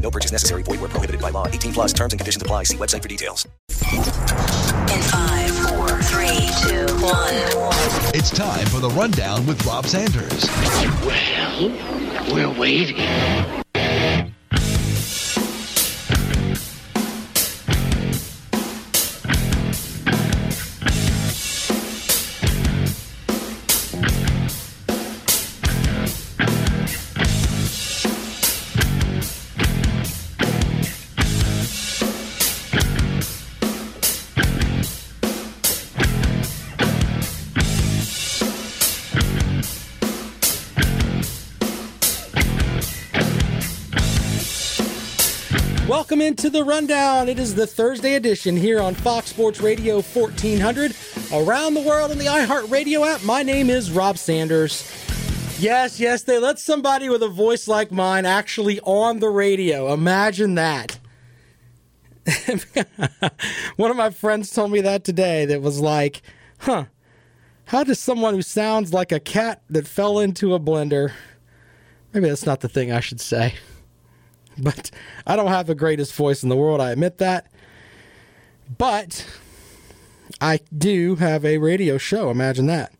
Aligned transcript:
No 0.00 0.10
purchase 0.10 0.32
necessary. 0.32 0.62
Void 0.62 0.80
where 0.80 0.88
prohibited 0.88 1.20
by 1.20 1.30
law. 1.30 1.46
18 1.46 1.72
plus 1.72 1.92
terms 1.92 2.12
and 2.12 2.20
conditions 2.20 2.42
apply. 2.42 2.64
See 2.64 2.76
website 2.76 3.02
for 3.02 3.08
details. 3.08 3.46
In 3.92 5.02
five, 5.02 5.50
four, 5.68 6.02
three, 6.02 6.48
two, 6.62 6.86
one. 7.04 7.34
It's 8.14 8.30
time 8.30 8.66
for 8.66 8.80
the 8.80 8.90
rundown 8.90 9.46
with 9.46 9.64
Rob 9.66 9.86
Sanders. 9.86 10.46
Well, 11.04 11.70
we're 12.32 12.58
waiting. 12.58 12.96
Welcome 46.20 46.32
into 46.32 46.50
the 46.50 46.64
rundown. 46.64 47.30
It 47.30 47.38
is 47.38 47.54
the 47.54 47.66
Thursday 47.66 48.14
edition 48.14 48.54
here 48.54 48.78
on 48.78 48.94
Fox 48.94 49.30
Sports 49.30 49.58
Radio 49.62 50.02
1400 50.02 50.94
around 51.32 51.72
the 51.72 51.80
world 51.80 52.10
on 52.10 52.18
the 52.18 52.26
iHeartRadio 52.26 53.06
app. 53.06 53.24
My 53.24 53.42
name 53.42 53.70
is 53.70 53.90
Rob 53.90 54.18
Sanders. 54.18 54.82
Yes, 55.58 55.98
yes, 55.98 56.24
they 56.24 56.38
let 56.38 56.58
somebody 56.58 57.08
with 57.08 57.22
a 57.22 57.28
voice 57.28 57.66
like 57.66 57.90
mine 57.90 58.26
actually 58.26 58.80
on 58.80 59.20
the 59.20 59.30
radio. 59.30 59.94
Imagine 59.94 60.56
that. 60.56 60.98
One 63.76 63.90
of 63.90 63.96
my 63.96 64.10
friends 64.10 64.50
told 64.50 64.72
me 64.72 64.82
that 64.82 65.04
today 65.04 65.46
that 65.46 65.62
was 65.62 65.80
like, 65.80 66.20
huh, 66.58 66.84
how 67.64 67.82
does 67.82 67.98
someone 67.98 68.34
who 68.34 68.42
sounds 68.42 68.92
like 68.92 69.10
a 69.10 69.20
cat 69.20 69.62
that 69.70 69.86
fell 69.86 70.18
into 70.18 70.52
a 70.52 70.60
blender? 70.60 71.12
Maybe 72.12 72.28
that's 72.28 72.44
not 72.44 72.60
the 72.60 72.68
thing 72.68 72.92
I 72.92 73.00
should 73.00 73.22
say 73.22 73.54
but 74.62 74.90
I 75.26 75.36
don't 75.36 75.48
have 75.48 75.66
the 75.66 75.74
greatest 75.74 76.14
voice 76.14 76.42
in 76.42 76.48
the 76.48 76.56
world. 76.56 76.80
I 76.80 76.90
admit 76.90 77.18
that. 77.18 77.50
But 78.78 79.26
I 80.40 80.60
do 80.76 81.16
have 81.16 81.44
a 81.44 81.58
radio 81.58 81.98
show. 81.98 82.30
Imagine 82.30 82.66
that. 82.66 82.92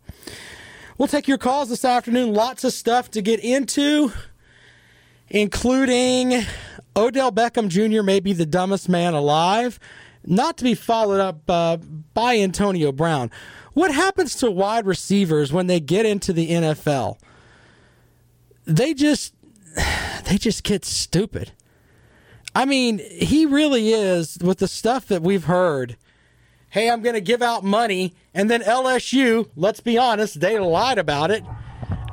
We'll 0.98 1.08
take 1.08 1.28
your 1.28 1.39
calls 1.39 1.69
this 1.70 1.84
afternoon. 1.84 2.34
Lots 2.34 2.64
of 2.64 2.72
stuff 2.72 3.11
to 3.12 3.22
get 3.22 3.41
into, 3.41 4.12
including 5.28 6.42
Odell 6.97 7.33
Beckham 7.33 7.69
Jr. 7.69 8.02
may 8.02 8.20
be 8.20 8.33
the 8.33 8.45
dumbest 8.45 8.89
man 8.89 9.14
alive, 9.14 9.78
not 10.24 10.58
to 10.58 10.64
be 10.64 10.74
followed 10.74 11.20
up 11.20 11.48
uh, 11.48 11.78
by 12.12 12.36
Antonio 12.36 12.92
Brown. 12.92 13.30
What 13.72 13.95
happens 13.95 14.34
to 14.36 14.50
wide 14.50 14.84
receivers 14.84 15.52
when 15.52 15.69
they 15.69 15.80
get 15.80 16.05
into 16.05 16.33
the 16.33 16.50
NFL? 16.50 17.19
They 18.67 18.92
just 18.92 19.34
they 20.24 20.36
just 20.36 20.64
get 20.64 20.84
stupid. 20.84 21.52
I 22.55 22.64
mean, 22.64 22.98
he 22.98 23.46
really 23.46 23.90
is 23.92 24.38
with 24.42 24.58
the 24.58 24.68
stuff 24.68 25.06
that 25.06 25.22
we've 25.22 25.44
heard. 25.44 25.96
Hey, 26.70 26.90
I'm 26.90 27.02
going 27.02 27.14
to 27.14 27.20
give 27.20 27.42
out 27.42 27.64
money. 27.64 28.14
And 28.34 28.50
then 28.50 28.62
LSU, 28.62 29.48
let's 29.56 29.80
be 29.80 29.98
honest, 29.98 30.40
they 30.40 30.58
lied 30.58 30.98
about 30.98 31.30
it 31.30 31.44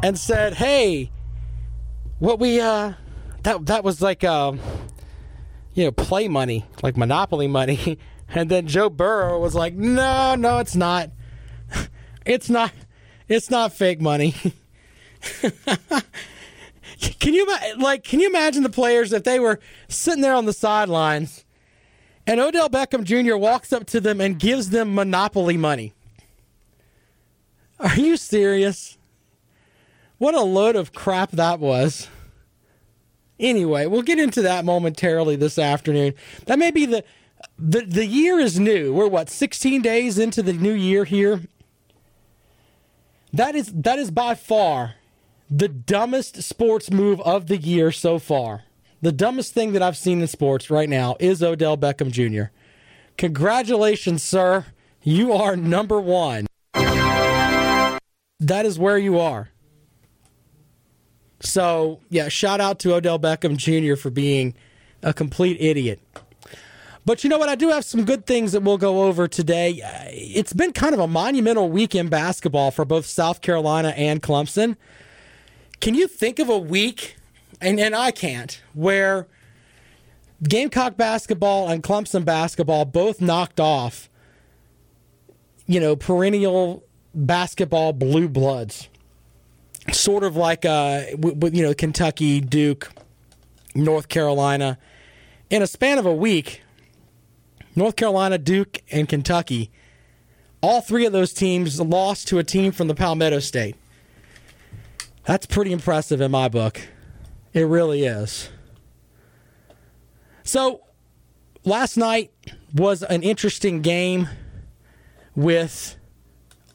and 0.03 0.17
said, 0.17 0.55
hey, 0.55 1.11
what 2.19 2.39
we, 2.39 2.59
uh, 2.59 2.93
that, 3.43 3.65
that 3.65 3.83
was 3.83 4.01
like, 4.01 4.23
uh, 4.23 4.53
you 5.73 5.85
know, 5.85 5.91
play 5.91 6.27
money, 6.27 6.65
like 6.81 6.97
monopoly 6.97 7.47
money. 7.47 7.97
And 8.29 8.51
then 8.51 8.67
Joe 8.67 8.89
Burrow 8.89 9.39
was 9.39 9.55
like, 9.55 9.73
no, 9.73 10.35
no, 10.35 10.57
it's 10.57 10.75
not. 10.75 11.11
It's 12.25 12.49
not, 12.49 12.73
it's 13.29 13.49
not 13.49 13.71
fake 13.71 14.01
money. 14.01 14.35
Can 16.97 17.33
you 17.33 17.47
like? 17.77 18.03
Can 18.03 18.19
you 18.19 18.27
imagine 18.27 18.63
the 18.63 18.69
players 18.69 19.13
if 19.13 19.23
they 19.23 19.39
were 19.39 19.59
sitting 19.87 20.21
there 20.21 20.33
on 20.33 20.45
the 20.45 20.53
sidelines, 20.53 21.45
and 22.25 22.39
Odell 22.39 22.69
Beckham 22.69 23.03
Jr. 23.03 23.37
walks 23.37 23.71
up 23.71 23.85
to 23.87 23.99
them 23.99 24.19
and 24.19 24.39
gives 24.39 24.69
them 24.69 24.95
monopoly 24.95 25.57
money? 25.57 25.93
Are 27.79 27.95
you 27.95 28.17
serious? 28.17 28.97
What 30.17 30.33
a 30.33 30.41
load 30.41 30.75
of 30.75 30.93
crap 30.93 31.31
that 31.31 31.59
was. 31.59 32.07
Anyway, 33.39 33.85
we'll 33.85 34.01
get 34.01 34.17
into 34.17 34.41
that 34.41 34.65
momentarily 34.65 35.35
this 35.35 35.59
afternoon. 35.59 36.15
That 36.45 36.57
may 36.57 36.71
be 36.71 36.87
the 36.87 37.03
the 37.59 37.81
the 37.81 38.05
year 38.05 38.39
is 38.39 38.59
new. 38.59 38.93
We're 38.93 39.07
what 39.07 39.29
16 39.29 39.81
days 39.81 40.17
into 40.17 40.41
the 40.41 40.53
new 40.53 40.73
year 40.73 41.05
here. 41.05 41.41
That 43.33 43.55
is 43.55 43.71
that 43.73 43.99
is 43.99 44.09
by 44.09 44.33
far 44.33 44.95
the 45.49 45.67
dumbest 45.67 46.43
sports 46.43 46.91
move 46.91 47.21
of 47.21 47.47
the 47.47 47.57
year 47.57 47.91
so 47.91 48.19
far. 48.19 48.63
The 49.01 49.11
dumbest 49.11 49.53
thing 49.53 49.73
that 49.73 49.81
I've 49.81 49.97
seen 49.97 50.21
in 50.21 50.27
sports 50.27 50.69
right 50.69 50.89
now 50.89 51.15
is 51.19 51.43
Odell 51.43 51.77
Beckham 51.77 52.11
Jr. 52.11 52.51
Congratulations, 53.17 54.23
sir. 54.23 54.65
You 55.03 55.33
are 55.33 55.55
number 55.55 56.01
one. 56.01 56.47
That 56.73 58.65
is 58.65 58.77
where 58.77 58.97
you 58.97 59.19
are. 59.19 59.49
So, 61.39 61.99
yeah, 62.09 62.29
shout 62.29 62.59
out 62.59 62.79
to 62.79 62.95
Odell 62.95 63.19
Beckham 63.19 63.57
Jr. 63.57 63.95
for 63.95 64.09
being 64.09 64.55
a 65.03 65.13
complete 65.13 65.57
idiot. 65.59 65.99
But 67.05 67.23
you 67.23 67.29
know 67.29 67.37
what? 67.37 67.47
I 67.47 67.55
do 67.55 67.69
have 67.69 67.85
some 67.85 68.03
good 68.03 68.25
things 68.25 68.51
that 68.51 68.63
we'll 68.63 68.77
go 68.77 69.03
over 69.03 69.27
today. 69.27 69.79
It's 70.11 70.51
been 70.51 70.73
kind 70.73 70.93
of 70.93 70.99
a 70.99 71.07
monumental 71.07 71.69
week 71.69 71.95
in 71.95 72.09
basketball 72.09 72.71
for 72.71 72.83
both 72.83 73.05
South 73.05 73.41
Carolina 73.41 73.89
and 73.89 74.21
Clemson. 74.21 74.75
Can 75.79 75.93
you 75.93 76.07
think 76.07 76.39
of 76.39 76.49
a 76.49 76.57
week, 76.57 77.15
and, 77.61 77.79
and 77.79 77.95
I 77.95 78.11
can't, 78.11 78.61
where 78.73 79.27
Gamecock 80.43 80.97
basketball 80.97 81.69
and 81.69 81.83
Clemson 81.83 82.25
basketball 82.25 82.85
both 82.85 83.21
knocked 83.21 83.59
off, 83.59 84.09
you 85.65 85.79
know, 85.79 85.95
perennial 85.95 86.83
basketball 87.13 87.93
blue 87.93 88.27
bloods? 88.27 88.89
Sort 89.91 90.23
of 90.23 90.35
like, 90.35 90.65
uh, 90.65 91.03
you 91.11 91.63
know, 91.63 91.73
Kentucky, 91.73 92.41
Duke, 92.41 92.91
North 93.73 94.09
Carolina. 94.09 94.77
In 95.49 95.61
a 95.61 95.67
span 95.67 95.97
of 95.97 96.05
a 96.05 96.13
week, 96.13 96.61
North 97.75 97.95
Carolina, 97.95 98.38
Duke, 98.38 98.81
and 98.91 99.07
Kentucky, 99.07 99.71
all 100.61 100.81
three 100.81 101.05
of 101.05 101.13
those 101.13 101.31
teams 101.31 101.79
lost 101.79 102.27
to 102.29 102.39
a 102.39 102.44
team 102.44 102.71
from 102.71 102.88
the 102.88 102.95
Palmetto 102.95 103.39
State. 103.39 103.75
That's 105.27 105.45
pretty 105.45 105.73
impressive 105.73 106.21
in 106.21 106.31
my 106.31 106.47
book. 106.47 106.79
It 107.51 107.63
really 107.63 108.05
is. 108.05 108.49
So, 110.43 110.85
last 111.65 111.97
night 111.97 112.31
was 112.73 113.03
an 113.03 113.23
interesting 113.23 113.81
game 113.81 114.29
with 115.35 115.97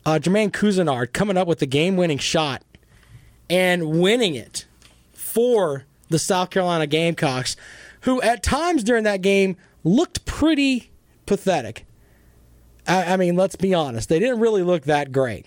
uh, 0.04 0.18
Jermaine 0.22 0.50
Couisnard 0.50 1.14
coming 1.14 1.38
up 1.38 1.48
with 1.48 1.60
the 1.60 1.66
game 1.66 1.96
winning 1.96 2.18
shot 2.18 2.62
and 3.48 3.98
winning 4.02 4.34
it 4.34 4.66
for 5.14 5.86
the 6.10 6.18
South 6.18 6.50
Carolina 6.50 6.86
Gamecocks, 6.86 7.56
who 8.02 8.20
at 8.20 8.42
times 8.42 8.84
during 8.84 9.04
that 9.04 9.22
game 9.22 9.56
looked 9.82 10.26
pretty 10.26 10.90
pathetic. 11.24 11.86
I, 12.86 13.14
I 13.14 13.16
mean, 13.16 13.34
let's 13.34 13.56
be 13.56 13.72
honest, 13.72 14.10
they 14.10 14.18
didn't 14.18 14.40
really 14.40 14.62
look 14.62 14.82
that 14.82 15.10
great. 15.10 15.46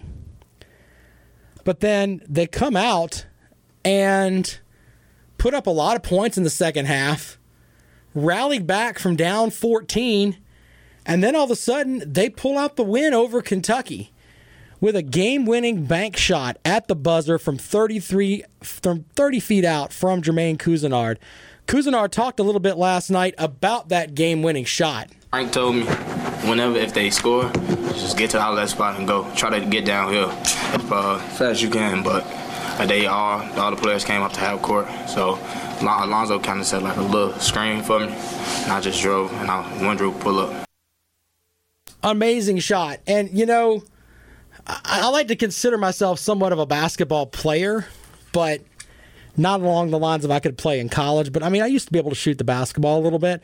But 1.66 1.82
then 1.82 2.22
they 2.30 2.48
come 2.48 2.78
out 2.78 3.26
and 3.84 4.58
put 5.38 5.54
up 5.54 5.68
a 5.68 5.72
lot 5.72 5.98
of 5.98 6.04
points 6.04 6.38
in 6.38 6.44
the 6.44 6.50
second 6.50 6.86
half, 6.86 7.38
rallied 8.14 8.66
back 8.66 8.98
from 8.98 9.18
down 9.18 9.50
14, 9.50 10.38
and 11.06 11.24
then 11.24 11.36
all 11.36 11.44
of 11.44 11.52
a 11.52 11.56
sudden 11.56 12.02
they 12.06 12.30
pull 12.30 12.58
out 12.58 12.78
the 12.78 12.84
win 12.84 13.14
over 13.14 13.42
Kentucky 13.42 14.14
with 14.80 14.96
a 14.96 15.02
game-winning 15.02 15.86
bank 15.86 16.16
shot 16.16 16.58
at 16.64 16.88
the 16.88 16.96
buzzer 16.96 17.40
from 17.40 17.58
33 17.58 18.44
from 18.62 19.06
30 19.16 19.40
feet 19.40 19.66
out 19.66 19.92
from 19.92 20.22
Jermaine 20.22 20.58
Couisnard. 20.58 21.18
Couisnard 21.68 22.12
talked 22.12 22.40
a 22.40 22.44
little 22.44 22.62
bit 22.62 22.78
last 22.78 23.10
night 23.10 23.34
about 23.38 23.90
that 23.90 24.14
game-winning 24.14 24.66
shot. 24.66 25.10
Frank 25.32 25.52
told 25.52 25.76
me, 25.76 25.86
whenever 26.48 26.78
if 26.78 26.94
they 26.94 27.10
score, 27.10 27.50
just 27.94 28.18
get 28.18 28.30
to 28.32 28.38
the 28.38 28.44
outlet 28.44 28.70
spot 28.70 28.98
and 28.98 29.08
go. 29.08 29.30
Try 29.36 29.60
to 29.60 29.66
get 29.66 29.86
downhill 29.86 30.30
as 30.30 30.82
fast 30.84 31.42
as 31.42 31.62
you 31.62 31.70
can. 31.70 32.04
But 32.04 32.26
they 32.88 33.06
all, 33.06 33.42
all 33.60 33.72
the 33.72 33.78
players 33.78 34.04
came 34.04 34.22
up 34.22 34.34
to 34.34 34.40
half 34.40 34.62
court, 34.62 34.88
so 35.08 35.40
Alonzo 35.82 36.40
kind 36.40 36.60
of 36.60 36.66
set 36.66 36.84
like 36.84 36.98
a 36.98 37.02
little 37.02 37.34
screen 37.40 37.82
for 37.84 38.00
me, 38.00 38.08
and 38.08 38.72
I 38.72 38.80
just 38.82 39.02
drove 39.02 39.32
and 39.34 39.50
I 39.50 39.62
one 39.84 39.98
drew 39.98 40.12
pull 40.12 40.40
up. 40.40 40.68
Amazing 42.04 42.60
shot, 42.60 43.00
and 43.08 43.30
you 43.38 43.46
know, 43.46 43.84
I, 44.68 45.02
I 45.04 45.10
like 45.10 45.28
to 45.30 45.36
consider 45.36 45.78
myself 45.78 46.20
somewhat 46.20 46.52
of 46.54 46.60
a 46.60 46.66
basketball 46.66 47.26
player, 47.28 47.88
but 48.32 48.62
not 49.38 49.62
along 49.62 49.92
the 49.92 50.00
lines 50.00 50.24
of 50.24 50.32
I 50.32 50.40
could 50.40 50.58
play 50.58 50.80
in 50.80 50.90
college, 50.90 51.32
but 51.32 51.44
I 51.44 51.50
mean, 51.50 51.62
I 51.62 51.68
used 51.68 51.88
to 51.88 51.92
be 51.92 52.00
able 52.00 52.12
to 52.12 52.16
shoot 52.16 52.38
the 52.38 52.44
basketball 52.44 53.00
a 53.00 53.04
little 53.04 53.20
bit. 53.20 53.42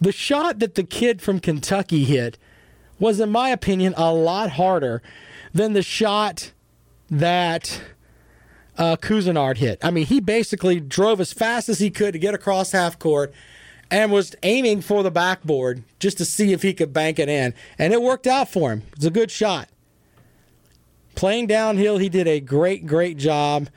The 0.00 0.12
shot 0.12 0.58
that 0.60 0.74
the 0.74 0.84
kid 0.84 1.20
from 1.20 1.40
Kentucky 1.40 2.04
hit 2.04 2.38
was, 3.04 3.20
in 3.20 3.30
my 3.30 3.50
opinion, 3.50 3.92
a 3.98 4.10
lot 4.14 4.52
harder 4.52 5.02
than 5.52 5.74
the 5.74 5.82
shot 5.82 6.52
that 7.10 7.82
uh, 8.78 8.96
Couisnard 8.96 9.58
hit. 9.58 9.78
I 9.84 9.90
mean, 9.90 10.06
he 10.06 10.20
basically 10.20 10.80
drove 10.80 11.20
as 11.20 11.30
fast 11.30 11.68
as 11.68 11.80
he 11.80 11.90
could 11.90 12.14
to 12.14 12.18
get 12.18 12.32
across 12.32 12.72
half 12.72 12.98
court 12.98 13.30
and 13.90 14.10
was 14.10 14.34
aiming 14.42 14.80
for 14.80 15.02
the 15.02 15.10
backboard 15.10 15.84
just 15.98 16.16
to 16.16 16.24
see 16.24 16.54
if 16.54 16.62
he 16.62 16.72
could 16.72 16.94
bank 16.94 17.18
it 17.18 17.28
in. 17.28 17.52
And 17.78 17.92
it 17.92 18.00
worked 18.00 18.26
out 18.26 18.48
for 18.48 18.72
him. 18.72 18.84
It 18.92 18.96
was 18.96 19.04
a 19.04 19.10
good 19.10 19.30
shot. 19.30 19.68
Playing 21.14 21.46
downhill, 21.46 21.98
he 21.98 22.08
did 22.08 22.26
a 22.26 22.40
great, 22.40 22.86
great 22.86 23.18
job. 23.18 23.68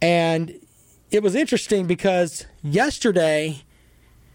And 0.00 0.58
it 1.10 1.22
was 1.22 1.34
interesting 1.34 1.86
because 1.86 2.46
yesterday 2.62 3.62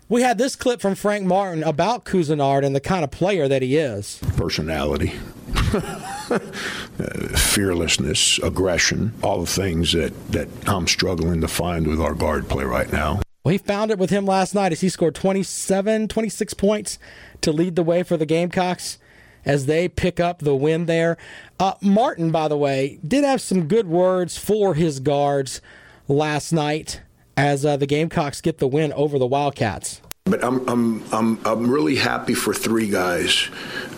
we 0.09 0.23
had 0.23 0.39
this 0.39 0.55
clip 0.55 0.81
from 0.81 0.95
Frank 0.95 1.25
Martin 1.25 1.63
about 1.63 2.03
Couisnard 2.03 2.65
and 2.65 2.75
the 2.75 2.81
kind 2.81 3.03
of 3.03 3.11
player 3.11 3.47
that 3.47 3.61
he 3.61 3.77
is. 3.77 4.19
Personality, 4.35 5.09
fearlessness, 7.37 8.39
aggression, 8.39 9.13
all 9.21 9.41
the 9.41 9.47
things 9.47 9.93
that, 9.93 10.31
that 10.31 10.49
I'm 10.67 10.87
struggling 10.87 11.41
to 11.41 11.47
find 11.47 11.87
with 11.87 12.01
our 12.01 12.15
guard 12.15 12.49
play 12.49 12.65
right 12.65 12.91
now. 12.91 13.21
Well, 13.43 13.51
he 13.51 13.59
found 13.59 13.91
it 13.91 13.99
with 13.99 14.09
him 14.09 14.25
last 14.25 14.55
night 14.55 14.71
as 14.71 14.81
he 14.81 14.89
scored 14.89 15.15
27, 15.15 16.07
26 16.07 16.53
points 16.55 16.99
to 17.41 17.51
lead 17.51 17.75
the 17.75 17.83
way 17.83 18.03
for 18.03 18.17
the 18.17 18.25
Gamecocks 18.25 18.97
as 19.45 19.67
they 19.67 19.87
pick 19.87 20.19
up 20.19 20.39
the 20.39 20.55
win 20.55 20.87
there. 20.87 21.17
Uh, 21.59 21.75
Martin, 21.81 22.31
by 22.31 22.47
the 22.47 22.57
way, 22.57 22.99
did 23.07 23.23
have 23.23 23.41
some 23.41 23.67
good 23.67 23.87
words 23.87 24.37
for 24.37 24.73
his 24.73 24.99
guards 24.99 25.61
last 26.07 26.51
night 26.51 27.01
as 27.39 27.65
uh, 27.65 27.77
the 27.77 27.85
Gamecocks 27.85 28.41
get 28.41 28.57
the 28.57 28.67
win 28.67 28.91
over 28.93 29.17
the 29.17 29.25
Wildcats. 29.25 30.01
But 30.25 30.43
I'm 30.43 30.67
I'm 30.67 31.13
I'm 31.13 31.45
I'm 31.45 31.71
really 31.71 31.95
happy 31.95 32.33
for 32.33 32.53
three 32.53 32.89
guys 32.89 33.49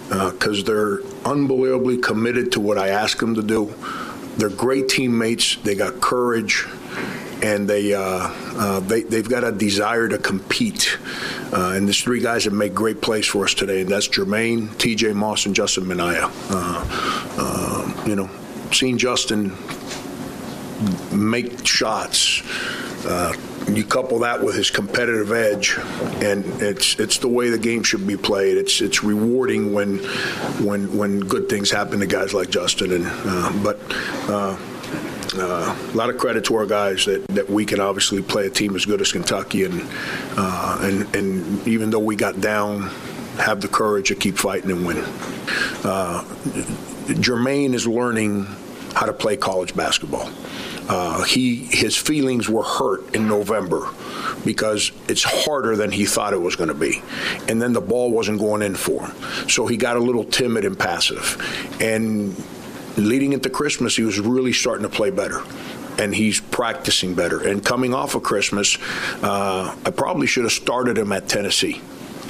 because 0.07 0.61
uh, 0.61 0.65
they're 0.65 1.01
unbelievably 1.25 1.97
committed 1.97 2.51
to 2.53 2.59
what 2.59 2.77
I 2.77 2.89
ask 2.89 3.17
them 3.17 3.35
to 3.35 3.41
do. 3.41 3.73
They're 4.37 4.49
great 4.49 4.87
teammates. 4.87 5.55
They 5.57 5.75
got 5.75 5.99
courage, 5.99 6.65
and 7.41 7.67
they 7.67 7.93
uh, 7.93 8.01
uh, 8.01 8.79
they 8.81 9.01
they've 9.01 9.27
got 9.27 9.43
a 9.43 9.51
desire 9.51 10.07
to 10.07 10.17
compete. 10.19 10.97
Uh, 11.51 11.73
and 11.75 11.87
there's 11.87 12.01
three 12.01 12.21
guys 12.21 12.45
that 12.45 12.53
make 12.53 12.73
great 12.73 13.01
plays 13.01 13.25
for 13.25 13.43
us 13.43 13.53
today, 13.53 13.81
and 13.81 13.89
that's 13.89 14.07
Jermaine, 14.07 14.77
T.J. 14.77 15.11
Moss, 15.13 15.45
and 15.45 15.53
Justin 15.53 15.85
Minaya. 15.85 16.29
Uh, 16.49 18.03
you 18.05 18.15
know, 18.15 18.29
seeing 18.71 18.97
Justin 18.97 19.49
make 21.11 21.65
shots. 21.65 22.41
Uh, 23.05 23.33
you 23.67 23.83
couple 23.83 24.19
that 24.19 24.43
with 24.43 24.55
his 24.55 24.69
competitive 24.69 25.31
edge, 25.31 25.77
and 26.21 26.45
it's 26.61 26.99
it's 26.99 27.19
the 27.19 27.27
way 27.27 27.49
the 27.49 27.57
game 27.57 27.83
should 27.83 28.05
be 28.05 28.17
played. 28.17 28.57
It's 28.57 28.81
it's 28.81 29.03
rewarding 29.03 29.73
when 29.73 29.99
when 30.65 30.97
when 30.97 31.19
good 31.19 31.47
things 31.47 31.71
happen 31.71 31.99
to 31.99 32.07
guys 32.07 32.33
like 32.33 32.49
Justin. 32.49 32.91
And 32.91 33.05
uh, 33.07 33.51
but 33.63 33.79
uh, 34.29 34.57
uh, 35.37 35.75
a 35.93 35.95
lot 35.95 36.09
of 36.09 36.17
credit 36.17 36.43
to 36.45 36.55
our 36.55 36.65
guys 36.65 37.05
that, 37.05 37.25
that 37.29 37.49
we 37.49 37.65
can 37.65 37.79
obviously 37.79 38.21
play 38.21 38.47
a 38.47 38.49
team 38.49 38.75
as 38.75 38.85
good 38.85 38.99
as 39.01 39.11
Kentucky, 39.11 39.63
and 39.63 39.87
uh, 40.37 40.79
and 40.81 41.15
and 41.15 41.67
even 41.67 41.89
though 41.89 41.99
we 41.99 42.15
got 42.15 42.41
down, 42.41 42.89
have 43.37 43.61
the 43.61 43.67
courage 43.67 44.09
to 44.09 44.15
keep 44.15 44.37
fighting 44.37 44.71
and 44.71 44.85
win. 44.85 44.97
Uh, 45.83 46.23
Jermaine 47.07 47.73
is 47.73 47.87
learning 47.87 48.45
how 48.93 49.05
to 49.05 49.13
play 49.13 49.37
college 49.37 49.75
basketball. 49.75 50.29
Uh, 50.89 51.23
he 51.23 51.55
his 51.55 51.95
feelings 51.95 52.49
were 52.49 52.63
hurt 52.63 53.15
in 53.15 53.27
November 53.27 53.89
because 54.43 54.91
it's 55.07 55.23
harder 55.23 55.75
than 55.75 55.91
he 55.91 56.05
thought 56.05 56.33
it 56.33 56.41
was 56.41 56.55
going 56.55 56.69
to 56.69 56.73
be, 56.75 57.01
and 57.47 57.61
then 57.61 57.73
the 57.73 57.81
ball 57.81 58.11
wasn't 58.11 58.39
going 58.39 58.61
in 58.61 58.75
for 58.75 59.05
him, 59.05 59.49
so 59.49 59.67
he 59.67 59.77
got 59.77 59.95
a 59.95 59.99
little 59.99 60.23
timid 60.23 60.65
and 60.65 60.77
passive, 60.77 61.37
and 61.79 62.35
leading 62.97 63.33
into 63.33 63.49
Christmas 63.49 63.95
he 63.95 64.03
was 64.03 64.19
really 64.19 64.53
starting 64.53 64.83
to 64.83 64.89
play 64.89 65.09
better 65.09 65.43
and 65.97 66.15
he's 66.15 66.39
practicing 66.39 67.13
better. 67.13 67.47
And 67.47 67.63
coming 67.63 67.93
off 67.93 68.15
of 68.15 68.23
Christmas, 68.23 68.77
uh, 69.21 69.75
I 69.85 69.91
probably 69.91 70.25
should 70.25 70.43
have 70.43 70.51
started 70.51 70.97
him 70.97 71.11
at 71.11 71.27
Tennessee. 71.27 71.81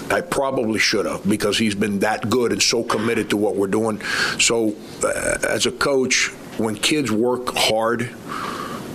I 0.10 0.22
probably 0.22 0.80
should 0.80 1.06
have 1.06 1.28
because 1.28 1.58
he's 1.58 1.76
been 1.76 2.00
that 2.00 2.30
good 2.30 2.52
and 2.52 2.62
so 2.62 2.84
committed 2.84 3.30
to 3.30 3.38
what 3.38 3.56
we're 3.56 3.68
doing. 3.68 4.02
So, 4.40 4.76
uh, 5.04 5.38
as 5.48 5.66
a 5.66 5.72
coach, 5.72 6.32
when 6.58 6.76
kids 6.76 7.12
work 7.12 7.50
hard, 7.50 8.10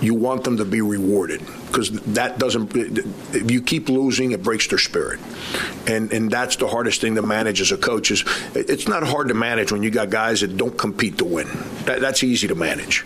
you 0.01 0.13
want 0.13 0.43
them 0.43 0.57
to 0.57 0.65
be 0.65 0.81
rewarded 0.81 1.41
because 1.67 1.89
that 2.01 2.37
doesn't 2.37 2.75
if 2.75 3.51
you 3.51 3.61
keep 3.61 3.89
losing 3.89 4.31
it 4.31 4.43
breaks 4.43 4.67
their 4.67 4.77
spirit. 4.77 5.19
And 5.87 6.11
and 6.11 6.29
that's 6.29 6.55
the 6.55 6.67
hardest 6.67 7.01
thing 7.01 7.15
to 7.15 7.21
manage 7.21 7.61
as 7.61 7.71
a 7.71 7.77
coach 7.77 8.11
is 8.11 8.23
it's 8.53 8.87
not 8.87 9.03
hard 9.03 9.29
to 9.29 9.33
manage 9.33 9.71
when 9.71 9.83
you 9.83 9.89
got 9.89 10.09
guys 10.09 10.41
that 10.41 10.55
don't 10.57 10.77
compete 10.77 11.17
to 11.19 11.25
win. 11.25 11.47
That, 11.85 11.99
that's 11.99 12.23
easy 12.23 12.47
to 12.47 12.55
manage. 12.55 13.01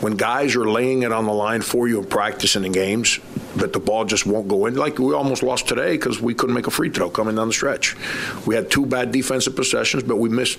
When 0.00 0.16
guys 0.16 0.56
are 0.56 0.68
laying 0.68 1.02
it 1.02 1.12
on 1.12 1.26
the 1.26 1.32
line 1.32 1.62
for 1.62 1.88
you 1.88 1.98
in 1.98 2.06
practice 2.06 2.56
and 2.56 2.64
in 2.64 2.72
games 2.72 3.18
but 3.56 3.72
the 3.72 3.80
ball 3.80 4.04
just 4.04 4.26
won't 4.26 4.48
go 4.48 4.66
in 4.66 4.74
like 4.74 4.98
we 4.98 5.14
almost 5.14 5.42
lost 5.42 5.66
today 5.66 5.92
because 5.92 6.20
we 6.20 6.34
couldn't 6.34 6.54
make 6.54 6.66
a 6.66 6.70
free 6.70 6.90
throw 6.90 7.08
coming 7.08 7.36
down 7.36 7.48
the 7.48 7.54
stretch. 7.54 7.96
We 8.46 8.54
had 8.54 8.70
two 8.70 8.86
bad 8.86 9.12
defensive 9.12 9.56
possessions 9.56 10.02
but 10.02 10.16
we 10.16 10.28
missed 10.28 10.58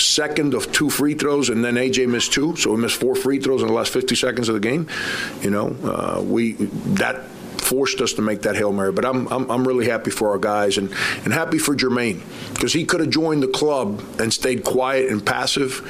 second 0.00 0.54
of 0.54 0.72
two 0.72 0.90
free 0.90 1.14
throws, 1.14 1.48
and 1.48 1.64
then 1.64 1.74
AJ 1.74 2.08
missed 2.08 2.32
two, 2.32 2.56
so 2.56 2.72
we 2.72 2.78
missed 2.78 2.96
four 2.96 3.14
free 3.14 3.38
throws 3.38 3.62
in 3.62 3.68
the 3.68 3.74
last 3.74 3.92
50 3.92 4.14
seconds 4.14 4.48
of 4.48 4.54
the 4.54 4.60
game. 4.60 4.88
You 5.42 5.50
know, 5.50 5.76
uh, 5.84 6.22
we 6.22 6.52
that 6.52 7.28
forced 7.62 8.00
us 8.00 8.12
to 8.14 8.22
make 8.22 8.42
that 8.42 8.56
hail 8.56 8.72
mary. 8.72 8.92
But 8.92 9.04
I'm 9.04 9.26
I'm, 9.28 9.50
I'm 9.50 9.68
really 9.68 9.86
happy 9.86 10.10
for 10.10 10.30
our 10.30 10.38
guys 10.38 10.78
and 10.78 10.90
and 11.24 11.32
happy 11.32 11.58
for 11.58 11.74
Jermaine 11.74 12.22
because 12.52 12.72
he 12.72 12.84
could 12.84 13.00
have 13.00 13.10
joined 13.10 13.42
the 13.42 13.48
club 13.48 14.02
and 14.18 14.32
stayed 14.32 14.64
quiet 14.64 15.10
and 15.10 15.24
passive. 15.24 15.80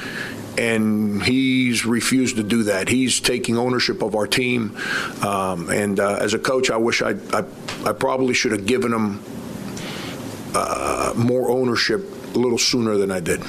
And 0.55 1.23
he's 1.23 1.83
refused 1.83 2.35
to 2.35 2.43
do 2.43 2.63
that. 2.63 2.87
He's 2.87 3.19
taking 3.19 3.57
ownership 3.57 4.03
of 4.03 4.13
our 4.13 4.27
team. 4.27 4.77
Um, 5.23 5.67
and 5.71 5.99
uh, 5.99 6.17
as 6.21 6.35
a 6.35 6.39
coach, 6.39 6.69
I 6.69 6.77
wish 6.77 7.01
I, 7.01 7.15
I, 7.31 7.43
I 7.85 7.91
probably 7.93 8.35
should 8.35 8.51
have 8.51 8.67
given 8.67 8.93
him 8.93 9.23
uh, 10.53 11.13
more 11.17 11.49
ownership 11.49 12.01
a 12.35 12.37
little 12.37 12.59
sooner 12.59 12.97
than 12.97 13.09
I 13.09 13.19
did. 13.19 13.41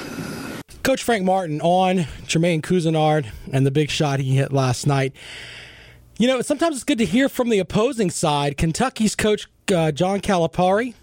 Coach 0.85 1.01
Frank 1.01 1.25
Martin 1.25 1.61
on 1.61 2.05
Jermaine 2.27 2.61
Couisnard 2.61 3.25
and 3.51 3.65
the 3.65 3.71
big 3.71 3.89
shot 3.89 4.19
he 4.19 4.35
hit 4.35 4.53
last 4.53 4.85
night. 4.85 5.15
You 6.19 6.27
know, 6.27 6.41
sometimes 6.41 6.75
it's 6.75 6.83
good 6.83 6.99
to 6.99 7.05
hear 7.05 7.27
from 7.27 7.49
the 7.49 7.57
opposing 7.57 8.11
side. 8.11 8.55
Kentucky's 8.55 9.15
coach 9.15 9.47
uh, 9.73 9.91
John 9.91 10.21
Calipari 10.21 10.93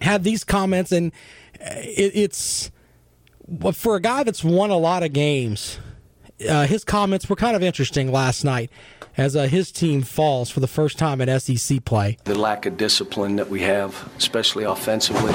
had 0.00 0.24
these 0.24 0.42
comments, 0.42 0.90
and 0.90 1.12
it, 1.60 2.16
it's 2.16 2.72
for 3.74 3.94
a 3.94 4.00
guy 4.00 4.24
that's 4.24 4.42
won 4.42 4.70
a 4.70 4.76
lot 4.76 5.04
of 5.04 5.12
games. 5.12 5.78
Uh, 6.46 6.66
his 6.66 6.82
comments 6.82 7.30
were 7.30 7.36
kind 7.36 7.54
of 7.54 7.62
interesting 7.62 8.10
last 8.10 8.42
night 8.42 8.72
as 9.16 9.36
uh, 9.36 9.44
his 9.44 9.70
team 9.70 10.02
falls 10.02 10.50
for 10.50 10.58
the 10.58 10.66
first 10.66 10.98
time 10.98 11.20
in 11.20 11.38
SEC 11.38 11.84
play. 11.84 12.18
The 12.24 12.36
lack 12.36 12.66
of 12.66 12.76
discipline 12.76 13.36
that 13.36 13.50
we 13.50 13.60
have, 13.60 14.10
especially 14.16 14.64
offensively 14.64 15.32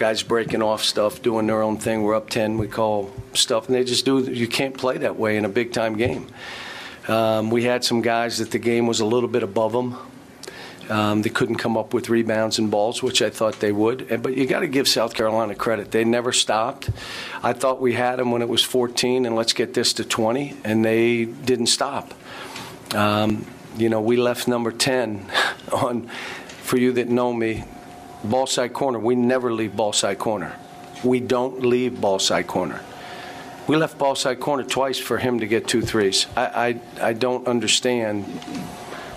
guys 0.00 0.22
breaking 0.22 0.62
off 0.62 0.82
stuff, 0.82 1.20
doing 1.20 1.46
their 1.46 1.60
own 1.60 1.76
thing. 1.76 2.02
We're 2.02 2.14
up 2.14 2.30
10, 2.30 2.56
we 2.56 2.68
call 2.68 3.12
stuff, 3.34 3.66
and 3.66 3.76
they 3.76 3.84
just 3.84 4.06
do. 4.06 4.20
You 4.20 4.48
can't 4.48 4.74
play 4.74 4.96
that 4.96 5.18
way 5.18 5.36
in 5.36 5.44
a 5.44 5.48
big 5.48 5.74
time 5.74 5.94
game. 5.98 6.26
Um, 7.06 7.50
we 7.50 7.64
had 7.64 7.84
some 7.84 8.00
guys 8.00 8.38
that 8.38 8.50
the 8.50 8.58
game 8.58 8.86
was 8.86 9.00
a 9.00 9.04
little 9.04 9.28
bit 9.28 9.42
above 9.42 9.72
them. 9.72 9.98
Um, 10.88 11.20
they 11.20 11.28
couldn't 11.28 11.56
come 11.56 11.76
up 11.76 11.92
with 11.92 12.08
rebounds 12.08 12.58
and 12.58 12.70
balls, 12.70 13.02
which 13.02 13.20
I 13.20 13.28
thought 13.28 13.60
they 13.60 13.72
would. 13.72 14.22
But 14.22 14.38
you 14.38 14.46
got 14.46 14.60
to 14.60 14.68
give 14.68 14.88
South 14.88 15.12
Carolina 15.12 15.54
credit. 15.54 15.90
They 15.90 16.04
never 16.04 16.32
stopped. 16.32 16.88
I 17.42 17.52
thought 17.52 17.78
we 17.78 17.92
had 17.92 18.16
them 18.16 18.30
when 18.30 18.40
it 18.40 18.48
was 18.48 18.62
14, 18.64 19.26
and 19.26 19.36
let's 19.36 19.52
get 19.52 19.74
this 19.74 19.92
to 19.94 20.04
20, 20.04 20.56
and 20.64 20.82
they 20.82 21.26
didn't 21.26 21.66
stop. 21.66 22.14
Um, 22.94 23.44
you 23.76 23.90
know, 23.90 24.00
we 24.00 24.16
left 24.16 24.48
number 24.48 24.72
10 24.72 25.30
on, 25.72 26.08
for 26.62 26.78
you 26.78 26.92
that 26.92 27.10
know 27.10 27.34
me, 27.34 27.64
ball 28.24 28.46
side 28.46 28.72
corner. 28.72 28.98
We 28.98 29.14
never 29.14 29.52
leave 29.52 29.76
ball 29.76 29.92
side 29.92 30.18
corner. 30.18 30.56
We 31.02 31.20
don't 31.20 31.64
leave 31.64 32.00
ball 32.00 32.18
side 32.18 32.46
corner. 32.46 32.80
We 33.66 33.76
left 33.76 33.98
ball 33.98 34.14
side 34.14 34.40
corner 34.40 34.64
twice 34.64 34.98
for 34.98 35.18
him 35.18 35.40
to 35.40 35.46
get 35.46 35.68
two 35.68 35.80
threes. 35.80 36.26
I, 36.36 36.80
I, 37.00 37.08
I 37.08 37.12
don't 37.12 37.46
understand 37.46 38.24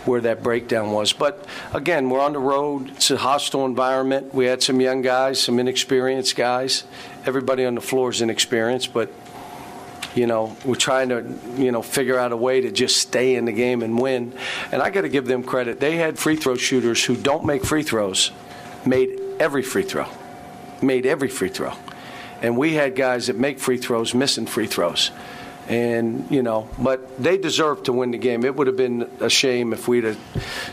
where 0.06 0.22
that 0.22 0.44
breakdown 0.44 0.92
was. 0.92 1.14
But 1.14 1.46
again, 1.74 2.10
we're 2.10 2.20
on 2.20 2.34
the 2.34 2.40
road. 2.40 2.90
It's 2.92 3.12
a 3.12 3.18
hostile 3.18 3.66
environment. 3.66 4.34
We 4.34 4.46
had 4.46 4.62
some 4.62 4.82
young 4.82 5.02
guys, 5.02 5.42
some 5.42 5.60
inexperienced 5.60 6.36
guys. 6.36 6.84
Everybody 7.26 7.66
on 7.66 7.76
the 7.76 7.82
floor 7.82 8.10
is 8.10 8.22
inexperienced, 8.22 8.94
but 8.94 9.12
you 10.16 10.28
know, 10.28 10.56
we're 10.64 10.76
trying 10.76 11.10
to, 11.10 11.26
you 11.56 11.72
know, 11.72 11.82
figure 11.82 12.20
out 12.20 12.32
a 12.32 12.38
way 12.38 12.62
to 12.62 12.72
just 12.72 12.98
stay 12.98 13.36
in 13.36 13.46
the 13.46 13.52
game 13.52 13.82
and 13.82 14.00
win. 14.00 14.34
And 14.72 14.82
I 14.82 14.92
got 14.92 15.02
to 15.02 15.10
give 15.10 15.26
them 15.26 15.44
credit. 15.44 15.80
They 15.80 15.98
had 15.98 16.20
free 16.20 16.36
throw 16.36 16.56
shooters 16.56 17.04
who 17.04 17.16
don't 17.16 17.46
make 17.46 17.66
free 17.66 17.82
throws, 17.82 18.32
made 18.86 19.20
every 19.40 19.64
free 19.64 19.84
throw, 19.84 20.08
made 20.82 21.06
every 21.06 21.30
free 21.30 21.50
throw. 21.50 21.74
And 22.42 22.58
we 22.58 22.74
had 22.74 22.96
guys 22.96 23.28
that 23.28 23.38
make 23.38 23.60
free 23.60 23.78
throws 23.78 24.14
missing 24.14 24.46
free 24.46 24.68
throws. 24.68 25.12
And, 25.70 26.30
you 26.30 26.44
know, 26.44 26.68
but 26.78 27.24
they 27.24 27.38
deserved 27.38 27.86
to 27.86 27.94
win 27.94 28.12
the 28.12 28.18
game. 28.18 28.44
It 28.44 28.56
would 28.56 28.68
have 28.68 28.76
been 28.76 29.10
a 29.22 29.30
shame 29.30 29.72
if 29.72 29.88
we'd 29.88 30.04
have 30.04 30.20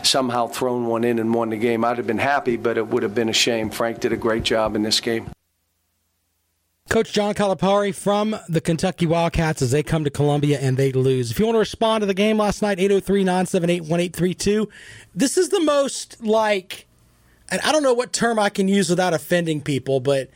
somehow 0.03 0.47
thrown 0.47 0.85
one 0.85 1.05
in 1.05 1.17
and 1.17 1.33
won 1.33 1.49
the 1.49 1.57
game. 1.57 1.85
I'd 1.85 1.97
have 1.97 2.07
been 2.07 2.17
happy, 2.17 2.57
but 2.57 2.77
it 2.77 2.87
would 2.87 3.03
have 3.03 3.15
been 3.15 3.29
a 3.29 3.33
shame. 3.33 3.69
Frank 3.69 4.01
did 4.01 4.11
a 4.11 4.17
great 4.17 4.43
job 4.43 4.75
in 4.75 4.83
this 4.83 4.99
game. 4.99 5.29
Coach 6.89 7.13
John 7.13 7.33
Calipari 7.33 7.95
from 7.95 8.35
the 8.49 8.59
Kentucky 8.59 9.05
Wildcats 9.05 9.61
as 9.61 9.71
they 9.71 9.81
come 9.81 10.03
to 10.03 10.09
Columbia 10.09 10.59
and 10.59 10.75
they 10.75 10.91
lose. 10.91 11.31
If 11.31 11.39
you 11.39 11.45
want 11.45 11.55
to 11.55 11.59
respond 11.59 12.01
to 12.01 12.05
the 12.05 12.13
game 12.13 12.37
last 12.37 12.61
night, 12.61 12.79
803 12.79 13.23
978 13.23 13.79
1832. 13.83 14.67
This 15.15 15.37
is 15.37 15.47
the 15.49 15.61
most 15.61 16.21
like, 16.21 16.87
and 17.51 17.61
I 17.61 17.71
don't 17.71 17.83
know 17.83 17.93
what 17.93 18.13
term 18.13 18.39
I 18.39 18.49
can 18.49 18.67
use 18.67 18.89
without 18.89 19.13
offending 19.13 19.61
people, 19.61 19.99
but 19.99 20.29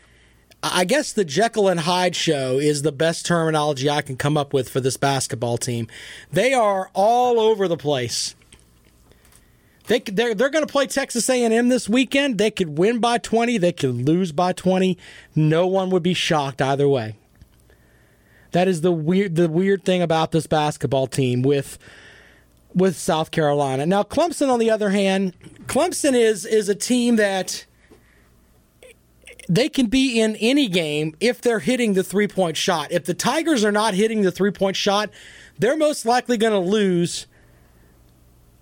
I 0.61 0.83
guess 0.83 1.13
the 1.13 1.23
Jekyll 1.23 1.69
and 1.69 1.79
Hyde 1.79 2.15
show 2.15 2.57
is 2.59 2.81
the 2.81 2.91
best 2.91 3.25
terminology 3.25 3.89
I 3.89 4.01
can 4.01 4.17
come 4.17 4.35
up 4.35 4.53
with 4.53 4.67
for 4.67 4.79
this 4.79 4.97
basketball 4.97 5.57
team. 5.57 5.87
They 6.31 6.53
are 6.53 6.89
all 6.93 7.39
over 7.39 7.67
the 7.67 7.77
place. 7.77 8.35
They 9.87 9.99
they're, 9.99 10.33
they're 10.33 10.49
going 10.49 10.65
to 10.65 10.71
play 10.71 10.87
Texas 10.87 11.29
A&M 11.29 11.69
this 11.69 11.87
weekend. 11.87 12.37
They 12.37 12.51
could 12.51 12.77
win 12.77 12.99
by 12.99 13.19
20, 13.19 13.59
they 13.59 13.71
could 13.71 14.07
lose 14.07 14.31
by 14.31 14.53
20. 14.53 14.97
No 15.35 15.67
one 15.67 15.89
would 15.91 16.03
be 16.03 16.15
shocked 16.15 16.61
either 16.61 16.89
way. 16.89 17.15
That 18.51 18.67
is 18.67 18.81
the 18.81 18.91
weird 18.91 19.35
the 19.35 19.49
weird 19.49 19.83
thing 19.83 20.01
about 20.01 20.31
this 20.31 20.47
basketball 20.47 21.07
team 21.07 21.43
with 21.43 21.77
with 22.75 22.97
South 22.97 23.31
Carolina. 23.31 23.85
Now 23.85 24.03
Clemson 24.03 24.49
on 24.49 24.59
the 24.59 24.69
other 24.69 24.89
hand, 24.89 25.33
Clemson 25.65 26.13
is 26.13 26.45
is 26.45 26.69
a 26.69 26.75
team 26.75 27.15
that 27.15 27.65
they 29.47 29.69
can 29.69 29.87
be 29.87 30.19
in 30.19 30.35
any 30.37 30.67
game 30.67 31.15
if 31.19 31.41
they're 31.41 31.59
hitting 31.59 31.93
the 31.93 32.03
three 32.03 32.27
point 32.27 32.57
shot. 32.57 32.91
If 32.91 33.05
the 33.05 33.13
Tigers 33.13 33.63
are 33.63 33.71
not 33.71 33.93
hitting 33.93 34.21
the 34.21 34.31
three 34.31 34.51
point 34.51 34.75
shot, 34.75 35.09
they're 35.57 35.77
most 35.77 36.05
likely 36.05 36.37
going 36.37 36.53
to 36.53 36.59
lose 36.59 37.27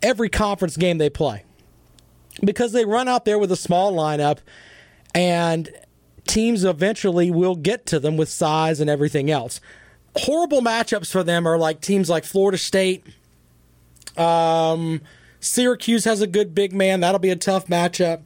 every 0.02 0.30
conference 0.30 0.78
game 0.78 0.98
they 0.98 1.10
play 1.10 1.44
because 2.44 2.72
they 2.74 2.86
run 2.86 3.08
out 3.08 3.26
there 3.26 3.40
with 3.40 3.52
a 3.52 3.56
small 3.56 3.94
lineup 3.94 4.40
and 5.16 5.70
teams 6.28 6.64
eventually 6.64 7.32
will 7.32 7.56
get 7.56 7.86
to 7.88 8.00
them 8.00 8.18
with 8.18 8.30
size 8.30 8.80
and 8.80 8.90
everything 8.90 9.32
else. 9.32 9.62
Horrible 10.16 10.62
matchups 10.62 11.12
for 11.12 11.24
them 11.24 11.48
are 11.48 11.58
like 11.58 11.82
teams 11.82 12.10
like 12.10 12.24
Florida 12.24 12.58
State. 12.58 13.06
Um, 14.18 15.02
Syracuse 15.40 16.06
has 16.06 16.22
a 16.22 16.28
good 16.28 16.56
big 16.56 16.74
man. 16.74 17.00
That'll 17.00 17.20
be 17.20 17.30
a 17.30 17.36
tough 17.36 17.68
matchup. 17.68 18.22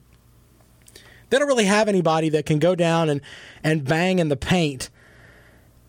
They 1.29 1.39
don't 1.39 1.48
really 1.48 1.65
have 1.65 1.88
anybody 1.88 2.29
that 2.29 2.46
can 2.46 2.60
go 2.60 2.75
down 2.75 3.10
and, 3.10 3.22
and 3.63 3.84
bang 3.84 4.20
in 4.20 4.29
the 4.29 4.38
paint 4.38 4.89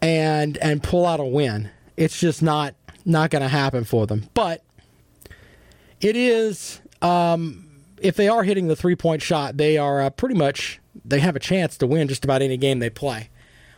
and 0.00 0.56
and 0.58 0.82
pull 0.82 1.06
out 1.06 1.20
a 1.20 1.24
win. 1.24 1.70
It's 1.96 2.18
just 2.18 2.42
not 2.42 2.74
not 3.04 3.30
going 3.30 3.42
to 3.42 3.48
happen 3.48 3.84
for 3.84 4.06
them. 4.06 4.28
But 4.34 4.62
it 6.00 6.16
is 6.16 6.80
um, 7.02 7.68
if 8.00 8.16
they 8.16 8.28
are 8.28 8.42
hitting 8.42 8.68
the 8.68 8.76
three 8.76 8.96
point 8.96 9.22
shot, 9.22 9.56
they 9.56 9.78
are 9.78 10.00
uh, 10.00 10.10
pretty 10.10 10.34
much 10.34 10.80
they 11.04 11.20
have 11.20 11.36
a 11.36 11.40
chance 11.40 11.76
to 11.78 11.86
win 11.86 12.08
just 12.08 12.24
about 12.24 12.42
any 12.42 12.56
game 12.56 12.78
they 12.78 12.90
play. 12.90 13.30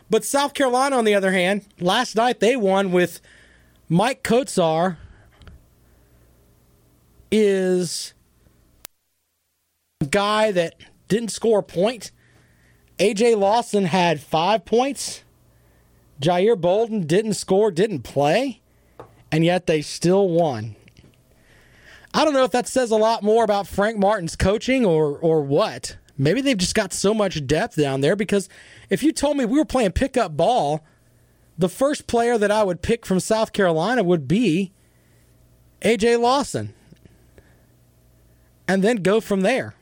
But 0.09 0.25
South 0.25 0.53
Carolina, 0.53 0.97
on 0.97 1.05
the 1.05 1.15
other 1.15 1.31
hand, 1.31 1.65
last 1.79 2.15
night 2.15 2.39
they 2.39 2.55
won 2.55 2.91
with 2.91 3.21
Maik 3.89 4.21
Kotsar 4.21 4.97
is 7.31 8.13
a 10.01 10.05
guy 10.05 10.51
that 10.51 10.75
didn't 11.07 11.29
score 11.29 11.59
a 11.59 11.63
point. 11.63 12.11
AJ 12.99 13.37
Lawson 13.37 13.85
had 13.85 14.19
five 14.19 14.65
points. 14.65 15.23
Jair 16.21 16.59
Bolden 16.59 17.07
didn't 17.07 17.33
score, 17.33 17.71
didn't 17.71 18.01
play, 18.01 18.61
and 19.31 19.43
yet 19.43 19.65
they 19.65 19.81
still 19.81 20.29
won. 20.29 20.75
I 22.13 22.25
don't 22.25 22.33
know 22.33 22.43
if 22.43 22.51
that 22.51 22.67
says 22.67 22.91
a 22.91 22.97
lot 22.97 23.23
more 23.23 23.43
about 23.43 23.67
Frank 23.67 23.97
Martin's 23.97 24.35
coaching 24.35 24.85
or 24.85 25.17
or 25.17 25.41
what. 25.41 25.97
Maybe 26.17 26.41
they've 26.41 26.57
just 26.57 26.75
got 26.75 26.93
so 26.93 27.13
much 27.13 27.47
depth 27.47 27.75
down 27.75 28.01
there 28.01 28.15
because 28.15 28.49
if 28.89 29.01
you 29.01 29.11
told 29.11 29.37
me 29.37 29.45
we 29.45 29.57
were 29.57 29.65
playing 29.65 29.93
pickup 29.93 30.37
ball, 30.37 30.85
the 31.57 31.69
first 31.69 32.05
player 32.05 32.37
that 32.37 32.51
I 32.51 32.63
would 32.63 32.81
pick 32.81 33.05
from 33.05 33.19
South 33.19 33.53
Carolina 33.53 34.03
would 34.03 34.27
be 34.27 34.71
AJ 35.81 36.19
Lawson. 36.19 36.73
And 38.71 38.81
then 38.81 39.03
go 39.03 39.19
from 39.19 39.41
there. 39.41 39.75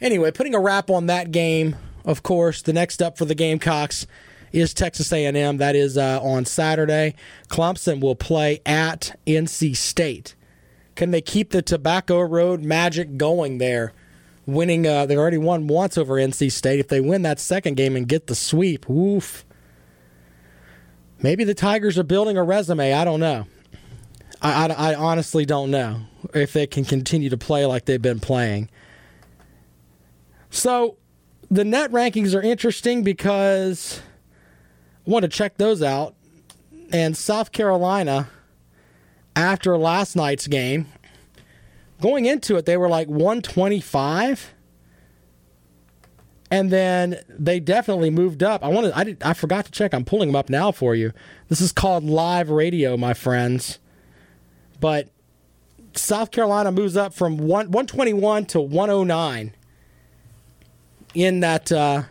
Anyway, 0.00 0.30
putting 0.30 0.54
a 0.54 0.60
wrap 0.60 0.88
on 0.88 1.06
that 1.06 1.32
game, 1.32 1.74
of 2.04 2.22
course, 2.22 2.62
the 2.62 2.72
next 2.72 3.02
up 3.02 3.18
for 3.18 3.24
the 3.24 3.34
Gamecocks 3.34 4.06
is 4.52 4.72
Texas 4.72 5.12
A&M. 5.12 5.56
That 5.56 5.74
is 5.74 5.98
uh, 5.98 6.20
on 6.22 6.44
Saturday. 6.44 7.16
Clemson 7.48 8.00
will 8.00 8.14
play 8.14 8.60
at 8.64 9.18
NC 9.26 9.76
State. 9.76 10.36
Can 10.94 11.10
they 11.10 11.20
keep 11.20 11.50
the 11.50 11.62
Tobacco 11.62 12.20
Road 12.20 12.62
magic 12.62 13.16
going 13.16 13.58
there? 13.58 13.92
Winning, 14.46 14.86
uh, 14.86 15.06
they 15.06 15.16
already 15.16 15.36
won 15.36 15.66
once 15.66 15.98
over 15.98 16.14
NC 16.14 16.52
State. 16.52 16.78
If 16.78 16.86
they 16.86 17.00
win 17.00 17.22
that 17.22 17.40
second 17.40 17.74
game 17.74 17.96
and 17.96 18.06
get 18.06 18.28
the 18.28 18.36
sweep, 18.36 18.88
woof. 18.88 19.44
Maybe 21.20 21.42
the 21.42 21.54
Tigers 21.54 21.98
are 21.98 22.04
building 22.04 22.36
a 22.36 22.44
resume. 22.44 22.92
I 22.92 23.04
don't 23.04 23.18
know. 23.18 23.48
I, 24.42 24.66
I, 24.66 24.92
I 24.92 24.94
honestly 24.94 25.44
don't 25.44 25.70
know 25.70 26.02
if 26.34 26.52
they 26.52 26.66
can 26.66 26.84
continue 26.84 27.30
to 27.30 27.36
play 27.36 27.66
like 27.66 27.84
they've 27.84 28.00
been 28.00 28.20
playing. 28.20 28.70
So 30.50 30.96
the 31.50 31.64
net 31.64 31.90
rankings 31.90 32.34
are 32.34 32.42
interesting 32.42 33.02
because 33.02 34.00
I 35.06 35.10
want 35.10 35.24
to 35.24 35.28
check 35.28 35.56
those 35.56 35.82
out. 35.82 36.14
And 36.92 37.16
South 37.16 37.52
Carolina, 37.52 38.28
after 39.36 39.76
last 39.76 40.16
night's 40.16 40.46
game, 40.46 40.86
going 42.00 42.26
into 42.26 42.56
it, 42.56 42.66
they 42.66 42.76
were 42.76 42.88
like 42.88 43.08
125. 43.08 44.54
And 46.52 46.70
then 46.72 47.20
they 47.28 47.60
definitely 47.60 48.10
moved 48.10 48.42
up. 48.42 48.64
I 48.64 48.68
wanted 48.68 48.92
I 48.92 49.04
did 49.04 49.22
I 49.22 49.34
forgot 49.34 49.66
to 49.66 49.70
check. 49.70 49.94
I'm 49.94 50.04
pulling 50.04 50.30
them 50.30 50.36
up 50.36 50.50
now 50.50 50.72
for 50.72 50.96
you. 50.96 51.12
This 51.48 51.60
is 51.60 51.70
called 51.70 52.02
live 52.02 52.50
radio, 52.50 52.96
my 52.96 53.14
friends. 53.14 53.78
But 54.80 55.08
South 55.94 56.30
Carolina 56.30 56.72
moves 56.72 56.96
up 56.96 57.14
from 57.14 57.36
one, 57.36 57.70
121 57.70 58.46
to 58.46 58.60
109 58.60 59.54
in 61.14 61.40
that 61.40 61.70
uh, 61.72 62.04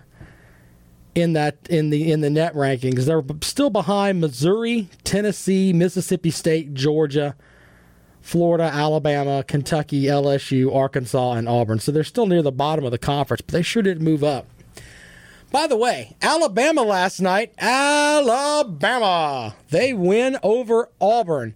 in 1.16 1.34
that 1.34 1.58
in 1.70 1.90
the 1.90 2.12
in 2.12 2.22
the 2.22 2.30
net 2.30 2.54
rankings. 2.54 3.06
They're 3.06 3.24
still 3.42 3.70
behind 3.70 4.22
Missouri, 4.22 4.90
Tennessee, 5.04 5.74
Mississippi 5.74 6.32
State, 6.32 6.74
Georgia, 6.74 7.36
Florida, 8.22 8.66
Alabama, 8.66 9.44
Kentucky, 9.44 10.04
LSU, 10.04 10.74
Arkansas, 10.74 11.34
and 11.34 11.48
Auburn. 11.48 11.80
So 11.80 11.92
they're 11.92 12.04
still 12.04 12.28
near 12.28 12.42
the 12.42 12.52
bottom 12.52 12.86
of 12.86 12.92
the 12.92 12.98
conference, 12.98 13.42
but 13.42 13.54
they 13.54 13.62
sure 13.62 13.84
did 13.84 14.02
move 14.02 14.24
up. 14.24 14.46
By 15.52 15.66
the 15.66 15.78
way, 15.78 16.16
Alabama 16.22 16.84
last 16.84 17.20
night, 17.20 17.54
Alabama, 17.58 19.56
they 19.72 19.94
win 19.94 20.38
over 20.44 20.90
Auburn, 21.02 21.56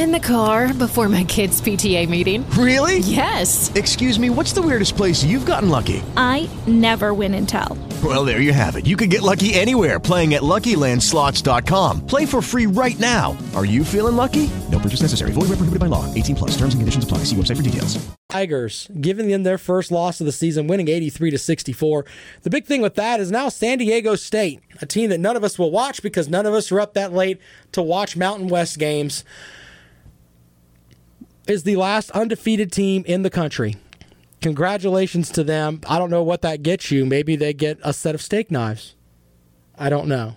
In 0.00 0.12
the 0.12 0.18
car 0.18 0.72
before 0.72 1.10
my 1.10 1.24
kids' 1.24 1.60
PTA 1.60 2.08
meeting. 2.08 2.48
Really? 2.52 3.00
Yes. 3.00 3.70
Excuse 3.74 4.18
me, 4.18 4.30
what's 4.30 4.54
the 4.54 4.62
weirdest 4.62 4.96
place 4.96 5.22
you've 5.22 5.44
gotten 5.44 5.68
lucky? 5.68 6.02
I 6.16 6.48
never 6.66 7.12
win 7.12 7.34
and 7.34 7.46
tell. 7.46 7.76
Well, 8.02 8.24
there 8.24 8.40
you 8.40 8.54
have 8.54 8.76
it. 8.76 8.86
You 8.86 8.96
can 8.96 9.10
get 9.10 9.20
lucky 9.20 9.52
anywhere 9.52 10.00
playing 10.00 10.32
at 10.32 10.40
LuckyLandSlots.com. 10.40 12.06
Play 12.06 12.24
for 12.24 12.40
free 12.40 12.64
right 12.64 12.98
now. 12.98 13.36
Are 13.54 13.66
you 13.66 13.84
feeling 13.84 14.16
lucky? 14.16 14.48
No 14.70 14.78
purchase 14.78 15.02
necessary. 15.02 15.32
Void 15.32 15.50
where 15.50 15.60
prohibited 15.60 15.80
by 15.80 15.86
law. 15.86 16.06
18 16.14 16.34
plus. 16.34 16.50
Terms 16.52 16.72
and 16.72 16.80
conditions 16.80 17.04
apply. 17.04 17.24
See 17.24 17.36
website 17.36 17.58
for 17.58 17.62
details. 17.62 18.02
Tigers 18.30 18.88
giving 19.02 19.28
them 19.28 19.42
their 19.42 19.58
first 19.58 19.92
loss 19.92 20.18
of 20.18 20.24
the 20.24 20.32
season, 20.32 20.66
winning 20.66 20.88
83 20.88 21.30
to 21.32 21.36
64. 21.36 22.06
The 22.40 22.48
big 22.48 22.64
thing 22.64 22.80
with 22.80 22.94
that 22.94 23.20
is 23.20 23.30
now 23.30 23.50
San 23.50 23.76
Diego 23.76 24.16
State, 24.16 24.62
a 24.80 24.86
team 24.86 25.10
that 25.10 25.20
none 25.20 25.36
of 25.36 25.44
us 25.44 25.58
will 25.58 25.70
watch 25.70 26.02
because 26.02 26.26
none 26.26 26.46
of 26.46 26.54
us 26.54 26.72
are 26.72 26.80
up 26.80 26.94
that 26.94 27.12
late 27.12 27.38
to 27.72 27.82
watch 27.82 28.16
Mountain 28.16 28.48
West 28.48 28.78
games. 28.78 29.24
Is 31.46 31.62
the 31.62 31.76
last 31.76 32.10
undefeated 32.12 32.72
team 32.72 33.04
in 33.06 33.22
the 33.22 33.30
country. 33.30 33.76
Congratulations 34.40 35.30
to 35.30 35.44
them. 35.44 35.80
I 35.88 35.98
don't 35.98 36.10
know 36.10 36.22
what 36.22 36.42
that 36.42 36.62
gets 36.62 36.90
you. 36.90 37.04
Maybe 37.04 37.36
they 37.36 37.52
get 37.52 37.78
a 37.82 37.92
set 37.92 38.14
of 38.14 38.22
steak 38.22 38.50
knives. 38.50 38.94
I 39.78 39.90
don't 39.90 40.08
know. 40.08 40.36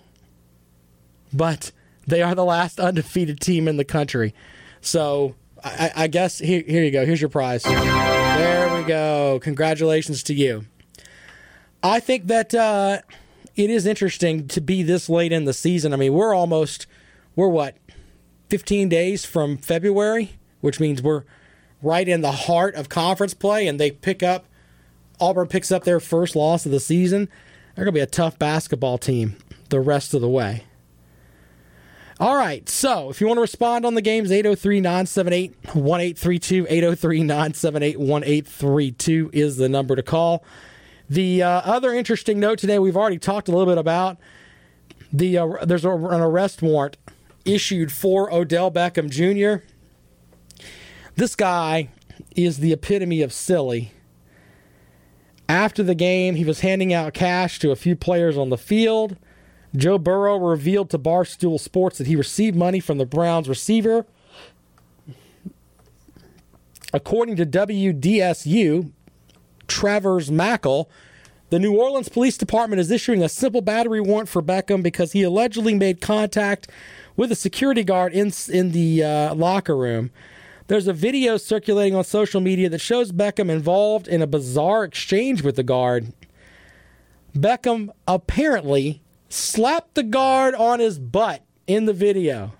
But 1.32 1.72
they 2.06 2.22
are 2.22 2.34
the 2.34 2.44
last 2.44 2.78
undefeated 2.78 3.40
team 3.40 3.66
in 3.66 3.76
the 3.76 3.84
country. 3.84 4.34
So 4.80 5.34
I, 5.62 5.92
I 5.96 6.06
guess 6.06 6.38
here, 6.38 6.62
here 6.66 6.84
you 6.84 6.90
go. 6.90 7.06
Here's 7.06 7.20
your 7.20 7.30
prize. 7.30 7.62
There 7.62 8.76
we 8.76 8.84
go. 8.84 9.40
Congratulations 9.42 10.22
to 10.24 10.34
you. 10.34 10.66
I 11.82 12.00
think 12.00 12.26
that 12.26 12.54
uh, 12.54 13.00
it 13.56 13.70
is 13.70 13.86
interesting 13.86 14.48
to 14.48 14.60
be 14.60 14.82
this 14.82 15.08
late 15.08 15.32
in 15.32 15.44
the 15.44 15.52
season. 15.52 15.92
I 15.92 15.96
mean, 15.96 16.12
we're 16.12 16.34
almost, 16.34 16.86
we're 17.36 17.48
what, 17.48 17.76
15 18.50 18.88
days 18.88 19.24
from 19.24 19.56
February, 19.56 20.36
which 20.64 20.80
means 20.80 21.02
we're 21.02 21.24
right 21.82 22.08
in 22.08 22.22
the 22.22 22.32
heart 22.32 22.74
of 22.74 22.88
conference 22.88 23.34
play, 23.34 23.68
and 23.68 23.78
they 23.78 23.90
pick 23.90 24.22
up, 24.22 24.46
Auburn 25.20 25.46
picks 25.46 25.70
up 25.70 25.84
their 25.84 26.00
first 26.00 26.34
loss 26.34 26.64
of 26.64 26.72
the 26.72 26.80
season. 26.80 27.28
They're 27.74 27.84
going 27.84 27.92
to 27.92 27.98
be 27.98 28.02
a 28.02 28.06
tough 28.06 28.38
basketball 28.38 28.96
team 28.96 29.36
the 29.68 29.78
rest 29.78 30.14
of 30.14 30.22
the 30.22 30.28
way. 30.28 30.64
All 32.18 32.34
right, 32.34 32.66
so 32.66 33.10
if 33.10 33.20
you 33.20 33.26
want 33.26 33.36
to 33.36 33.42
respond 33.42 33.84
on 33.84 33.94
the 33.94 34.00
games, 34.00 34.32
803 34.32 34.80
978 34.80 35.50
1832, 35.74 36.66
803 36.70 37.22
978 37.24 37.98
1832 37.98 39.30
is 39.34 39.58
the 39.58 39.68
number 39.68 39.94
to 39.94 40.02
call. 40.02 40.42
The 41.10 41.42
uh, 41.42 41.60
other 41.66 41.92
interesting 41.92 42.40
note 42.40 42.58
today, 42.58 42.78
we've 42.78 42.96
already 42.96 43.18
talked 43.18 43.48
a 43.48 43.50
little 43.50 43.70
bit 43.70 43.76
about 43.76 44.16
the 45.12 45.36
uh, 45.36 45.46
there's 45.66 45.84
a, 45.84 45.90
an 45.90 46.22
arrest 46.22 46.62
warrant 46.62 46.96
issued 47.44 47.92
for 47.92 48.32
Odell 48.32 48.70
Beckham 48.70 49.10
Jr. 49.10 49.62
This 51.16 51.36
guy 51.36 51.90
is 52.34 52.58
the 52.58 52.72
epitome 52.72 53.22
of 53.22 53.32
silly. 53.32 53.92
After 55.48 55.82
the 55.82 55.94
game, 55.94 56.34
he 56.34 56.44
was 56.44 56.60
handing 56.60 56.92
out 56.92 57.14
cash 57.14 57.58
to 57.60 57.70
a 57.70 57.76
few 57.76 57.94
players 57.94 58.36
on 58.36 58.50
the 58.50 58.58
field. 58.58 59.16
Joe 59.76 59.98
Burrow 59.98 60.38
revealed 60.38 60.90
to 60.90 60.98
Barstool 60.98 61.60
Sports 61.60 61.98
that 61.98 62.06
he 62.06 62.16
received 62.16 62.56
money 62.56 62.80
from 62.80 62.98
the 62.98 63.06
Browns 63.06 63.48
receiver. 63.48 64.06
According 66.92 67.36
to 67.36 67.46
WDSU, 67.46 68.90
Travers 69.66 70.30
Mackel, 70.30 70.86
the 71.50 71.58
New 71.58 71.76
Orleans 71.76 72.08
Police 72.08 72.36
Department 72.36 72.80
is 72.80 72.90
issuing 72.90 73.22
a 73.22 73.28
simple 73.28 73.60
battery 73.60 74.00
warrant 74.00 74.28
for 74.28 74.42
Beckham 74.42 74.82
because 74.82 75.12
he 75.12 75.22
allegedly 75.22 75.74
made 75.74 76.00
contact 76.00 76.68
with 77.16 77.30
a 77.30 77.36
security 77.36 77.84
guard 77.84 78.12
in, 78.12 78.32
in 78.48 78.72
the 78.72 79.04
uh, 79.04 79.34
locker 79.34 79.76
room. 79.76 80.10
There's 80.66 80.86
a 80.86 80.94
video 80.94 81.36
circulating 81.36 81.94
on 81.94 82.04
social 82.04 82.40
media 82.40 82.68
that 82.70 82.80
shows 82.80 83.12
Beckham 83.12 83.50
involved 83.50 84.08
in 84.08 84.22
a 84.22 84.26
bizarre 84.26 84.84
exchange 84.84 85.42
with 85.42 85.56
the 85.56 85.62
guard. 85.62 86.12
Beckham 87.36 87.90
apparently 88.08 89.02
slapped 89.28 89.94
the 89.94 90.02
guard 90.02 90.54
on 90.54 90.80
his 90.80 90.98
butt 90.98 91.42
in 91.66 91.84
the 91.84 91.92
video. 91.92 92.52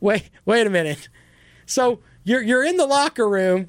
Wait, 0.00 0.30
wait 0.46 0.66
a 0.66 0.70
minute. 0.70 1.08
So 1.66 2.00
you're 2.24 2.42
you're 2.42 2.64
in 2.64 2.76
the 2.76 2.86
locker 2.86 3.28
room 3.28 3.68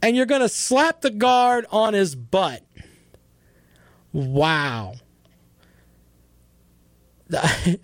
and 0.00 0.14
you're 0.14 0.26
going 0.26 0.42
to 0.42 0.48
slap 0.48 1.00
the 1.00 1.10
guard 1.10 1.66
on 1.70 1.94
his 1.94 2.14
butt. 2.14 2.62
Wow. 4.12 4.94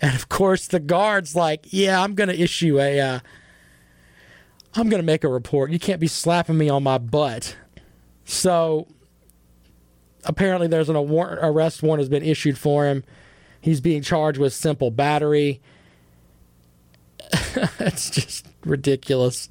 And 0.01 0.15
of 0.15 0.29
course 0.29 0.69
the 0.69 0.79
guard's 0.79 1.35
like, 1.35 1.67
"Yeah, 1.73 2.01
I'm 2.01 2.15
going 2.15 2.29
to 2.29 2.41
issue 2.41 2.79
a 2.79 3.01
uh, 3.01 3.21
I'm 4.75 4.89
going 4.89 5.03
to 5.03 5.07
make 5.07 5.25
a 5.25 5.29
report. 5.29 5.71
You 5.71 5.79
can't 5.79 6.01
be 6.01 6.07
slapping 6.07 6.59
me 6.59 6.69
on 6.69 6.83
my 6.83 6.99
butt." 6.99 7.57
So 8.25 8.87
apparently 10.25 10.69
there's 10.69 10.89
an 10.89 10.97
arrest 10.97 11.83
warrant 11.83 12.01
has 12.01 12.09
been 12.09 12.23
issued 12.23 12.59
for 12.59 12.87
him. 12.87 13.05
He's 13.61 13.81
being 13.81 14.03
charged 14.03 14.39
with 14.39 14.53
simple 14.53 14.91
battery. 14.91 15.61
it's 17.79 18.11
just 18.11 18.47
ridiculous. 18.65 19.49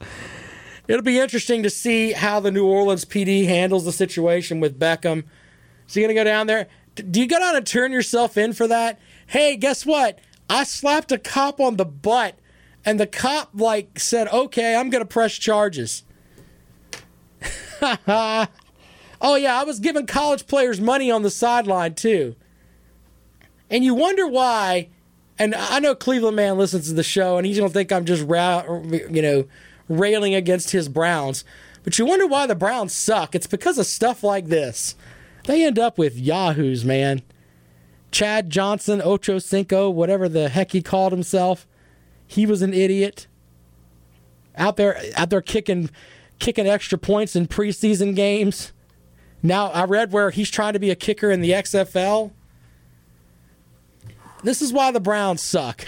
It'll 0.87 1.01
be 1.01 1.19
interesting 1.19 1.63
to 1.63 1.69
see 1.69 2.11
how 2.11 2.39
the 2.39 2.51
New 2.51 2.65
Orleans 2.65 3.05
PD 3.05 3.45
handles 3.45 3.85
the 3.85 3.91
situation 3.91 4.59
with 4.59 4.79
Beckham. 4.79 5.23
Is 5.87 5.93
he 5.93 6.01
going 6.01 6.09
to 6.09 6.13
go 6.13 6.23
down 6.23 6.47
there? 6.47 6.67
Do 6.95 7.21
you 7.21 7.27
go 7.27 7.39
down 7.39 7.55
and 7.55 7.65
turn 7.65 7.91
yourself 7.91 8.37
in 8.37 8.53
for 8.53 8.67
that? 8.67 8.99
Hey, 9.27 9.55
guess 9.55 9.85
what? 9.85 10.19
I 10.49 10.65
slapped 10.65 11.13
a 11.13 11.17
cop 11.17 11.61
on 11.61 11.77
the 11.77 11.85
butt, 11.85 12.35
and 12.85 12.99
the 12.99 13.07
cop 13.07 13.49
like 13.53 13.99
said, 13.99 14.27
"Okay, 14.27 14.75
I'm 14.75 14.89
to 14.89 15.05
press 15.05 15.33
charges." 15.33 16.03
oh 17.81 19.35
yeah, 19.35 19.59
I 19.59 19.63
was 19.63 19.79
giving 19.79 20.05
college 20.05 20.47
players 20.47 20.79
money 20.79 21.09
on 21.09 21.23
the 21.23 21.29
sideline 21.29 21.95
too. 21.95 22.35
And 23.69 23.83
you 23.83 23.95
wonder 23.95 24.27
why. 24.27 24.89
And 25.39 25.55
I 25.55 25.79
know 25.79 25.95
Cleveland 25.95 26.35
man 26.35 26.57
listens 26.57 26.87
to 26.89 26.93
the 26.93 27.03
show, 27.03 27.37
and 27.37 27.47
he's 27.47 27.57
gonna 27.57 27.69
think 27.69 27.91
I'm 27.91 28.05
just 28.05 28.23
ra- 28.27 28.63
you 28.83 29.21
know 29.21 29.45
railing 29.89 30.35
against 30.35 30.71
his 30.71 30.87
Browns. 30.87 31.43
But 31.83 31.97
you 31.97 32.05
wonder 32.05 32.27
why 32.27 32.45
the 32.45 32.55
Browns 32.55 32.93
suck. 32.93 33.33
It's 33.33 33.47
because 33.47 33.77
of 33.77 33.87
stuff 33.87 34.23
like 34.23 34.47
this. 34.47 34.95
They 35.45 35.65
end 35.65 35.79
up 35.79 35.97
with 35.97 36.15
yahoos, 36.15 36.85
man. 36.85 37.23
Chad 38.11 38.49
Johnson, 38.49 39.01
Ocho 39.03 39.39
Cinco, 39.39 39.89
whatever 39.89 40.29
the 40.29 40.49
heck 40.49 40.71
he 40.71 40.81
called 40.81 41.11
himself. 41.11 41.65
He 42.31 42.45
was 42.45 42.61
an 42.61 42.73
idiot. 42.73 43.27
Out 44.55 44.77
there, 44.77 44.97
out 45.17 45.29
there 45.29 45.41
kicking, 45.41 45.89
kicking 46.39 46.65
extra 46.65 46.97
points 46.97 47.35
in 47.35 47.45
preseason 47.45 48.15
games. 48.15 48.71
Now 49.43 49.67
I 49.67 49.83
read 49.83 50.13
where 50.13 50.29
he's 50.29 50.49
trying 50.49 50.71
to 50.71 50.79
be 50.79 50.91
a 50.91 50.95
kicker 50.95 51.29
in 51.29 51.41
the 51.41 51.49
XFL. 51.51 52.31
This 54.45 54.61
is 54.61 54.71
why 54.71 54.91
the 54.91 55.01
Browns 55.01 55.41
suck. 55.41 55.85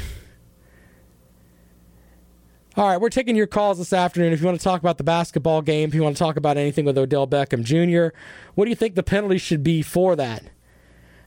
All 2.75 2.89
right, 2.89 2.99
we're 2.99 3.10
taking 3.10 3.38
your 3.38 3.47
calls 3.47 3.77
this 3.77 3.93
afternoon. 3.93 4.34
If 4.34 4.41
you 4.41 4.45
want 4.45 4.60
to 4.60 4.63
talk 4.65 4.82
about 4.82 4.97
the 4.97 5.06
basketball 5.06 5.62
game, 5.62 5.88
if 5.88 5.95
you 5.95 6.03
want 6.03 6.17
to 6.17 6.21
talk 6.21 6.36
about 6.36 6.58
anything 6.58 6.84
with 6.84 6.97
Odell 6.97 7.25
Beckham 7.25 7.63
Jr., 7.63 8.13
what 8.56 8.65
do 8.65 8.69
you 8.69 8.75
think 8.75 8.95
the 8.95 9.03
penalty 9.03 9.38
should 9.38 9.63
be 9.63 9.82
for 9.82 10.17
that? 10.17 10.43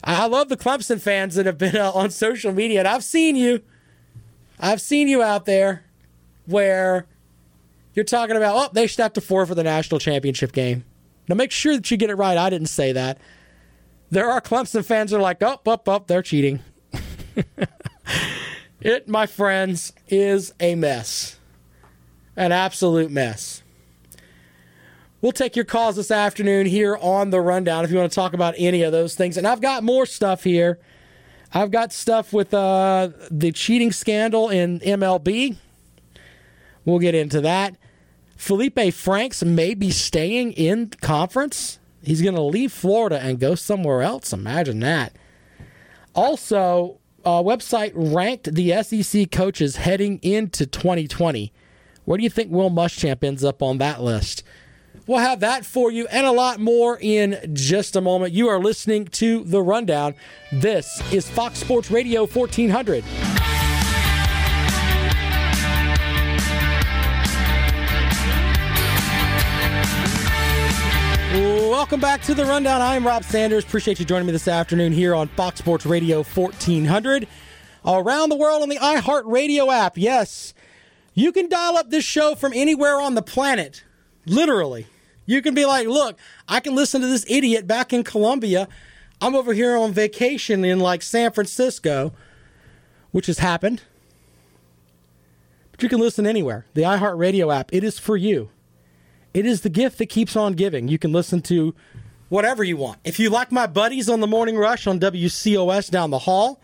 I 0.05 0.27
love 0.27 0.51
the 0.51 0.59
Clemson 0.59 1.01
fans 1.01 1.37
that 1.37 1.47
have 1.47 1.57
been 1.57 1.75
uh, 1.75 1.91
on 1.93 2.11
social 2.11 2.53
media, 2.53 2.81
and 2.81 2.89
I've 2.89 3.03
seen 3.03 3.35
you. 3.35 3.63
I've 4.59 4.81
seen 4.81 5.09
you 5.09 5.23
out 5.23 5.45
there 5.45 5.85
where 6.47 7.07
you're 7.95 8.05
talking 8.05 8.37
about, 8.37 8.57
oh, 8.57 8.71
they 8.73 8.87
have 8.87 9.13
to 9.15 9.21
for 9.21 9.47
the 9.47 9.65
national 9.65 9.99
championship 9.99 10.53
game. 10.53 10.85
Now 11.29 11.35
make 11.35 11.51
sure 11.51 11.75
that 11.75 11.91
you 11.91 11.97
get 11.97 12.11
it 12.11 12.15
right. 12.15 12.39
I 12.39 12.51
didn't 12.51 12.69
say 12.69 12.93
that. 12.93 13.19
There 14.11 14.31
are 14.31 14.41
Clemson 14.41 14.85
fans 14.85 15.11
that 15.11 15.19
are 15.19 15.23
like, 15.23 15.43
oh, 15.43 15.61
up, 15.67 15.89
up, 15.89 16.07
they're 16.07 16.23
cheating. 16.23 16.61
it, 18.81 19.09
my 19.09 19.27
friends, 19.27 19.93
is 20.09 20.55
a 20.61 20.75
mess. 20.75 21.39
An 22.37 22.53
absolute 22.53 23.11
mess. 23.11 23.63
We'll 25.21 25.33
take 25.33 25.57
your 25.57 25.65
calls 25.65 25.97
this 25.97 26.11
afternoon 26.11 26.67
here 26.67 26.97
on 27.01 27.31
the 27.31 27.41
rundown 27.41 27.85
if 27.85 27.91
you 27.91 27.97
want 27.97 28.13
to 28.13 28.15
talk 28.15 28.33
about 28.33 28.55
any 28.59 28.83
of 28.83 28.93
those 28.93 29.15
things. 29.15 29.37
And 29.37 29.47
I've 29.47 29.61
got 29.61 29.83
more 29.83 30.07
stuff 30.07 30.45
here. 30.45 30.79
I've 31.53 31.71
got 31.71 31.93
stuff 31.93 32.33
with 32.33 32.53
uh, 32.53 33.11
the 33.31 33.53
cheating 33.53 33.93
scandal 33.93 34.49
in 34.49 34.81
MLB. 34.81 35.57
We'll 36.85 36.99
get 36.99 37.15
into 37.15 37.41
that. 37.41 37.77
Felipe 38.37 38.93
Franks 38.93 39.43
may 39.43 39.75
be 39.75 39.91
staying 39.91 40.53
in 40.53 40.91
conference. 41.01 41.79
He's 42.03 42.23
going 42.23 42.35
to 42.35 42.43
leave 42.43 42.73
Florida 42.73 43.19
and 43.21 43.41
go 43.41 43.55
somewhere 43.55 44.03
else. 44.03 44.33
Imagine 44.33 44.81
that. 44.81 45.17
Also, 46.15 46.99
website 47.25 47.93
ranked 47.95 48.55
the 48.55 48.83
SEC 48.83 49.31
coaches 49.31 49.77
heading 49.77 50.19
into 50.23 50.67
2020. 50.67 51.53
Where 52.05 52.19
do 52.19 52.23
you 52.23 52.31
think 52.31 52.53
Will 52.53 52.71
Muschamp 52.71 53.25
ends 53.25 53.43
up 53.43 53.63
on 53.63 53.79
that 53.79 54.01
list? 54.01 54.45
We'll 55.07 55.19
have 55.19 55.39
that 55.41 55.65
for 55.65 55.93
you 55.93 56.09
and 56.09 56.27
a 56.27 56.33
lot 56.33 56.59
more 56.59 56.99
in 57.01 57.39
just 57.53 57.95
a 57.95 58.01
moment. 58.01 58.33
You 58.33 58.49
are 58.49 58.59
listening 58.59 59.05
to 59.07 59.45
The 59.45 59.63
Rundown. 59.63 60.17
This 60.51 61.01
is 61.13 61.29
Fox 61.29 61.61
Sports 61.61 61.93
Radio 61.93 62.27
1400. 62.27 63.05
Welcome 71.71 72.01
back 72.01 72.23
to 72.23 72.35
the 72.35 72.45
Rundown. 72.45 72.81
I'm 72.81 73.07
Rob 73.07 73.23
Sanders. 73.23 73.63
Appreciate 73.63 74.01
you 74.01 74.05
joining 74.05 74.27
me 74.27 74.33
this 74.33 74.49
afternoon 74.49 74.91
here 74.93 75.15
on 75.15 75.29
Fox 75.29 75.61
Sports 75.61 75.87
Radio 75.87 76.25
1400. 76.25 77.29
Around 77.85 78.31
the 78.31 78.37
world 78.37 78.63
on 78.63 78.69
the 78.69 78.79
iHeartRadio 78.79 79.73
app. 79.73 79.97
Yes, 79.97 80.53
you 81.15 81.31
can 81.31 81.49
dial 81.49 81.77
up 81.77 81.91
this 81.91 82.05
show 82.05 82.35
from 82.35 82.53
anywhere 82.53 83.01
on 83.01 83.15
the 83.15 83.23
planet. 83.23 83.85
Literally. 84.25 84.89
You 85.27 85.43
can 85.43 85.55
be 85.55 85.67
like, 85.67 85.89
look, 85.89 86.19
I 86.49 86.61
can 86.61 86.75
listen 86.75 87.01
to 87.01 87.07
this 87.07 87.27
idiot 87.29 87.67
back 87.67 87.93
in 87.93 88.05
Columbia. 88.05 88.69
I'm 89.21 89.35
over 89.35 89.53
here 89.53 89.77
on 89.77 89.93
vacation 89.93 90.65
in 90.65 90.79
like 90.79 91.03
San 91.03 91.33
Francisco, 91.33 92.13
which 93.11 93.27
has 93.27 93.39
happened. 93.39 93.83
But 95.73 95.83
you 95.83 95.89
can 95.89 96.01
listen 96.01 96.27
anywhere. 96.27 96.65
The 96.75 96.83
iHeartRadio 96.83 97.55
app, 97.55 97.73
it 97.73 97.85
is 97.85 97.99
for 97.99 98.17
you. 98.17 98.51
It 99.35 99.45
is 99.45 99.61
the 99.61 99.69
gift 99.69 99.99
that 99.99 100.07
keeps 100.07 100.37
on 100.37 100.55
giving. 100.55 100.89
You 100.89 100.99
can 100.99 101.13
listen 101.13 101.43
to 101.43 101.75
whatever 102.29 102.65
you 102.65 102.77
want. 102.77 102.99
If 103.05 103.19
you 103.19 103.29
like 103.29 103.53
my 103.53 103.67
buddies 103.67 104.09
on 104.09 104.21
the 104.21 104.27
Morning 104.27 104.57
Rush 104.57 104.87
on 104.87 104.99
WCOS 104.99 105.91
down 105.91 106.11
the 106.11 106.21
hall, 106.21 106.61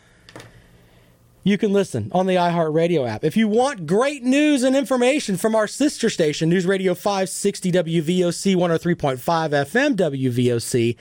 you 1.44 1.58
can 1.58 1.72
listen 1.72 2.10
on 2.12 2.26
the 2.26 2.36
iHeartRadio 2.36 3.08
app. 3.08 3.24
If 3.24 3.36
you 3.36 3.48
want 3.48 3.86
great 3.86 4.22
news 4.22 4.62
and 4.62 4.76
information 4.76 5.36
from 5.36 5.54
our 5.54 5.66
sister 5.66 6.08
station, 6.08 6.48
News 6.48 6.66
Radio 6.66 6.94
560 6.94 7.72
WVOC 7.72 8.54
103.5 8.54 9.18
FM 9.18 9.96
WVOC, 9.96 10.96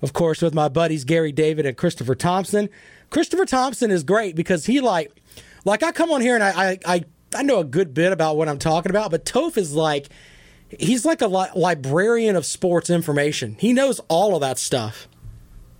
of 0.00 0.12
course, 0.12 0.40
with 0.40 0.54
my 0.54 0.68
buddies 0.68 1.04
Gary 1.04 1.32
David 1.32 1.66
and 1.66 1.76
Christopher 1.76 2.14
Thompson. 2.14 2.68
Christopher 3.10 3.44
Thompson 3.44 3.90
is 3.90 4.04
great 4.04 4.36
because 4.36 4.66
he 4.66 4.80
like, 4.80 5.20
like 5.64 5.82
I 5.82 5.90
come 5.90 6.10
on 6.12 6.20
here 6.20 6.34
and 6.36 6.44
I, 6.44 6.78
I, 6.86 7.04
I, 7.34 7.42
know 7.42 7.58
a 7.58 7.64
good 7.64 7.92
bit 7.92 8.12
about 8.12 8.36
what 8.36 8.48
I'm 8.48 8.58
talking 8.58 8.90
about, 8.90 9.10
but 9.10 9.24
Toph 9.24 9.56
is 9.56 9.74
like, 9.74 10.08
he's 10.70 11.04
like 11.04 11.20
a 11.22 11.26
li- 11.26 11.50
librarian 11.56 12.36
of 12.36 12.46
sports 12.46 12.88
information. 12.88 13.56
He 13.58 13.72
knows 13.72 14.00
all 14.08 14.34
of 14.34 14.40
that 14.42 14.58
stuff. 14.58 15.08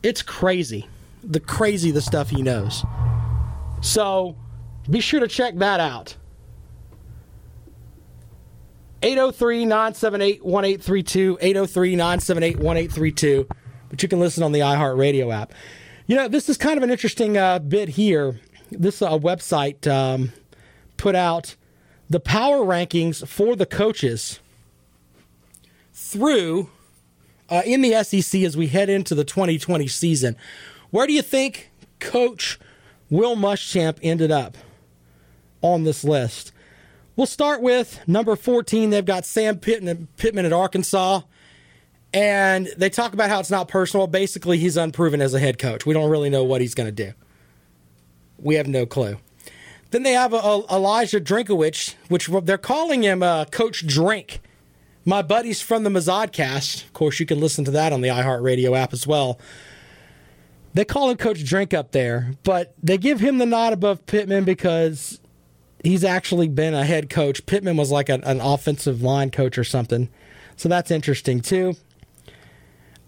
It's 0.03 0.23
crazy, 0.23 0.89
the 1.23 1.41
crazy 1.41 1.93
the 1.93 2.03
stuff 2.03 2.31
he 2.31 2.43
knows. 2.43 2.85
So 3.83 4.37
be 4.89 5.01
sure 5.01 5.21
to 5.21 5.29
check 5.29 5.57
that 5.57 5.81
out. 5.81 6.17
803 9.03 9.65
978 9.65 10.45
1832. 10.45 11.39
803 11.41 11.97
978 11.97 12.57
1832. 12.59 13.49
But 13.91 14.03
you 14.03 14.09
can 14.09 14.21
listen 14.21 14.43
on 14.43 14.53
the 14.53 14.61
iHeartRadio 14.61 15.35
app. 15.35 15.53
You 16.07 16.17
know, 16.17 16.29
this 16.29 16.49
is 16.49 16.57
kind 16.57 16.77
of 16.77 16.83
an 16.83 16.91
interesting 16.91 17.37
uh, 17.37 17.59
bit 17.59 17.91
here. 17.91 18.41
This 18.71 19.03
uh, 19.03 19.19
website 19.19 19.87
um, 19.87 20.33
put 20.97 21.15
out 21.15 21.57
the 22.09 22.21
power 22.21 22.59
rankings 22.59 23.27
for 23.27 23.57
the 23.57 23.67
coaches 23.67 24.39
through 25.93 26.71
uh, 27.51 27.63
in 27.67 27.83
the 27.83 28.03
SEC 28.05 28.43
as 28.43 28.57
we 28.57 28.69
head 28.69 28.89
into 28.89 29.15
the 29.15 29.25
2020 29.25 29.89
season. 29.89 30.37
Where 30.91 31.07
do 31.07 31.13
you 31.13 31.23
think 31.23 31.71
Coach 31.99 32.59
Will 33.13 33.37
Muschamp 33.37 33.99
ended 34.03 34.31
up 34.31 34.57
on 35.61 35.85
this 35.85 36.03
list? 36.03 36.51
We'll 37.15 37.27
start 37.27 37.61
with 37.61 38.01
number 38.07 38.35
14. 38.37 38.89
They've 38.89 39.05
got 39.05 39.27
Sam 39.27 39.59
Pittman, 39.59 40.09
Pittman 40.17 40.47
at 40.47 40.53
Arkansas. 40.55 41.21
And 42.15 42.69
they 42.79 42.89
talk 42.89 43.13
about 43.13 43.29
how 43.29 43.39
it's 43.39 43.51
not 43.51 43.69
personal. 43.69 44.07
Basically, 44.07 44.57
he's 44.57 44.79
unproven 44.79 45.21
as 45.21 45.35
a 45.35 45.39
head 45.39 45.59
coach. 45.59 45.85
We 45.85 45.93
don't 45.93 46.09
really 46.09 46.31
know 46.31 46.43
what 46.43 46.63
he's 46.63 46.75
going 46.75 46.87
to 46.87 47.05
do. 47.05 47.13
We 48.39 48.55
have 48.55 48.67
no 48.67 48.87
clue. 48.87 49.19
Then 49.91 50.05
they 50.05 50.13
have 50.13 50.33
a, 50.33 50.37
a 50.39 50.63
Eliah 50.69 51.23
Drinkwitz, 51.23 51.95
which 52.09 52.29
they're 52.29 52.57
calling 52.57 53.03
him 53.03 53.23
uh, 53.23 53.45
Coach 53.45 53.87
Drink. 53.87 54.41
My 55.05 55.21
buddies 55.21 55.61
from 55.61 55.85
the 55.85 55.91
Mazodcast, 55.91 56.87
of 56.87 56.95
course, 56.95 57.21
you 57.21 57.27
can 57.27 57.41
listen 57.41 57.67
to 57.67 57.71
that 57.73 57.93
on 57.93 58.01
the 58.01 58.09
iHeartRadio 58.09 58.75
app 58.75 58.95
as 58.95 59.07
well. 59.07 59.39
They 60.75 60.85
call 60.85 61.11
him 61.11 61.17
Coach 61.17 61.45
Drink 61.45 61.75
up 61.75 61.93
there, 61.93 62.33
but 62.45 62.75
they 62.83 62.97
give 62.97 63.21
him 63.21 63.39
the 63.39 63.47
nod 63.47 63.73
above 63.73 64.07
Pittman 64.07 64.45
because 64.45 65.21
he's 65.85 66.05
actually 66.05 66.49
been 66.49 66.75
a 66.75 66.85
head 66.85 67.11
coach. 67.11 67.45
Pittman 67.45 67.77
was 67.77 67.91
like 67.91 68.09
a, 68.09 68.21
an 68.25 68.41
offensive 68.41 69.03
line 69.03 69.31
coach 69.31 69.59
or 69.59 69.65
something. 69.65 70.09
So 70.57 70.69
that's 70.69 70.91
interesting 70.91 71.41
too. 71.41 71.75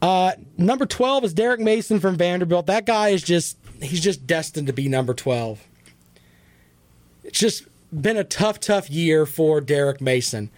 Uh, 0.03 0.33
number 0.59 0.85
12 0.85 1.25
is 1.25 1.35
Derek 1.35 1.61
Mason 1.61 2.01
from 2.01 2.17
Vanderbilt. 2.17 2.67
That 2.67 2.85
guy 2.85 3.09
is 3.11 3.23
just, 3.23 3.57
he's 3.81 4.01
just 4.01 4.27
destined 4.27 4.67
to 4.67 4.73
be 4.73 4.89
number 4.89 5.15
12. 5.15 5.67
It's 7.23 7.39
just 7.39 7.65
been 7.91 8.19
a 8.19 8.25
tough, 8.25 8.61
tough 8.61 8.91
year 8.91 9.25
for 9.25 9.63
Derek 9.63 10.03
Mason. 10.03 10.51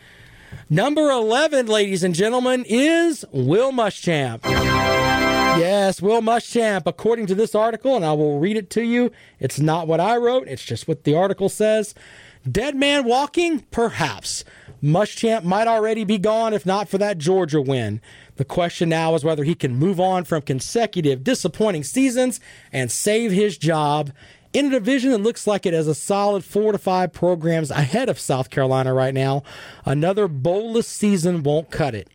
Number 0.68 1.10
11, 1.10 1.66
ladies 1.66 2.02
and 2.02 2.14
gentlemen, 2.14 2.64
is 2.66 3.24
Will 3.30 3.70
Muschamp. 3.70 5.35
Yes, 5.58 6.02
Will 6.02 6.20
Muschamp, 6.20 6.82
according 6.86 7.26
to 7.26 7.34
this 7.34 7.54
article, 7.54 7.96
and 7.96 8.04
I 8.04 8.12
will 8.12 8.38
read 8.38 8.58
it 8.58 8.68
to 8.70 8.82
you. 8.82 9.10
It's 9.40 9.58
not 9.58 9.88
what 9.88 10.00
I 10.00 10.16
wrote, 10.16 10.48
it's 10.48 10.64
just 10.64 10.86
what 10.86 11.04
the 11.04 11.14
article 11.14 11.48
says. 11.48 11.94
Dead 12.50 12.76
man 12.76 13.04
walking? 13.04 13.60
Perhaps. 13.70 14.44
Muschamp 14.82 15.44
might 15.44 15.66
already 15.66 16.04
be 16.04 16.18
gone 16.18 16.52
if 16.52 16.66
not 16.66 16.88
for 16.88 16.98
that 16.98 17.16
Georgia 17.16 17.62
win. 17.62 18.02
The 18.36 18.44
question 18.44 18.90
now 18.90 19.14
is 19.14 19.24
whether 19.24 19.44
he 19.44 19.54
can 19.54 19.74
move 19.76 19.98
on 19.98 20.24
from 20.24 20.42
consecutive 20.42 21.24
disappointing 21.24 21.84
seasons 21.84 22.38
and 22.70 22.92
save 22.92 23.32
his 23.32 23.56
job 23.56 24.12
in 24.52 24.66
a 24.66 24.70
division 24.70 25.10
that 25.10 25.18
looks 25.18 25.46
like 25.46 25.64
it 25.64 25.74
has 25.74 25.88
a 25.88 25.94
solid 25.94 26.44
four 26.44 26.72
to 26.72 26.78
five 26.78 27.12
programs 27.12 27.70
ahead 27.70 28.08
of 28.08 28.20
South 28.20 28.50
Carolina 28.50 28.92
right 28.92 29.14
now. 29.14 29.42
Another 29.84 30.28
bowlless 30.28 30.86
season 30.86 31.42
won't 31.42 31.70
cut 31.70 31.94
it. 31.94 32.08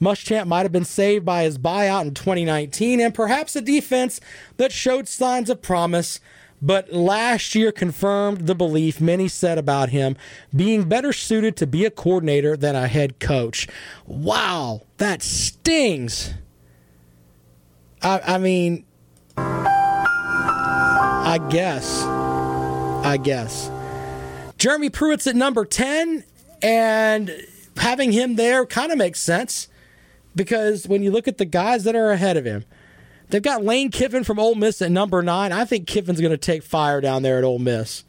Muschamp 0.00 0.46
might 0.46 0.62
have 0.62 0.72
been 0.72 0.84
saved 0.84 1.24
by 1.24 1.42
his 1.42 1.58
buyout 1.58 2.02
in 2.02 2.14
2019 2.14 3.00
and 3.00 3.14
perhaps 3.14 3.54
a 3.54 3.60
defense 3.60 4.20
that 4.56 4.72
showed 4.72 5.06
signs 5.06 5.50
of 5.50 5.60
promise, 5.60 6.20
but 6.62 6.92
last 6.92 7.54
year 7.54 7.70
confirmed 7.70 8.46
the 8.46 8.54
belief 8.54 9.00
many 9.00 9.28
said 9.28 9.58
about 9.58 9.90
him 9.90 10.16
being 10.56 10.88
better 10.88 11.12
suited 11.12 11.56
to 11.56 11.66
be 11.66 11.84
a 11.84 11.90
coordinator 11.90 12.56
than 12.56 12.74
a 12.74 12.88
head 12.88 13.20
coach. 13.20 13.68
Wow, 14.06 14.82
that 14.96 15.22
stings. 15.22 16.32
I, 18.02 18.20
I 18.24 18.38
mean, 18.38 18.86
I 19.36 21.38
guess. 21.50 22.02
I 22.02 23.18
guess. 23.18 23.70
Jeremy 24.56 24.90
Pruitt's 24.90 25.26
at 25.26 25.36
number 25.36 25.64
10, 25.64 26.24
and 26.60 27.46
having 27.76 28.12
him 28.12 28.36
there 28.36 28.66
kind 28.66 28.92
of 28.92 28.98
makes 28.98 29.20
sense 29.20 29.68
because 30.34 30.86
when 30.86 31.02
you 31.02 31.10
look 31.10 31.28
at 31.28 31.38
the 31.38 31.44
guys 31.44 31.84
that 31.84 31.96
are 31.96 32.10
ahead 32.10 32.36
of 32.36 32.44
him, 32.44 32.64
they've 33.28 33.42
got 33.42 33.64
Lane 33.64 33.90
Kiffin 33.90 34.24
from 34.24 34.38
Ole 34.38 34.54
Miss 34.54 34.82
at 34.82 34.90
number 34.90 35.22
nine. 35.22 35.52
I 35.52 35.64
think 35.64 35.86
Kiffin's 35.86 36.20
going 36.20 36.30
to 36.30 36.38
take 36.38 36.62
fire 36.62 37.00
down 37.00 37.22
there 37.22 37.38
at 37.38 37.44
Ole 37.44 37.58
Miss. 37.58 38.04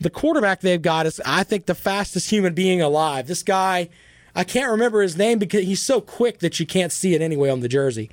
The 0.00 0.10
quarterback 0.10 0.60
they've 0.60 0.80
got 0.80 1.06
is, 1.06 1.20
I 1.24 1.42
think, 1.42 1.66
the 1.66 1.74
fastest 1.74 2.30
human 2.30 2.54
being 2.54 2.82
alive. 2.82 3.26
This 3.26 3.42
guy, 3.42 3.88
I 4.34 4.44
can't 4.44 4.70
remember 4.70 5.00
his 5.00 5.16
name 5.16 5.38
because 5.38 5.64
he's 5.64 5.82
so 5.82 6.00
quick 6.00 6.40
that 6.40 6.60
you 6.60 6.66
can't 6.66 6.92
see 6.92 7.14
it 7.14 7.22
anyway 7.22 7.48
on 7.48 7.60
the 7.60 7.68
jersey. 7.68 8.10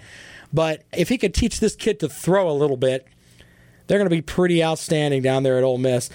But 0.53 0.83
if 0.93 1.09
he 1.09 1.17
could 1.17 1.33
teach 1.33 1.59
this 1.59 1.75
kid 1.75 1.99
to 1.99 2.07
throw 2.07 2.49
a 2.49 2.53
little 2.53 2.77
bit, 2.77 3.05
they're 3.87 3.97
going 3.97 4.09
to 4.09 4.15
be 4.15 4.21
pretty 4.21 4.63
outstanding 4.63 5.21
down 5.21 5.43
there 5.43 5.57
at 5.57 5.63
Ole 5.63 5.77
Miss. 5.77 6.09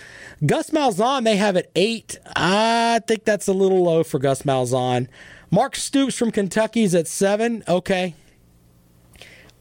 Gus 0.47 0.71
Malzahn, 0.71 1.25
they 1.25 1.37
have 1.37 1.57
at 1.57 1.71
eight. 1.77 2.19
I 2.35 3.01
think 3.07 3.25
that's 3.25 3.47
a 3.47 3.53
little 3.53 3.83
low 3.83 4.05
for 4.05 4.19
Gus 4.19 4.43
Malzahn. 4.43 5.09
Mark 5.51 5.77
Stoops 5.77 6.17
from 6.17 6.31
Kentucky 6.31 6.83
is 6.83 6.95
at 6.95 7.07
seven. 7.07 7.65
Okay. 7.67 8.15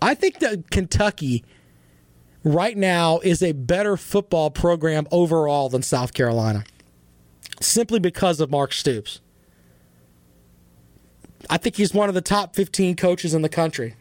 I 0.02 0.14
think 0.14 0.40
that 0.40 0.70
Kentucky 0.70 1.44
right 2.44 2.78
now 2.78 3.20
is 3.20 3.42
a 3.42 3.52
better 3.54 3.98
football 3.98 4.52
program 4.52 5.08
overall 5.12 5.70
than 5.70 5.82
South 5.82 6.14
Carolina 6.14 6.64
simply 7.60 8.00
because 8.00 8.40
of 8.40 8.52
Mark 8.52 8.74
Stoops. 8.74 9.22
I 11.50 11.58
think 11.58 11.76
he's 11.76 11.94
one 11.94 12.10
of 12.10 12.16
the 12.16 12.22
top 12.22 12.56
15 12.56 12.96
coaches 12.96 13.34
in 13.34 13.42
the 13.42 13.50
country. 13.50 13.96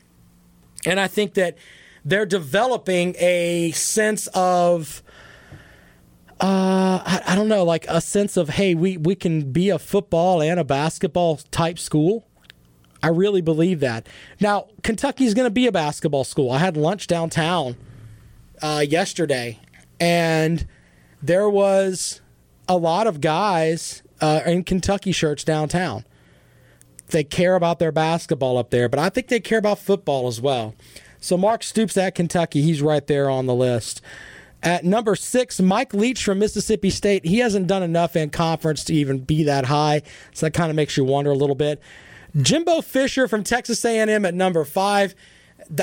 And 0.85 1.01
I 1.01 1.07
think 1.07 1.35
that 1.35 1.57
they're 2.05 2.27
developing 2.27 3.14
a 3.18 3.70
sense 3.72 4.27
of 4.29 5.03
uh, 6.40 7.01
I, 7.05 7.22
I, 7.29 7.35
don't 7.35 7.49
know, 7.49 7.64
like 7.64 7.87
a 7.88 8.01
sense 8.01 8.37
of, 8.37 8.51
hey, 8.51 8.75
we, 8.75 8.99
we 8.99 9.14
can 9.14 9.53
be 9.53 9.70
a 9.70 9.79
football 9.79 10.42
and 10.42 10.61
a 10.61 10.64
basketball 10.64 11.37
type 11.51 11.79
school. 11.79 12.27
I 13.03 13.09
really 13.09 13.40
believe 13.40 13.81
that. 13.81 14.07
Now, 14.38 14.66
Kentucky's 14.83 15.33
going 15.33 15.46
to 15.46 15.51
be 15.51 15.66
a 15.66 15.72
basketball 15.72 16.25
school. 16.25 16.51
I 16.51 16.59
had 16.59 16.77
lunch 16.77 17.07
downtown 17.07 17.77
uh, 18.61 18.85
yesterday, 18.87 19.61
and 19.99 20.66
there 21.22 21.49
was 21.49 22.20
a 22.68 22.77
lot 22.77 23.07
of 23.07 23.20
guys 23.22 24.03
uh, 24.20 24.40
in 24.44 24.64
Kentucky 24.64 25.12
shirts 25.12 25.42
downtown. 25.42 26.05
They 27.09 27.25
care 27.25 27.55
about 27.55 27.79
their 27.79 27.92
basketball 27.92 28.59
up 28.59 28.70
there, 28.70 28.88
but 28.88 28.99
I 28.99 29.09
think 29.09 29.29
they 29.29 29.40
care 29.40 29.59
about 29.59 29.79
football 29.79 30.27
as 30.27 30.40
well. 30.40 30.75
So 31.18 31.37
Mark 31.37 31.62
Stoops 31.62 31.96
at 31.96 32.14
Kentucky, 32.14 32.61
he's 32.62 32.83
right 32.83 33.07
there 33.07 33.31
on 33.31 33.46
the 33.46 33.55
list. 33.55 34.03
At 34.62 34.85
number 34.85 35.14
six, 35.14 35.61
Mike 35.61 35.95
Leach 35.95 36.25
from 36.25 36.38
Mississippi 36.38 36.90
State. 36.90 37.25
He 37.25 37.38
hasn't 37.38 37.66
done 37.66 37.83
enough 37.83 38.16
in 38.16 38.31
conference 38.31 38.83
to 38.85 38.95
even 38.95 39.19
be 39.19 39.45
that 39.45 39.66
high, 39.66 40.03
so 40.33 40.47
that 40.47 40.55
kind 40.55 40.71
of 40.71 40.77
makes 40.77 40.97
you 40.97 41.05
wonder 41.05 41.31
a 41.31 41.35
little 41.35 41.55
bit. 41.55 41.81
Jimbo 42.40 42.81
Fisher 42.83 43.29
from 43.29 43.45
Texas 43.45 43.85
A&M 43.85 44.25
at 44.25 44.35
number 44.35 44.64
five. 44.64 45.14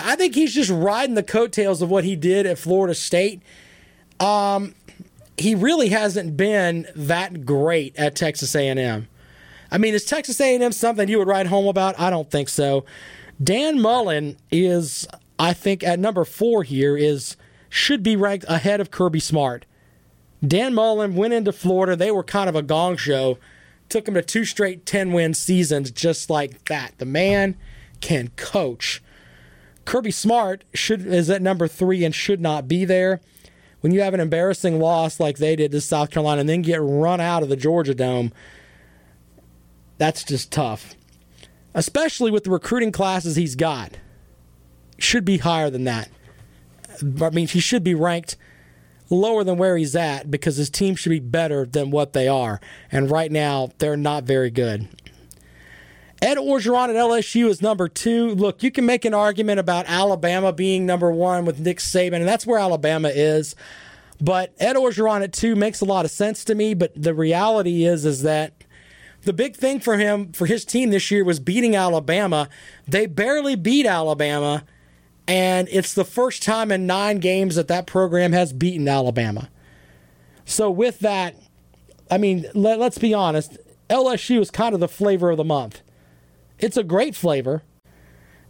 I 0.01 0.15
think 0.15 0.35
he's 0.35 0.53
just 0.53 0.69
riding 0.69 1.15
the 1.15 1.23
coattails 1.23 1.81
of 1.81 1.89
what 1.89 2.03
he 2.03 2.15
did 2.15 2.45
at 2.45 2.57
Florida 2.57 2.93
State. 2.93 3.41
Um, 4.19 4.75
he 5.37 5.55
really 5.55 5.89
hasn't 5.89 6.37
been 6.37 6.87
that 6.95 7.45
great 7.45 7.95
at 7.97 8.15
Texas 8.15 8.55
A&M. 8.55 9.07
I 9.71 9.77
mean, 9.77 9.93
is 9.93 10.05
Texas 10.05 10.39
A&M 10.39 10.71
something 10.71 11.09
you 11.09 11.17
would 11.17 11.27
write 11.27 11.47
home 11.47 11.67
about? 11.67 11.99
I 11.99 12.09
don't 12.09 12.29
think 12.29 12.49
so. 12.49 12.85
Dan 13.43 13.81
Mullen 13.81 14.37
is, 14.51 15.07
I 15.39 15.53
think, 15.53 15.83
at 15.83 15.99
number 15.99 16.23
four 16.23 16.63
here 16.63 16.95
is 16.95 17.35
should 17.73 18.03
be 18.03 18.15
ranked 18.15 18.45
ahead 18.47 18.79
of 18.79 18.91
Kirby 18.91 19.19
Smart. 19.19 19.65
Dan 20.45 20.73
Mullen 20.73 21.15
went 21.15 21.33
into 21.33 21.51
Florida. 21.51 21.95
They 21.95 22.11
were 22.11 22.23
kind 22.23 22.49
of 22.49 22.55
a 22.55 22.61
gong 22.61 22.97
show 22.97 23.37
took 23.93 24.07
him 24.07 24.15
to 24.15 24.21
two 24.23 24.43
straight 24.43 24.85
10 24.87 25.13
win 25.13 25.33
seasons 25.35 25.91
just 25.91 26.29
like 26.29 26.65
that. 26.65 26.97
The 26.97 27.05
man 27.05 27.55
can 28.01 28.29
coach. 28.35 29.03
Kirby 29.85 30.11
Smart 30.11 30.63
should 30.73 31.05
is 31.05 31.29
at 31.29 31.41
number 31.41 31.67
three 31.67 32.03
and 32.03 32.13
should 32.13 32.41
not 32.41 32.67
be 32.67 32.85
there. 32.85 33.21
When 33.81 33.91
you 33.91 34.01
have 34.01 34.13
an 34.13 34.19
embarrassing 34.19 34.79
loss 34.79 35.19
like 35.19 35.37
they 35.37 35.55
did 35.55 35.71
to 35.71 35.81
South 35.81 36.09
Carolina 36.09 36.41
and 36.41 36.49
then 36.49 36.63
get 36.63 36.81
run 36.81 37.21
out 37.21 37.43
of 37.43 37.49
the 37.49 37.55
Georgia 37.55 37.93
Dome, 37.93 38.31
that's 39.97 40.23
just 40.23 40.51
tough. 40.51 40.95
Especially 41.75 42.31
with 42.31 42.45
the 42.45 42.49
recruiting 42.49 42.91
classes 42.91 43.35
he's 43.35 43.55
got. 43.55 43.97
Should 44.97 45.25
be 45.25 45.37
higher 45.37 45.69
than 45.69 45.83
that. 45.83 46.09
I 47.21 47.29
mean, 47.29 47.47
he 47.47 47.59
should 47.59 47.83
be 47.83 47.95
ranked 47.95 48.35
lower 49.09 49.43
than 49.43 49.57
where 49.57 49.77
he's 49.77 49.95
at 49.95 50.29
because 50.31 50.57
his 50.57 50.69
team 50.69 50.95
should 50.95 51.09
be 51.09 51.19
better 51.19 51.65
than 51.65 51.91
what 51.91 52.13
they 52.13 52.27
are. 52.27 52.59
And 52.91 53.09
right 53.09 53.31
now, 53.31 53.71
they're 53.77 53.97
not 53.97 54.23
very 54.23 54.49
good. 54.49 54.87
Ed 56.21 56.37
Orgeron 56.37 56.87
at 56.87 56.95
LSU 56.95 57.47
is 57.49 57.61
number 57.61 57.89
two. 57.89 58.29
Look, 58.29 58.63
you 58.63 58.71
can 58.71 58.85
make 58.85 59.03
an 59.03 59.13
argument 59.13 59.59
about 59.59 59.85
Alabama 59.89 60.53
being 60.53 60.85
number 60.85 61.11
one 61.11 61.43
with 61.43 61.59
Nick 61.59 61.79
Saban, 61.79 62.15
and 62.15 62.27
that's 62.27 62.47
where 62.47 62.59
Alabama 62.59 63.09
is. 63.09 63.55
But 64.21 64.53
Ed 64.57 64.77
Orgeron 64.77 65.21
at 65.21 65.33
two 65.33 65.53
makes 65.53 65.81
a 65.81 65.85
lot 65.85 66.05
of 66.05 66.11
sense 66.11 66.45
to 66.45 66.55
me. 66.55 66.75
But 66.75 66.93
the 66.95 67.13
reality 67.13 67.83
is, 67.83 68.05
is 68.05 68.21
that 68.21 68.63
the 69.23 69.33
big 69.33 69.57
thing 69.57 69.81
for 69.81 69.97
him, 69.97 70.31
for 70.31 70.45
his 70.45 70.63
team 70.63 70.91
this 70.91 71.11
year, 71.11 71.25
was 71.25 71.41
beating 71.41 71.75
Alabama. 71.75 72.47
They 72.87 73.05
barely 73.05 73.55
beat 73.55 73.85
Alabama, 73.85 74.63
and 75.27 75.67
it's 75.71 75.93
the 75.93 76.05
first 76.05 76.43
time 76.43 76.71
in 76.71 76.85
nine 76.85 77.19
games 77.19 77.55
that 77.55 77.67
that 77.69 77.87
program 77.87 78.33
has 78.33 78.51
beaten 78.53 78.87
Alabama. 78.87 79.49
So 80.45 80.69
with 80.69 80.99
that, 80.99 81.35
I 82.11 82.17
mean, 82.17 82.45
let, 82.53 82.81
us 82.81 82.97
be 82.97 83.13
honest. 83.13 83.57
LSU 83.89 84.39
is 84.39 84.51
kind 84.51 84.73
of 84.73 84.79
the 84.79 84.87
flavor 84.87 85.31
of 85.31 85.37
the 85.37 85.43
month. 85.43 85.81
It's 86.59 86.77
a 86.77 86.83
great 86.83 87.15
flavor. 87.15 87.63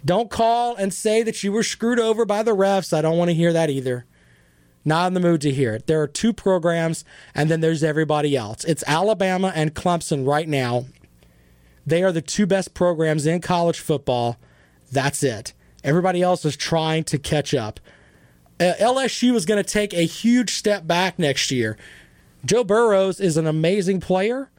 Don't 0.05 0.29
call 0.29 0.75
and 0.75 0.93
say 0.93 1.23
that 1.23 1.43
you 1.43 1.51
were 1.51 1.63
screwed 1.63 1.99
over 1.99 2.25
by 2.25 2.43
the 2.43 2.55
refs. 2.55 2.95
I 2.95 3.01
don't 3.01 3.17
want 3.17 3.29
to 3.29 3.36
hear 3.36 3.53
that 3.53 3.69
either. 3.69 4.05
Not 4.83 5.07
in 5.07 5.13
the 5.13 5.21
mood 5.21 5.41
to 5.41 5.51
hear 5.51 5.73
it. 5.75 5.88
There 5.88 6.01
are 6.01 6.07
two 6.07 6.33
programs, 6.33 7.05
and 7.33 7.49
then 7.49 7.62
there's 7.62 7.83
everybody 7.83 8.36
else. 8.36 8.65
It's 8.65 8.83
Alabama 8.86 9.53
and 9.55 9.73
Clemson 9.73 10.27
right 10.27 10.47
now. 10.47 10.86
They 11.86 12.03
are 12.03 12.12
the 12.12 12.21
two 12.21 12.45
best 12.45 12.73
programs 12.73 13.25
in 13.25 13.39
college 13.39 13.79
football. 13.79 14.38
That's 14.91 15.23
it. 15.23 15.53
Everybody 15.83 16.21
else 16.21 16.45
is 16.45 16.55
trying 16.55 17.03
to 17.05 17.17
catch 17.17 17.53
up. 17.53 17.79
Uh, 18.59 18.73
LSU 18.79 19.35
is 19.35 19.45
going 19.45 19.61
to 19.61 19.69
take 19.69 19.93
a 19.93 20.05
huge 20.05 20.53
step 20.53 20.87
back 20.87 21.19
next 21.19 21.51
year. 21.51 21.77
Joe 22.45 22.63
Burrows 22.63 23.19
is 23.19 23.37
an 23.37 23.47
amazing 23.47 23.99
player, 23.99 24.49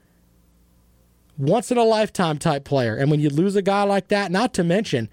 once 1.39 1.71
in 1.71 1.79
a 1.79 1.85
lifetime 1.85 2.39
type 2.39 2.65
player. 2.65 2.97
And 2.97 3.11
when 3.11 3.21
you 3.21 3.29
lose 3.29 3.57
a 3.57 3.63
guy 3.63 3.83
like 3.83 4.09
that, 4.09 4.31
not 4.31 4.55
to 4.55 4.65
mention 4.65 5.09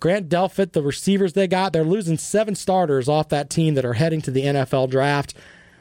Grant 0.00 0.28
Delpit, 0.28 0.72
the 0.72 0.82
receivers 0.82 1.32
they 1.32 1.46
got, 1.46 1.72
they're 1.72 1.84
losing 1.84 2.18
seven 2.18 2.54
starters 2.54 3.08
off 3.08 3.28
that 3.30 3.50
team 3.50 3.74
that 3.74 3.84
are 3.84 3.94
heading 3.94 4.20
to 4.22 4.30
the 4.30 4.42
NFL 4.42 4.90
draft. 4.90 5.34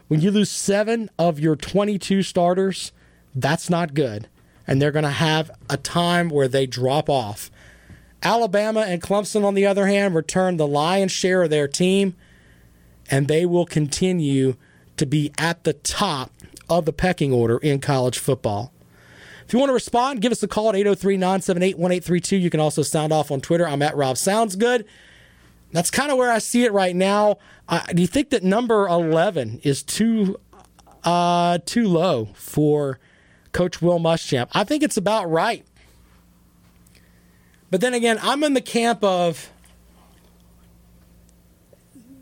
When 0.08 0.22
you 0.22 0.32
lose 0.32 0.50
seven 0.50 1.10
of 1.20 1.40
your 1.40 1.56
22 1.56 2.24
starters, 2.24 2.92
that's 3.36 3.70
not 3.70 3.94
good. 3.94 4.28
And 4.66 4.82
they're 4.82 4.92
going 4.92 5.04
to 5.04 5.10
have 5.10 5.52
a 5.70 5.78
time 5.78 6.30
where 6.30 6.48
they 6.48 6.66
drop 6.66 7.10
off. 7.10 7.52
Alabama 8.24 8.82
and 8.82 9.02
Clemson, 9.02 9.46
on 9.46 9.54
the 9.54 9.66
other 9.66 9.88
hand, 9.88 10.16
return 10.16 10.58
the 10.58 10.68
lion's 10.68 11.12
share 11.12 11.44
of 11.44 11.50
their 11.50 11.68
team, 11.68 12.16
and 13.10 13.28
they 13.28 13.46
will 13.46 13.66
continue 13.66 14.56
to 14.98 15.06
be 15.06 15.32
at 15.38 15.64
the 15.64 15.74
top 15.74 16.32
of 16.70 16.86
the 16.86 16.94
pecking 16.94 17.32
order 17.32 17.58
in 17.60 17.80
college 17.80 18.18
football. 18.20 18.74
If 19.46 19.54
you 19.54 19.60
want 19.60 19.70
to 19.70 19.74
respond, 19.74 20.22
give 20.22 20.34
us 20.34 20.44
a 20.44 20.48
call 20.48 20.70
at 20.70 20.76
803 20.76 21.16
978 21.16 21.78
1832. 21.78 22.36
You 22.36 22.50
can 22.50 22.60
also 22.60 22.82
sound 22.82 23.14
off 23.14 23.32
on 23.32 23.40
Twitter. 23.40 23.66
I'm 23.66 23.82
at 23.82 23.96
Rob 23.96 24.18
Sounds 24.18 24.58
Good. 24.58 24.86
That's 25.72 25.92
kind 25.92 26.12
of 26.12 26.18
where 26.18 26.32
I 26.32 26.40
see 26.40 26.66
it 26.66 26.74
right 26.74 26.96
now. 26.96 27.38
Uh, 27.70 27.82
do 27.94 28.02
you 28.02 28.08
think 28.08 28.30
that 28.32 28.44
number 28.44 28.88
11 28.88 29.62
is 29.64 29.84
too 29.84 30.38
uh, 31.04 31.60
too 31.66 31.88
low 31.88 32.30
for 32.34 33.00
Coach 33.54 33.82
Will 33.82 34.00
Muschamp? 34.00 34.50
I 34.52 34.66
think 34.66 34.84
it's 34.84 34.98
about 34.98 35.30
right. 35.30 35.66
But 37.70 37.82
then 37.82 37.94
again, 37.94 38.20
I'm 38.22 38.44
in 38.44 38.54
the 38.54 38.62
camp 38.62 39.04
of 39.04 39.52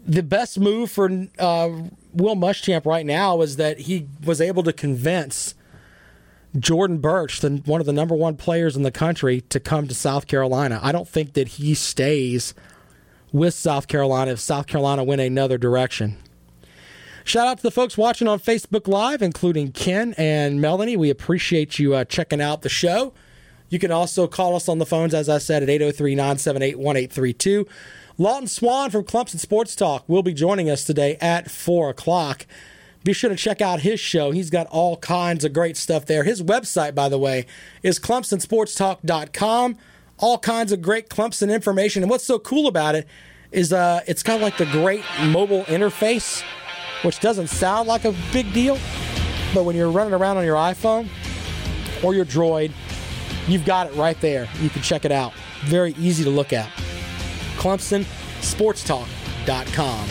the 0.05 0.23
best 0.23 0.59
move 0.59 0.91
for 0.91 1.09
uh, 1.39 1.69
Will 2.13 2.35
Muschamp 2.35 2.85
right 2.85 3.05
now 3.05 3.41
is 3.41 3.57
that 3.57 3.81
he 3.81 4.07
was 4.23 4.39
able 4.39 4.63
to 4.63 4.73
convince 4.73 5.55
Jordan 6.57 6.99
Burch, 6.99 7.41
the, 7.41 7.61
one 7.65 7.81
of 7.81 7.87
the 7.87 7.93
number 7.93 8.15
one 8.15 8.37
players 8.37 8.75
in 8.75 8.83
the 8.83 8.91
country, 8.91 9.41
to 9.41 9.59
come 9.59 9.87
to 9.87 9.95
South 9.95 10.27
Carolina. 10.27 10.79
I 10.81 10.91
don't 10.91 11.07
think 11.07 11.33
that 11.33 11.49
he 11.49 11.73
stays 11.73 12.53
with 13.31 13.53
South 13.53 13.87
Carolina 13.87 14.31
if 14.31 14.39
South 14.39 14.67
Carolina 14.67 15.03
went 15.03 15.21
another 15.21 15.57
direction. 15.57 16.17
Shout 17.25 17.47
out 17.47 17.57
to 17.57 17.63
the 17.63 17.71
folks 17.71 17.97
watching 17.97 18.27
on 18.27 18.39
Facebook 18.39 18.87
Live, 18.87 19.21
including 19.21 19.71
Ken 19.71 20.13
and 20.17 20.61
Melanie. 20.61 20.95
We 20.95 21.09
appreciate 21.09 21.79
you 21.79 21.95
uh, 21.95 22.05
checking 22.05 22.39
out 22.39 22.61
the 22.61 22.69
show. 22.69 23.13
You 23.69 23.79
can 23.79 23.91
also 23.91 24.27
call 24.27 24.55
us 24.55 24.69
on 24.69 24.77
the 24.79 24.85
phones, 24.85 25.13
as 25.13 25.27
I 25.27 25.39
said, 25.39 25.63
at 25.63 25.69
803 25.69 26.15
978 26.15 26.77
1832. 26.77 27.67
Lawton 28.17 28.47
Swan 28.47 28.91
from 28.91 29.03
Clemson 29.03 29.39
Sports 29.39 29.75
Talk 29.75 30.07
will 30.07 30.23
be 30.23 30.33
joining 30.33 30.69
us 30.69 30.85
today 30.85 31.17
at 31.19 31.51
4 31.51 31.89
o'clock. 31.89 32.45
Be 33.03 33.13
sure 33.13 33.29
to 33.29 33.35
check 33.35 33.61
out 33.61 33.81
his 33.81 33.99
show. 33.99 34.31
He's 34.31 34.49
got 34.49 34.67
all 34.67 34.97
kinds 34.97 35.43
of 35.43 35.53
great 35.53 35.77
stuff 35.77 36.05
there. 36.05 36.23
His 36.23 36.41
website, 36.41 36.95
by 36.95 37.09
the 37.09 37.19
way, 37.19 37.45
is 37.83 37.99
clemsonsportstalk.com. 37.99 39.77
All 40.17 40.37
kinds 40.39 40.71
of 40.71 40.81
great 40.81 41.09
Clemson 41.09 41.53
information. 41.53 42.03
And 42.03 42.09
what's 42.09 42.23
so 42.23 42.39
cool 42.39 42.67
about 42.67 42.95
it 42.95 43.07
is 43.51 43.71
uh, 43.73 44.01
it's 44.07 44.23
kind 44.23 44.37
of 44.37 44.41
like 44.41 44.57
the 44.57 44.65
great 44.65 45.03
mobile 45.25 45.65
interface, 45.65 46.41
which 47.03 47.19
doesn't 47.19 47.47
sound 47.47 47.87
like 47.87 48.05
a 48.05 48.15
big 48.31 48.51
deal, 48.53 48.79
but 49.53 49.65
when 49.65 49.75
you're 49.75 49.91
running 49.91 50.13
around 50.13 50.37
on 50.37 50.45
your 50.45 50.55
iPhone 50.55 51.07
or 52.03 52.15
your 52.15 52.25
Droid, 52.25 52.71
you've 53.47 53.65
got 53.65 53.87
it 53.87 53.95
right 53.95 54.19
there. 54.21 54.47
You 54.61 54.69
can 54.69 54.81
check 54.81 55.05
it 55.05 55.11
out. 55.11 55.33
Very 55.65 55.93
easy 55.93 56.23
to 56.23 56.29
look 56.29 56.53
at. 56.53 56.69
ClemsonSportsTalk.com. 57.57 60.07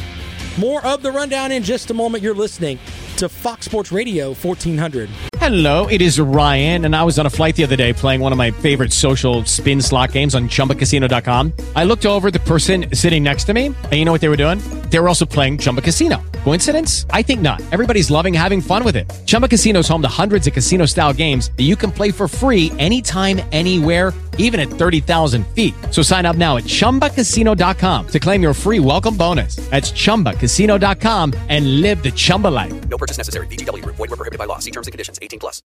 More 0.59 0.87
of 0.87 1.03
the 1.03 1.11
rundown 1.11 1.53
in 1.53 1.63
just 1.63 1.91
a 1.91 1.95
moment. 1.95 2.23
You're 2.23 2.35
listening 2.35 2.79
to 3.17 3.29
Fox 3.29 3.67
Sports 3.67 3.93
Radio 3.93 4.35
1400. 4.35 5.11
Hello, 5.39 5.87
it 5.89 6.01
is 6.01 6.19
Ryan, 6.19 6.87
and 6.87 6.97
I 6.97 7.05
was 7.05 7.19
on 7.19 7.27
a 7.27 7.31
flight 7.31 7.55
the 7.55 7.65
other 7.65 7.77
day 7.77 7.93
playing 7.93 8.21
one 8.21 8.33
of 8.33 8.39
my 8.39 8.51
favorite 8.51 8.93
social 8.93 9.45
spin 9.45 9.83
slot 9.83 10.13
games 10.13 10.35
on 10.35 10.49
chumbacasino.com. 10.49 11.53
I 11.77 11.85
looked 11.85 12.07
over 12.07 12.31
the 12.31 12.41
person 12.41 12.87
sitting 12.95 13.23
next 13.23 13.45
to 13.45 13.53
me, 13.53 13.67
and 13.67 13.93
you 13.93 14.05
know 14.05 14.13
what 14.13 14.23
they 14.23 14.29
were 14.29 14.37
doing? 14.37 14.59
They 14.95 15.01
were 15.01 15.09
also 15.09 15.27
playing 15.27 15.59
Chumba 15.59 15.81
Casino. 15.81 16.23
Coincidence? 16.45 17.05
I 17.11 17.21
think 17.21 17.41
not. 17.41 17.61
Everybody's 17.73 18.13
loving 18.13 18.33
having 18.33 18.61
fun 18.61 18.85
with 18.85 18.95
it. 18.95 19.13
Chumba 19.27 19.49
Casino 19.49 19.81
is 19.81 19.89
home 19.89 20.03
to 20.03 20.09
hundreds 20.09 20.47
of 20.47 20.53
casino 20.53 20.87
style 20.87 21.13
games 21.13 21.51
that 21.57 21.65
you 21.65 21.75
can 21.75 21.91
play 21.91 22.13
for 22.13 22.29
free 22.29 22.71
anytime, 22.79 23.41
anywhere, 23.51 24.13
even 24.39 24.61
at 24.61 24.69
30,000 24.69 25.45
feet. 25.49 25.75
So 25.91 26.01
sign 26.01 26.25
up 26.27 26.37
now 26.37 26.59
at 26.59 26.65
chumbacasino.com 26.71 28.07
to 28.07 28.21
claim 28.21 28.41
your 28.41 28.55
free 28.55 28.79
welcome 28.79 29.17
bonus. 29.17 29.57
That's 29.69 29.91
chumbacasino.com 29.91 31.35
and 31.49 31.81
live 31.81 32.01
the 32.05 32.13
Chumba 32.13 32.55
life. 32.55 32.89
No 32.89 32.97
purchase 32.97 33.19
necessary. 33.19 33.49
VGW 33.49 33.83
Group. 33.83 33.97
Void 33.97 34.11
were 34.11 34.17
prohibited 34.17 34.39
by 34.39 34.45
law. 34.45 34.61
See 34.61 34.71
terms 34.71 34.87
and 34.87 34.93
conditions. 34.93 35.19
18 35.21 35.41
plus. 35.41 35.61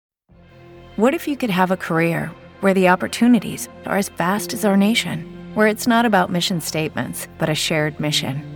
What 0.95 1.15
if 1.15 1.27
you 1.27 1.37
could 1.37 1.51
have 1.51 1.73
a 1.73 1.77
career 1.77 2.31
where 2.61 2.75
the 2.75 2.91
opportunities 2.91 3.69
are 3.87 3.99
as 3.99 4.09
vast 4.09 4.55
as 4.55 4.65
our 4.65 4.77
nation, 4.77 5.25
where 5.55 5.67
it's 5.67 5.89
not 5.89 6.07
about 6.07 6.31
mission 6.31 6.61
statements, 6.61 7.27
but 7.39 7.49
a 7.49 7.57
shared 7.57 7.99
mission? 7.99 8.56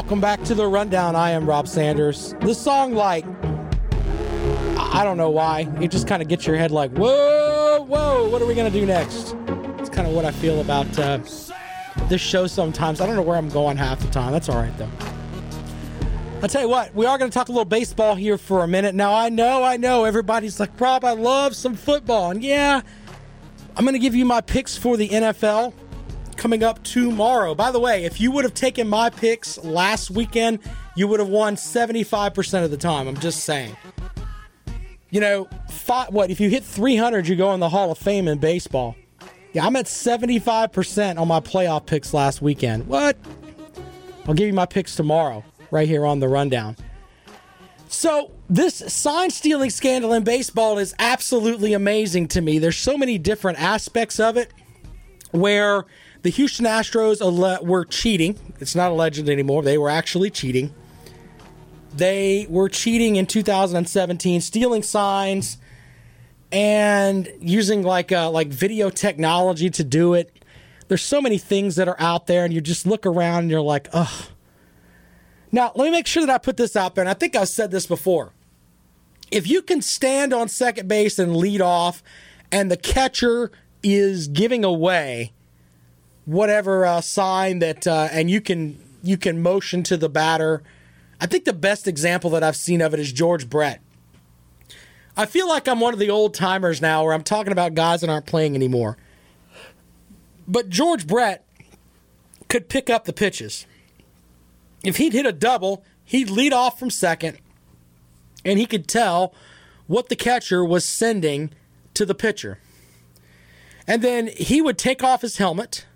Welcome 0.00 0.22
back 0.22 0.42
to 0.44 0.54
the 0.54 0.66
rundown. 0.66 1.14
I 1.14 1.32
am 1.32 1.46
Rob 1.46 1.68
Sanders. 1.68 2.34
The 2.40 2.54
song, 2.54 2.94
like, 2.94 3.26
I 4.78 5.02
don't 5.04 5.18
know 5.18 5.28
why, 5.28 5.68
it 5.78 5.90
just 5.90 6.08
kind 6.08 6.22
of 6.22 6.26
gets 6.26 6.46
your 6.46 6.56
head 6.56 6.70
like, 6.70 6.90
whoa, 6.92 7.84
whoa, 7.86 8.26
what 8.30 8.40
are 8.40 8.46
we 8.46 8.54
gonna 8.54 8.70
do 8.70 8.86
next? 8.86 9.36
It's 9.78 9.90
kind 9.90 10.08
of 10.08 10.14
what 10.14 10.24
I 10.24 10.30
feel 10.30 10.62
about 10.62 10.98
uh, 10.98 11.18
this 12.08 12.22
show 12.22 12.46
sometimes. 12.46 13.02
I 13.02 13.06
don't 13.06 13.14
know 13.14 13.20
where 13.20 13.36
I'm 13.36 13.50
going 13.50 13.76
half 13.76 14.00
the 14.00 14.08
time. 14.08 14.32
That's 14.32 14.48
all 14.48 14.56
right 14.56 14.76
though. 14.78 14.88
I'll 16.42 16.48
tell 16.48 16.62
you 16.62 16.70
what, 16.70 16.94
we 16.94 17.04
are 17.04 17.18
going 17.18 17.30
to 17.30 17.34
talk 17.34 17.50
a 17.50 17.52
little 17.52 17.66
baseball 17.66 18.14
here 18.14 18.38
for 18.38 18.64
a 18.64 18.66
minute. 18.66 18.94
Now, 18.94 19.12
I 19.12 19.28
know, 19.28 19.62
I 19.62 19.76
know, 19.76 20.04
everybody's 20.04 20.58
like, 20.58 20.80
Rob, 20.80 21.04
I 21.04 21.12
love 21.12 21.54
some 21.54 21.74
football. 21.74 22.30
And 22.30 22.42
yeah, 22.42 22.80
I'm 23.76 23.84
going 23.84 23.92
to 23.92 24.00
give 24.00 24.14
you 24.14 24.24
my 24.24 24.40
picks 24.40 24.78
for 24.78 24.96
the 24.96 25.10
NFL 25.10 25.74
coming 26.40 26.64
up 26.64 26.82
tomorrow. 26.82 27.54
By 27.54 27.70
the 27.70 27.78
way, 27.78 28.04
if 28.04 28.18
you 28.18 28.30
would 28.30 28.44
have 28.44 28.54
taken 28.54 28.88
my 28.88 29.10
picks 29.10 29.58
last 29.58 30.10
weekend, 30.10 30.58
you 30.96 31.06
would 31.06 31.20
have 31.20 31.28
won 31.28 31.54
75% 31.54 32.64
of 32.64 32.70
the 32.70 32.78
time. 32.78 33.06
I'm 33.06 33.18
just 33.18 33.44
saying. 33.44 33.76
You 35.10 35.20
know, 35.20 35.48
five, 35.70 36.08
what, 36.08 36.30
if 36.30 36.40
you 36.40 36.48
hit 36.48 36.64
300, 36.64 37.28
you 37.28 37.36
go 37.36 37.52
in 37.52 37.60
the 37.60 37.68
Hall 37.68 37.92
of 37.92 37.98
Fame 37.98 38.26
in 38.26 38.38
baseball. 38.38 38.96
Yeah, 39.52 39.66
I'm 39.66 39.76
at 39.76 39.84
75% 39.84 41.18
on 41.18 41.28
my 41.28 41.40
playoff 41.40 41.84
picks 41.84 42.14
last 42.14 42.40
weekend. 42.40 42.86
What? 42.86 43.18
I'll 44.26 44.34
give 44.34 44.46
you 44.46 44.54
my 44.54 44.66
picks 44.66 44.96
tomorrow, 44.96 45.44
right 45.70 45.86
here 45.86 46.06
on 46.06 46.20
the 46.20 46.28
rundown. 46.28 46.74
So, 47.88 48.30
this 48.48 48.76
sign 48.76 49.30
stealing 49.30 49.68
scandal 49.68 50.14
in 50.14 50.24
baseball 50.24 50.78
is 50.78 50.94
absolutely 50.98 51.74
amazing 51.74 52.28
to 52.28 52.40
me. 52.40 52.58
There's 52.58 52.78
so 52.78 52.96
many 52.96 53.18
different 53.18 53.60
aspects 53.60 54.18
of 54.20 54.36
it 54.36 54.52
where 55.32 55.84
the 56.22 56.30
Houston 56.30 56.66
Astros 56.66 57.20
alle- 57.20 57.64
were 57.64 57.84
cheating. 57.84 58.38
It's 58.60 58.74
not 58.74 58.90
a 58.90 58.94
legend 58.94 59.28
anymore. 59.28 59.62
They 59.62 59.78
were 59.78 59.90
actually 59.90 60.30
cheating. 60.30 60.74
They 61.94 62.46
were 62.48 62.68
cheating 62.68 63.16
in 63.16 63.26
2017, 63.26 64.40
stealing 64.40 64.82
signs 64.82 65.58
and 66.52 67.28
using 67.40 67.82
like 67.82 68.12
uh, 68.12 68.30
like 68.30 68.48
video 68.48 68.90
technology 68.90 69.70
to 69.70 69.84
do 69.84 70.14
it. 70.14 70.32
There's 70.88 71.02
so 71.02 71.20
many 71.20 71.38
things 71.38 71.76
that 71.76 71.88
are 71.88 72.00
out 72.00 72.26
there, 72.26 72.44
and 72.44 72.52
you 72.52 72.60
just 72.60 72.86
look 72.86 73.06
around 73.06 73.42
and 73.42 73.50
you're 73.50 73.60
like, 73.60 73.88
ugh. 73.92 74.26
Now, 75.52 75.72
let 75.74 75.84
me 75.84 75.90
make 75.90 76.06
sure 76.06 76.24
that 76.26 76.32
I 76.32 76.38
put 76.38 76.56
this 76.56 76.76
out 76.76 76.94
there, 76.94 77.02
and 77.02 77.08
I 77.08 77.14
think 77.14 77.34
I've 77.34 77.48
said 77.48 77.70
this 77.70 77.86
before. 77.86 78.32
If 79.30 79.48
you 79.48 79.62
can 79.62 79.82
stand 79.82 80.32
on 80.32 80.48
second 80.48 80.88
base 80.88 81.18
and 81.18 81.36
lead 81.36 81.60
off, 81.60 82.02
and 82.50 82.70
the 82.70 82.76
catcher 82.76 83.50
is 83.82 84.28
giving 84.28 84.64
away 84.64 85.32
whatever 86.30 86.86
uh, 86.86 87.00
sign 87.00 87.58
that, 87.58 87.86
uh, 87.86 88.08
and 88.12 88.30
you 88.30 88.40
can 88.40 88.80
you 89.02 89.16
can 89.16 89.42
motion 89.42 89.82
to 89.82 89.96
the 89.96 90.08
batter. 90.08 90.62
I 91.20 91.26
think 91.26 91.44
the 91.44 91.52
best 91.52 91.88
example 91.88 92.30
that 92.30 92.42
I've 92.42 92.56
seen 92.56 92.80
of 92.80 92.94
it 92.94 93.00
is 93.00 93.12
George 93.12 93.50
Brett. 93.50 93.80
I 95.16 95.26
feel 95.26 95.48
like 95.48 95.66
I'm 95.66 95.80
one 95.80 95.92
of 95.92 95.98
the 95.98 96.08
old 96.08 96.32
timers 96.34 96.80
now, 96.80 97.04
where 97.04 97.12
I'm 97.12 97.24
talking 97.24 97.52
about 97.52 97.74
guys 97.74 98.00
that 98.00 98.08
aren't 98.08 98.26
playing 98.26 98.54
anymore. 98.54 98.96
But 100.46 100.68
George 100.68 101.06
Brett 101.06 101.44
could 102.48 102.68
pick 102.68 102.88
up 102.88 103.04
the 103.04 103.12
pitches. 103.12 103.66
If 104.84 104.96
he'd 104.96 105.12
hit 105.12 105.26
a 105.26 105.32
double, 105.32 105.84
he'd 106.04 106.30
lead 106.30 106.52
off 106.52 106.78
from 106.78 106.90
second, 106.90 107.38
and 108.44 108.58
he 108.58 108.66
could 108.66 108.88
tell 108.88 109.34
what 109.88 110.08
the 110.08 110.16
catcher 110.16 110.64
was 110.64 110.84
sending 110.84 111.50
to 111.94 112.06
the 112.06 112.14
pitcher. 112.14 112.60
And 113.86 114.02
then 114.02 114.28
he 114.28 114.62
would 114.62 114.78
take 114.78 115.02
off 115.02 115.22
his 115.22 115.38
helmet 115.38 115.86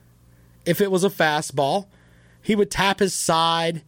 if 0.66 0.80
it 0.80 0.90
was 0.90 1.04
a 1.04 1.10
fastball. 1.10 1.86
He 2.40 2.54
would 2.54 2.70
tap 2.70 2.98
his 2.98 3.14
side, 3.14 3.82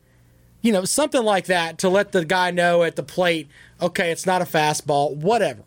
you 0.63 0.73
know, 0.73 0.85
something 0.85 1.23
like 1.23 1.47
that 1.47 1.79
to 1.79 1.89
let 1.89 2.13
the 2.13 2.25
guy 2.25 2.51
know 2.51 2.83
at 2.83 2.97
the 2.97 3.03
plate, 3.03 3.49
okay, 3.81 4.11
it's 4.11 4.27
not 4.27 4.41
a 4.41 4.47
fastball, 4.47 5.15
whatever. 5.15 5.63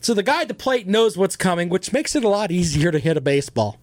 So 0.00 0.14
the 0.14 0.22
guy 0.22 0.42
at 0.42 0.48
the 0.48 0.54
plate 0.54 0.86
knows 0.86 1.16
what's 1.16 1.36
coming, 1.36 1.68
which 1.68 1.92
makes 1.92 2.16
it 2.16 2.24
a 2.24 2.28
lot 2.28 2.50
easier 2.50 2.90
to 2.90 2.98
hit 2.98 3.16
a 3.16 3.20
baseball. 3.20 3.78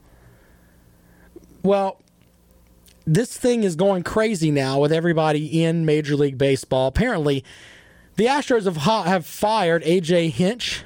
Well, 1.64 2.02
this 3.06 3.38
thing 3.38 3.64
is 3.64 3.76
going 3.76 4.04
crazy 4.04 4.52
now 4.52 4.80
with 4.80 4.92
everybody 4.92 5.64
in 5.64 5.86
Major 5.86 6.16
League 6.16 6.38
Baseball. 6.38 6.88
Apparently, 6.88 7.44
the 8.18 8.26
Astros 8.26 8.66
have 8.66 8.78
have 8.78 9.26
fired 9.26 9.84
AJ 9.84 10.32
Hinch. 10.32 10.84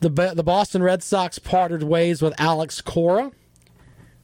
The 0.00 0.08
the 0.08 0.44
Boston 0.44 0.82
Red 0.82 1.02
Sox 1.02 1.38
parted 1.38 1.82
ways 1.82 2.22
with 2.22 2.34
Alex 2.38 2.80
Cora. 2.80 3.32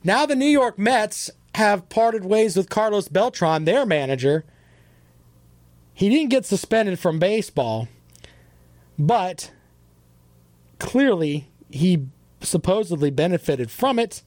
Now 0.04 0.26
the 0.26 0.34
New 0.34 0.46
York 0.46 0.78
Mets 0.78 1.30
have 1.54 1.88
parted 1.88 2.24
ways 2.24 2.56
with 2.56 2.68
Carlos 2.68 3.08
Beltran, 3.08 3.64
their 3.64 3.86
manager. 3.86 4.44
He 5.94 6.08
didn't 6.08 6.30
get 6.30 6.46
suspended 6.46 6.98
from 6.98 7.18
baseball, 7.18 7.88
but 8.98 9.52
clearly 10.78 11.48
he 11.70 12.06
supposedly 12.40 13.10
benefited 13.10 13.70
from 13.70 13.98
it. 13.98 14.22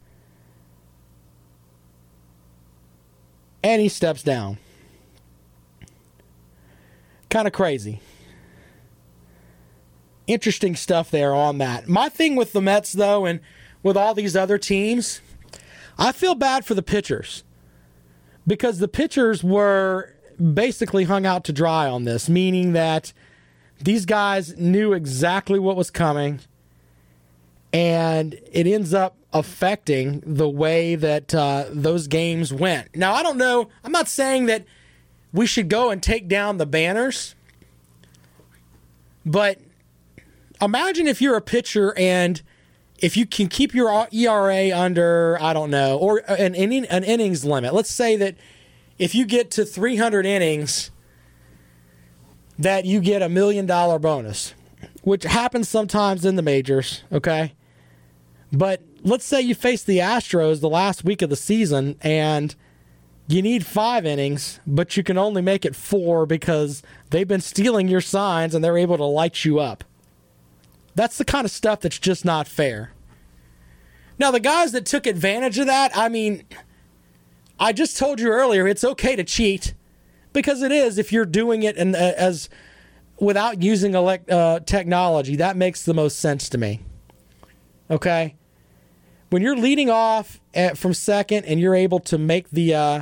And 3.64 3.82
he 3.82 3.90
steps 3.90 4.22
down. 4.22 4.60
Kind 7.30 7.48
of 7.48 7.54
crazy. 7.54 8.00
Interesting 10.28 10.76
stuff 10.76 11.10
there 11.10 11.34
on 11.34 11.58
that. 11.58 11.88
My 11.90 12.08
thing 12.08 12.36
with 12.36 12.54
the 12.54 12.62
Mets, 12.62 12.94
though, 12.94 13.26
and 13.26 13.40
with 13.84 13.98
all 13.98 14.14
these 14.14 14.36
other 14.36 14.58
teams, 14.58 15.20
I 15.98 16.12
feel 16.12 16.36
bad 16.36 16.66
for 16.66 16.74
the 16.74 16.84
pitchers 16.84 17.44
because 18.46 18.80
the 18.80 18.88
pitchers 18.88 19.44
were 19.44 20.14
basically 20.54 21.06
hung 21.06 21.26
out 21.26 21.44
to 21.46 21.54
dry 21.54 21.88
on 21.88 22.04
this, 22.04 22.30
meaning 22.30 22.74
that 22.74 23.14
these 23.82 24.06
guys 24.06 24.58
knew 24.58 24.94
exactly 24.94 25.60
what 25.60 25.76
was 25.76 25.90
coming 25.90 26.40
and 27.74 28.40
it 28.52 28.66
ends 28.68 28.94
up 28.94 29.18
affecting 29.34 30.24
the 30.26 30.48
way 30.48 30.96
that 30.96 31.36
uh, 31.36 31.66
those 31.70 32.08
games 32.08 32.54
went. 32.54 32.96
Now, 32.96 33.14
I 33.14 33.22
don't 33.22 33.38
know, 33.38 33.68
I'm 33.84 33.92
not 33.92 34.08
saying 34.08 34.46
that 34.46 34.64
we 35.34 35.46
should 35.46 35.68
go 35.68 35.90
and 35.90 36.02
take 36.02 36.30
down 36.30 36.58
the 36.58 36.66
banners, 36.66 37.36
but 39.26 39.60
imagine 40.62 41.06
if 41.06 41.22
you're 41.22 41.36
a 41.36 41.42
pitcher 41.42 41.94
and 41.98 42.42
if 43.00 43.18
you 43.18 43.26
can 43.26 43.48
keep 43.48 43.74
your 43.74 44.08
ERA 44.12 44.72
under, 44.78 45.38
I 45.42 45.54
don't 45.54 45.70
know, 45.70 45.98
or 45.98 46.20
an, 46.28 46.56
inning, 46.56 46.86
an 46.86 47.04
innings 47.04 47.44
limit. 47.44 47.74
Let's 47.74 47.92
say 47.92 48.16
that 48.18 48.36
if 48.98 49.14
you 49.14 49.26
get 49.26 49.52
to 49.52 49.66
300 49.66 50.26
innings, 50.26 50.92
that 52.58 52.86
you 52.86 53.02
get 53.02 53.22
a 53.22 53.30
million 53.30 53.66
dollar 53.66 54.00
bonus, 54.00 54.54
which 55.04 55.24
happens 55.24 55.68
sometimes 55.68 56.24
in 56.24 56.36
the 56.36 56.42
majors, 56.42 57.04
okay? 57.12 57.54
But 58.52 58.82
let's 59.04 59.26
say 59.26 59.42
you 59.42 59.56
face 59.56 59.84
the 59.84 59.98
Astros 60.00 60.62
the 60.62 60.70
last 60.70 61.04
week 61.04 61.22
of 61.22 61.30
the 61.30 61.36
season 61.36 61.98
and 62.02 62.56
you 63.28 63.42
need 63.42 63.66
five 63.66 64.06
innings, 64.06 64.60
but 64.66 64.96
you 64.96 65.04
can 65.04 65.18
only 65.18 65.42
make 65.42 65.66
it 65.66 65.76
four 65.76 66.26
because 66.26 66.82
they've 67.10 67.28
been 67.28 67.42
stealing 67.42 67.88
your 67.88 68.02
signs 68.02 68.56
and 68.56 68.64
they're 68.64 68.78
able 68.78 68.98
to 68.98 69.04
light 69.04 69.44
you 69.44 69.60
up. 69.60 69.84
That's 70.96 71.18
the 71.18 71.26
kind 71.26 71.46
of 71.46 71.52
stuff 71.52 71.82
that's 71.82 72.00
just 72.00 72.26
not 72.26 72.48
fair. 72.48 72.92
Now, 74.18 74.32
the 74.32 74.40
guys 74.40 74.72
that 74.72 74.86
took 74.86 75.06
advantage 75.06 75.60
of 75.60 75.68
that, 75.68 75.92
I 75.96 76.08
mean, 76.08 76.46
I 77.60 77.74
just 77.74 77.98
told 77.98 78.20
you 78.20 78.30
earlier, 78.30 78.68
it's 78.68 78.84
okay 78.84 79.16
to 79.16 79.24
cheat 79.24 79.74
because 80.32 80.62
it 80.62 80.72
is 80.72 80.98
if 80.98 81.12
you're 81.12 81.26
doing 81.26 81.64
it 81.64 81.78
and 81.78 81.96
uh, 81.96 82.14
as 82.18 82.50
without 83.20 83.62
using 83.62 83.94
elect, 83.94 84.30
uh, 84.30 84.60
technology. 84.66 85.36
That 85.36 85.58
makes 85.58 85.84
the 85.84 85.94
most 85.94 86.20
sense 86.20 86.50
to 86.50 86.58
me. 86.58 86.82
Okay, 87.90 88.36
when 89.30 89.42
you're 89.42 89.58
leading 89.58 89.90
off 89.90 90.40
at, 90.54 90.78
from 90.78 90.94
second 90.94 91.46
and 91.46 91.60
you're 91.60 91.76
able 91.76 92.00
to 92.00 92.18
make 92.18 92.50
the 92.50 92.74
uh, 92.74 93.02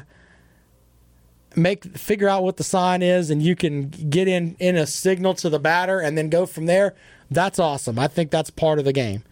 make 1.55 1.83
figure 1.97 2.27
out 2.27 2.43
what 2.43 2.57
the 2.57 2.63
sign 2.63 3.01
is 3.01 3.29
and 3.29 3.41
you 3.41 3.55
can 3.55 3.87
get 3.87 4.27
in 4.27 4.55
in 4.59 4.75
a 4.75 4.85
signal 4.85 5.33
to 5.35 5.49
the 5.49 5.59
batter 5.59 5.99
and 5.99 6.17
then 6.17 6.29
go 6.29 6.45
from 6.45 6.65
there. 6.65 6.95
That's 7.33 7.59
awesome. 7.59 7.97
I 7.97 8.07
think 8.07 8.31
that's 8.31 8.49
part 8.49 8.79
of 8.79 8.85
the 8.85 8.93
game. 8.93 9.23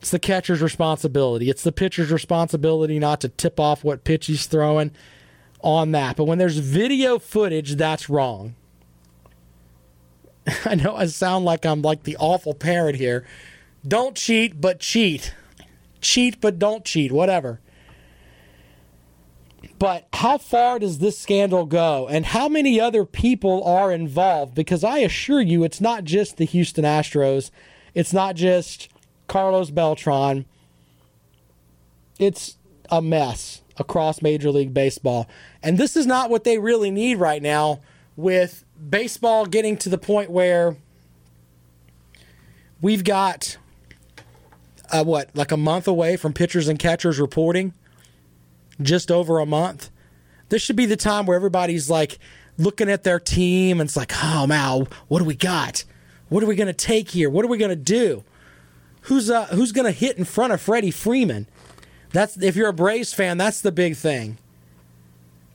It's 0.00 0.10
the 0.10 0.18
catcher's 0.18 0.60
responsibility. 0.60 1.48
It's 1.48 1.62
the 1.62 1.72
pitcher's 1.72 2.12
responsibility 2.12 2.98
not 2.98 3.20
to 3.22 3.28
tip 3.28 3.58
off 3.58 3.84
what 3.84 4.04
pitch 4.04 4.26
he's 4.26 4.46
throwing 4.46 4.90
on 5.60 5.92
that. 5.92 6.16
But 6.16 6.24
when 6.24 6.38
there's 6.38 6.58
video 6.58 7.18
footage, 7.18 7.76
that's 7.76 8.10
wrong. 8.10 8.54
I 10.64 10.74
know 10.74 10.94
I 10.94 11.06
sound 11.06 11.44
like 11.44 11.64
I'm 11.64 11.80
like 11.80 12.02
the 12.02 12.16
awful 12.18 12.54
parent 12.54 12.96
here. 12.96 13.24
Don't 13.86 14.16
cheat, 14.16 14.60
but 14.60 14.80
cheat. 14.80 15.34
Cheat, 16.00 16.40
but 16.40 16.58
don't 16.58 16.84
cheat. 16.84 17.12
Whatever. 17.12 17.60
But 19.78 20.08
how 20.12 20.38
far 20.38 20.78
does 20.78 20.98
this 20.98 21.18
scandal 21.18 21.66
go? 21.66 22.08
And 22.08 22.26
how 22.26 22.48
many 22.48 22.80
other 22.80 23.04
people 23.04 23.62
are 23.64 23.92
involved? 23.92 24.54
Because 24.54 24.84
I 24.84 24.98
assure 24.98 25.40
you, 25.40 25.64
it's 25.64 25.80
not 25.80 26.04
just 26.04 26.36
the 26.36 26.44
Houston 26.44 26.84
Astros. 26.84 27.50
It's 27.94 28.12
not 28.12 28.36
just 28.36 28.88
Carlos 29.28 29.70
Beltran. 29.70 30.46
It's 32.18 32.56
a 32.90 33.02
mess 33.02 33.62
across 33.76 34.22
Major 34.22 34.50
League 34.50 34.72
Baseball. 34.72 35.28
And 35.62 35.78
this 35.78 35.96
is 35.96 36.06
not 36.06 36.30
what 36.30 36.44
they 36.44 36.58
really 36.58 36.90
need 36.90 37.18
right 37.18 37.42
now 37.42 37.80
with 38.16 38.64
baseball 38.88 39.46
getting 39.46 39.76
to 39.78 39.88
the 39.88 39.98
point 39.98 40.30
where 40.30 40.76
we've 42.80 43.04
got 43.04 43.56
uh, 44.92 45.04
what, 45.04 45.30
like 45.34 45.50
a 45.50 45.56
month 45.56 45.88
away 45.88 46.16
from 46.16 46.32
pitchers 46.32 46.68
and 46.68 46.78
catchers 46.78 47.18
reporting? 47.18 47.74
Just 48.80 49.10
over 49.10 49.38
a 49.38 49.46
month. 49.46 49.90
This 50.48 50.62
should 50.62 50.76
be 50.76 50.86
the 50.86 50.96
time 50.96 51.26
where 51.26 51.36
everybody's 51.36 51.88
like 51.88 52.18
looking 52.58 52.88
at 52.88 53.02
their 53.02 53.20
team 53.20 53.80
and 53.80 53.88
it's 53.88 53.96
like, 53.96 54.12
oh 54.22 54.46
man, 54.46 54.86
what 55.08 55.18
do 55.18 55.24
we 55.24 55.34
got? 55.34 55.84
What 56.28 56.42
are 56.42 56.46
we 56.46 56.56
going 56.56 56.68
to 56.68 56.72
take 56.72 57.10
here? 57.10 57.30
What 57.30 57.44
are 57.44 57.48
we 57.48 57.58
going 57.58 57.70
to 57.70 57.76
do? 57.76 58.24
Who's 59.02 59.30
uh, 59.30 59.46
who's 59.46 59.72
going 59.72 59.84
to 59.84 59.92
hit 59.92 60.16
in 60.16 60.24
front 60.24 60.52
of 60.52 60.60
Freddie 60.60 60.90
Freeman? 60.90 61.46
That's 62.12 62.36
if 62.42 62.56
you're 62.56 62.68
a 62.68 62.74
Braves 62.74 63.12
fan, 63.12 63.36
that's 63.36 63.60
the 63.60 63.72
big 63.72 63.96
thing. 63.96 64.38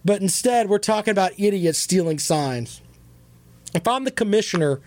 But 0.05 0.21
instead, 0.21 0.69
we're 0.69 0.77
talking 0.77 1.11
about 1.11 1.37
idiots 1.37 1.79
stealing 1.79 2.19
signs. 2.19 2.81
If 3.73 3.87
I'm 3.87 4.03
the 4.03 4.11
commissioner, 4.11 4.79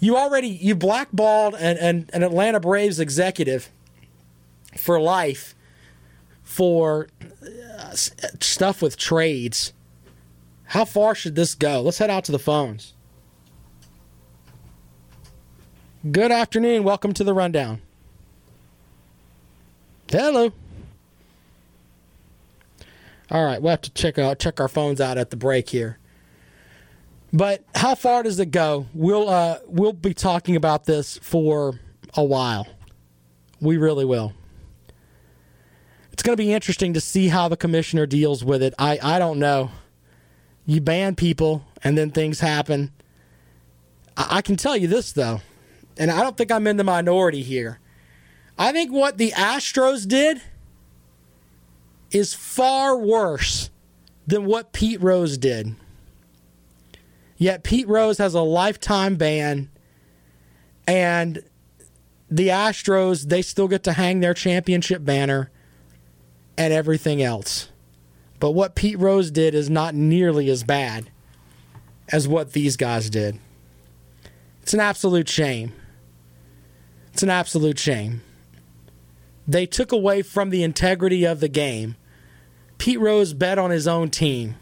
you 0.00 0.16
already 0.16 0.48
you 0.48 0.74
blackballed 0.74 1.54
an, 1.54 1.76
an, 1.78 2.10
an 2.12 2.22
Atlanta 2.22 2.60
Braves 2.60 2.98
executive 3.00 3.70
for 4.76 5.00
life 5.00 5.54
for 6.54 7.08
uh, 7.42 7.90
stuff 7.94 8.80
with 8.80 8.96
trades. 8.96 9.72
How 10.66 10.84
far 10.84 11.16
should 11.16 11.34
this 11.34 11.56
go? 11.56 11.82
Let's 11.82 11.98
head 11.98 12.10
out 12.10 12.24
to 12.26 12.32
the 12.32 12.38
phones. 12.38 12.94
Good 16.08 16.30
afternoon. 16.30 16.84
Welcome 16.84 17.12
to 17.14 17.24
the 17.24 17.34
rundown. 17.34 17.82
Hello. 20.08 20.52
All 23.32 23.44
right, 23.44 23.60
we'll 23.60 23.70
have 23.70 23.80
to 23.80 23.90
check 23.90 24.16
out 24.16 24.38
check 24.38 24.60
our 24.60 24.68
phones 24.68 25.00
out 25.00 25.18
at 25.18 25.30
the 25.30 25.36
break 25.36 25.70
here. 25.70 25.98
But 27.32 27.64
how 27.74 27.96
far 27.96 28.22
does 28.22 28.38
it 28.38 28.52
go? 28.52 28.86
We'll 28.94 29.28
uh, 29.28 29.58
we'll 29.66 29.92
be 29.92 30.14
talking 30.14 30.54
about 30.54 30.84
this 30.84 31.18
for 31.18 31.80
a 32.14 32.22
while. 32.22 32.68
We 33.60 33.76
really 33.76 34.04
will. 34.04 34.34
It's 36.14 36.22
going 36.22 36.36
to 36.36 36.40
be 36.40 36.52
interesting 36.52 36.94
to 36.94 37.00
see 37.00 37.26
how 37.26 37.48
the 37.48 37.56
commissioner 37.56 38.06
deals 38.06 38.44
with 38.44 38.62
it. 38.62 38.72
I, 38.78 39.00
I 39.02 39.18
don't 39.18 39.40
know. 39.40 39.72
You 40.64 40.80
ban 40.80 41.16
people 41.16 41.66
and 41.82 41.98
then 41.98 42.12
things 42.12 42.38
happen. 42.38 42.92
I, 44.16 44.36
I 44.36 44.40
can 44.40 44.54
tell 44.54 44.76
you 44.76 44.86
this 44.86 45.10
though, 45.10 45.40
and 45.96 46.12
I 46.12 46.22
don't 46.22 46.36
think 46.36 46.52
I'm 46.52 46.68
in 46.68 46.76
the 46.76 46.84
minority 46.84 47.42
here. 47.42 47.80
I 48.56 48.70
think 48.70 48.92
what 48.92 49.18
the 49.18 49.32
Astros 49.32 50.06
did 50.06 50.40
is 52.12 52.32
far 52.32 52.96
worse 52.96 53.70
than 54.24 54.44
what 54.44 54.72
Pete 54.72 55.02
Rose 55.02 55.36
did. 55.36 55.74
Yet 57.36 57.64
Pete 57.64 57.88
Rose 57.88 58.18
has 58.18 58.34
a 58.34 58.40
lifetime 58.40 59.16
ban, 59.16 59.68
and 60.86 61.42
the 62.30 62.50
Astros, 62.50 63.30
they 63.30 63.42
still 63.42 63.66
get 63.66 63.82
to 63.82 63.94
hang 63.94 64.20
their 64.20 64.32
championship 64.32 65.04
banner 65.04 65.50
and 66.56 66.72
everything 66.72 67.22
else. 67.22 67.68
But 68.40 68.52
what 68.52 68.74
Pete 68.74 68.98
Rose 68.98 69.30
did 69.30 69.54
is 69.54 69.70
not 69.70 69.94
nearly 69.94 70.50
as 70.50 70.64
bad 70.64 71.10
as 72.10 72.28
what 72.28 72.52
these 72.52 72.76
guys 72.76 73.08
did. 73.10 73.38
It's 74.62 74.74
an 74.74 74.80
absolute 74.80 75.28
shame. 75.28 75.72
It's 77.12 77.22
an 77.22 77.30
absolute 77.30 77.78
shame. 77.78 78.22
They 79.46 79.66
took 79.66 79.92
away 79.92 80.22
from 80.22 80.50
the 80.50 80.62
integrity 80.62 81.24
of 81.24 81.40
the 81.40 81.48
game. 81.48 81.96
Pete 82.78 82.98
Rose 82.98 83.34
bet 83.34 83.58
on 83.58 83.70
his 83.70 83.86
own 83.86 84.10
team. 84.10 84.56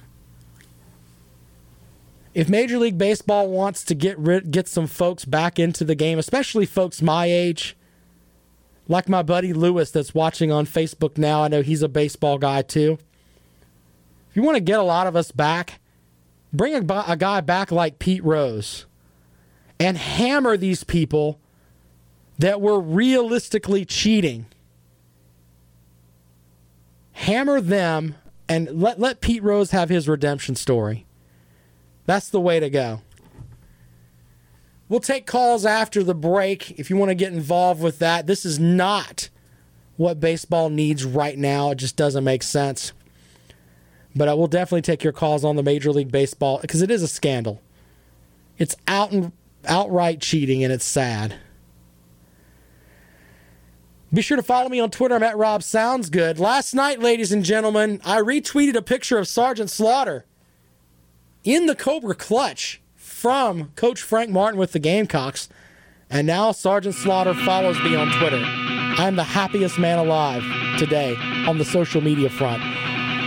If 2.35 2.49
Major 2.49 2.79
League 2.79 2.99
Baseball 2.99 3.49
wants 3.49 3.85
to 3.85 3.95
get 3.95 4.19
rid, 4.19 4.51
get 4.51 4.67
some 4.67 4.87
folks 4.87 5.25
back 5.25 5.59
into 5.59 5.85
the 5.85 5.95
game, 5.95 6.19
especially 6.19 6.67
folks 6.67 7.03
my 7.03 7.27
age, 7.27 7.77
like 8.89 9.09
my 9.09 9.23
buddy 9.23 9.53
Lewis 9.53 9.91
that's 9.91 10.15
watching 10.15 10.51
on 10.51 10.67
Facebook 10.67 11.17
now, 11.17 11.43
I 11.43 11.49
know 11.49 11.63
he's 11.63 11.83
a 11.83 11.89
baseball 11.89 12.39
guy 12.39 12.63
too. 12.63 12.99
If 14.31 14.37
you 14.37 14.43
want 14.43 14.57
to 14.57 14.61
get 14.63 14.79
a 14.79 14.85
lot 14.85 15.07
of 15.07 15.17
us 15.17 15.31
back, 15.31 15.81
bring 16.53 16.75
a, 16.75 17.05
a 17.07 17.17
guy 17.17 17.41
back 17.41 17.71
like 17.71 17.99
Pete 17.99 18.25
Rose 18.25 18.87
and 19.79 19.97
hammer 19.97 20.57
these 20.57 20.85
people 20.85 21.39
that 22.39 22.61
were 22.61 22.81
realistically 22.81 23.85
cheating. 23.85 24.47
Hammer 27.13 27.61
them 27.61 28.17
and 28.49 28.81
let, 28.81 28.99
let 28.99 29.21
Pete 29.21 29.43
Rose 29.43 29.71
have 29.71 29.89
his 29.89 30.09
redemption 30.09 30.57
story. 30.57 31.07
That's 32.07 32.29
the 32.29 32.41
way 32.41 32.59
to 32.59 32.69
go. 32.71 33.03
We'll 34.93 35.01
take 35.01 35.25
calls 35.25 35.65
after 35.65 36.03
the 36.03 36.15
break 36.15 36.79
if 36.79 36.91
you 36.91 36.99
want 36.99 37.09
to 37.09 37.15
get 37.15 37.33
involved 37.33 37.81
with 37.81 37.99
that. 38.01 38.27
This 38.27 38.45
is 38.45 38.59
not 38.59 39.31
what 39.97 40.21
baseball 40.21 40.69
needs 40.69 41.03
right 41.03 41.39
now. 41.39 41.71
It 41.71 41.77
just 41.77 41.97
doesn't 41.97 42.25
make 42.25 42.43
sense. 42.43 42.93
But 44.15 44.29
I 44.29 44.35
will 44.35 44.49
definitely 44.49 44.83
take 44.83 45.03
your 45.03 45.15
calls 45.15 45.47
on 45.47 45.57
the 45.57 45.63
Major 45.63 45.93
League 45.93 46.13
Baseball 46.13 46.59
because 46.61 46.83
it 46.83 46.91
is 46.91 47.03
a 47.03 47.09
scandal. 47.09 47.63
It's 48.59 48.77
out 48.87 49.13
and 49.13 49.33
outright 49.67 50.21
cheating 50.21 50.63
and 50.63 50.71
it's 50.71 50.85
sad. 50.85 51.37
Be 54.13 54.21
sure 54.21 54.37
to 54.37 54.43
follow 54.43 54.69
me 54.69 54.79
on 54.79 54.91
Twitter. 54.91 55.15
I'm 55.15 55.23
at 55.23 55.39
Rob 55.39 55.63
Sounds 55.63 56.11
Good. 56.11 56.39
Last 56.39 56.75
night, 56.75 57.01
ladies 57.01 57.33
and 57.33 57.43
gentlemen, 57.43 58.03
I 58.05 58.21
retweeted 58.21 58.75
a 58.75 58.83
picture 58.83 59.17
of 59.17 59.27
Sergeant 59.27 59.71
Slaughter 59.71 60.27
in 61.45 61.65
the 61.65 61.75
Cobra 61.75 62.15
clutch 62.15 62.82
from 63.23 63.71
Coach 63.77 64.03
Frank 64.03 64.31
Martin 64.31 64.59
with 64.59 64.73
the 64.73 64.81
Gamecocks. 64.81 65.49
And 66.11 66.27
now 66.27 66.51
Sergeant 66.51 66.97
Slaughter 66.97 67.35
follows 67.35 67.81
me 67.85 67.95
on 67.95 68.11
Twitter. 68.19 68.43
I'm 68.45 69.15
the 69.15 69.23
happiest 69.23 69.79
man 69.79 70.01
alive 70.01 70.43
today 70.77 71.15
on 71.47 71.57
the 71.57 71.65
social 71.65 72.01
media 72.01 72.29
front. 72.29 72.61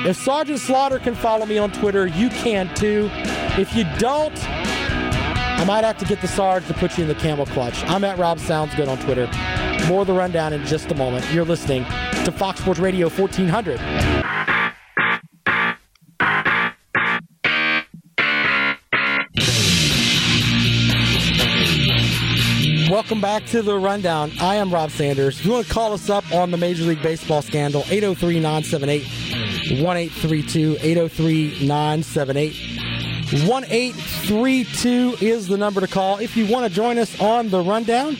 If 0.06 0.18
Sergeant 0.18 0.60
Slaughter 0.60 1.00
can 1.00 1.16
follow 1.16 1.46
me 1.46 1.58
on 1.58 1.72
Twitter, 1.72 2.08
you 2.08 2.28
can 2.28 2.68
too. 2.76 3.10
If 3.58 3.74
you 3.74 3.86
don't, 3.98 4.38
I 4.43 5.64
might 5.66 5.86
have 5.86 5.98
to 6.00 6.06
get 6.06 6.20
the 6.20 6.28
Sarge 6.28 6.68
to 6.68 6.74
put 6.74 6.98
you 6.98 7.04
in 7.04 7.08
the 7.08 7.16
camel 7.16 7.46
clutch. 7.46 7.82
I'm 7.86 8.04
at 8.04 8.18
Rob 8.18 8.38
Sounds 8.39 8.76
Good 8.76 8.89
on 8.89 8.98
Twitter. 9.00 9.30
More 9.88 10.02
of 10.02 10.08
the 10.08 10.14
rundown 10.14 10.52
in 10.52 10.66
just 10.66 10.91
a 10.91 10.96
moment. 10.96 11.26
You're 11.32 11.46
listening 11.46 11.86
to 12.26 12.34
Fox 12.34 12.60
Sports 12.60 12.82
Radio 12.82 13.08
1400. 13.08 14.55
Welcome 23.06 23.22
back 23.22 23.45
to 23.49 23.62
the 23.62 23.78
rundown. 23.78 24.32
I 24.41 24.56
am 24.56 24.74
Rob 24.74 24.89
Sanders. 24.89 25.39
If 25.39 25.45
you 25.45 25.51
want 25.51 25.68
to 25.68 25.72
call 25.72 25.93
us 25.93 26.10
up 26.10 26.26
on 26.34 26.49
the 26.49 26.58
Major 26.58 26.86
League 26.86 27.03
Baseball 27.03 27.43
scandal, 27.43 27.84
803 27.88 28.39
978 28.39 29.03
1832. 29.80 30.78
803 30.82 31.68
978 31.68 33.47
1832 33.47 35.18
is 35.24 35.47
the 35.47 35.56
number 35.56 35.82
to 35.82 35.88
call. 35.88 36.18
If 36.18 36.36
you 36.36 36.47
want 36.47 36.68
to 36.68 36.74
join 36.74 36.97
us 36.97 37.22
on 37.22 37.49
the 37.49 37.62
rundown, 37.62 38.18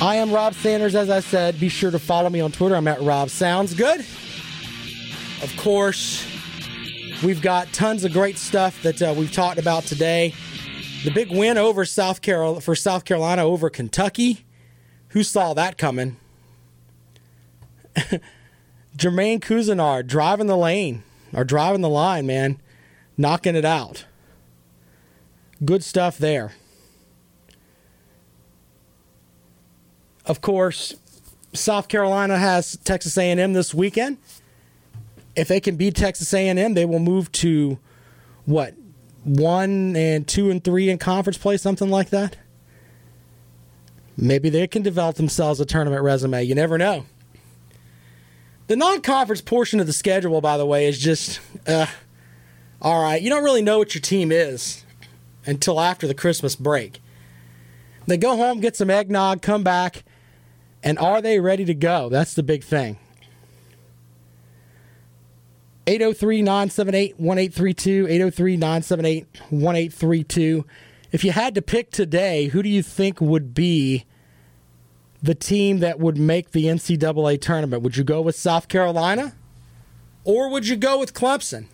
I 0.00 0.16
am 0.16 0.32
Rob 0.32 0.54
Sanders. 0.54 0.94
As 0.94 1.10
I 1.10 1.20
said, 1.20 1.60
be 1.60 1.68
sure 1.68 1.90
to 1.90 1.98
follow 1.98 2.30
me 2.30 2.40
on 2.40 2.52
Twitter. 2.52 2.74
I'm 2.74 2.88
at 2.88 3.02
Rob 3.02 3.28
Sounds 3.28 3.74
Good. 3.74 4.00
Of 5.42 5.54
course, 5.58 6.26
we've 7.22 7.42
got 7.42 7.70
tons 7.74 8.04
of 8.04 8.14
great 8.14 8.38
stuff 8.38 8.82
that 8.82 9.02
uh, 9.02 9.12
we've 9.14 9.30
talked 9.30 9.58
about 9.58 9.82
today. 9.82 10.32
The 11.04 11.10
big 11.10 11.30
win 11.32 11.58
over 11.58 11.84
South 11.84 12.22
Carolina 12.22 12.60
for 12.60 12.76
South 12.76 13.04
Carolina 13.04 13.44
over 13.44 13.68
Kentucky. 13.68 14.44
Who 15.08 15.24
saw 15.24 15.52
that 15.54 15.76
coming? 15.76 16.16
Jermaine 18.96 19.40
Couisnard 19.40 20.06
driving 20.06 20.46
the 20.46 20.56
lane 20.56 21.02
or 21.32 21.44
driving 21.44 21.80
the 21.80 21.88
line, 21.88 22.26
man, 22.26 22.60
knocking 23.16 23.56
it 23.56 23.64
out. 23.64 24.04
Good 25.64 25.82
stuff 25.82 26.18
there. 26.18 26.52
Of 30.24 30.40
course, 30.40 30.94
South 31.52 31.88
Carolina 31.88 32.38
has 32.38 32.76
Texas 32.84 33.18
A&M 33.18 33.52
this 33.52 33.74
weekend. 33.74 34.18
If 35.34 35.48
they 35.48 35.58
can 35.60 35.76
beat 35.76 35.96
Texas 35.96 36.32
A&M, 36.32 36.74
they 36.74 36.84
will 36.84 37.00
move 37.00 37.32
to 37.32 37.78
what 38.44 38.74
one 39.24 39.96
and 39.96 40.26
two 40.26 40.50
and 40.50 40.62
three 40.62 40.90
in 40.90 40.98
conference 40.98 41.38
play, 41.38 41.56
something 41.56 41.90
like 41.90 42.10
that. 42.10 42.36
Maybe 44.16 44.50
they 44.50 44.66
can 44.66 44.82
develop 44.82 45.16
themselves 45.16 45.60
a 45.60 45.64
tournament 45.64 46.02
resume. 46.02 46.42
You 46.42 46.54
never 46.54 46.76
know. 46.76 47.06
The 48.66 48.76
non-conference 48.76 49.40
portion 49.42 49.80
of 49.80 49.86
the 49.86 49.92
schedule, 49.92 50.40
by 50.40 50.56
the 50.56 50.66
way, 50.66 50.86
is 50.86 50.98
just 50.98 51.40
uh, 51.66 51.86
all 52.80 53.02
right. 53.02 53.20
You 53.20 53.30
don't 53.30 53.44
really 53.44 53.62
know 53.62 53.78
what 53.78 53.94
your 53.94 54.02
team 54.02 54.30
is 54.30 54.84
until 55.46 55.80
after 55.80 56.06
the 56.06 56.14
Christmas 56.14 56.56
break. 56.56 57.00
They 58.06 58.16
go 58.16 58.36
home, 58.36 58.60
get 58.60 58.76
some 58.76 58.90
eggnog, 58.90 59.42
come 59.42 59.62
back, 59.62 60.04
and 60.82 60.98
are 60.98 61.20
they 61.20 61.40
ready 61.40 61.64
to 61.64 61.74
go? 61.74 62.08
That's 62.08 62.34
the 62.34 62.42
big 62.42 62.64
thing. 62.64 62.98
803 65.86 66.42
978 66.42 67.18
1832. 67.18 68.06
803 68.08 68.56
978 68.56 69.26
1832. 69.50 70.64
If 71.10 71.24
you 71.24 71.32
had 71.32 71.54
to 71.54 71.62
pick 71.62 71.90
today, 71.90 72.46
who 72.46 72.62
do 72.62 72.68
you 72.68 72.82
think 72.82 73.20
would 73.20 73.54
be 73.54 74.04
the 75.22 75.34
team 75.34 75.80
that 75.80 75.98
would 75.98 76.16
make 76.16 76.52
the 76.52 76.66
NCAA 76.66 77.40
tournament? 77.40 77.82
Would 77.82 77.96
you 77.96 78.04
go 78.04 78.20
with 78.20 78.36
South 78.36 78.68
Carolina 78.68 79.34
or 80.24 80.48
would 80.48 80.66
you 80.66 80.76
go 80.76 80.98
with 80.98 81.14
Clemson? 81.14 81.66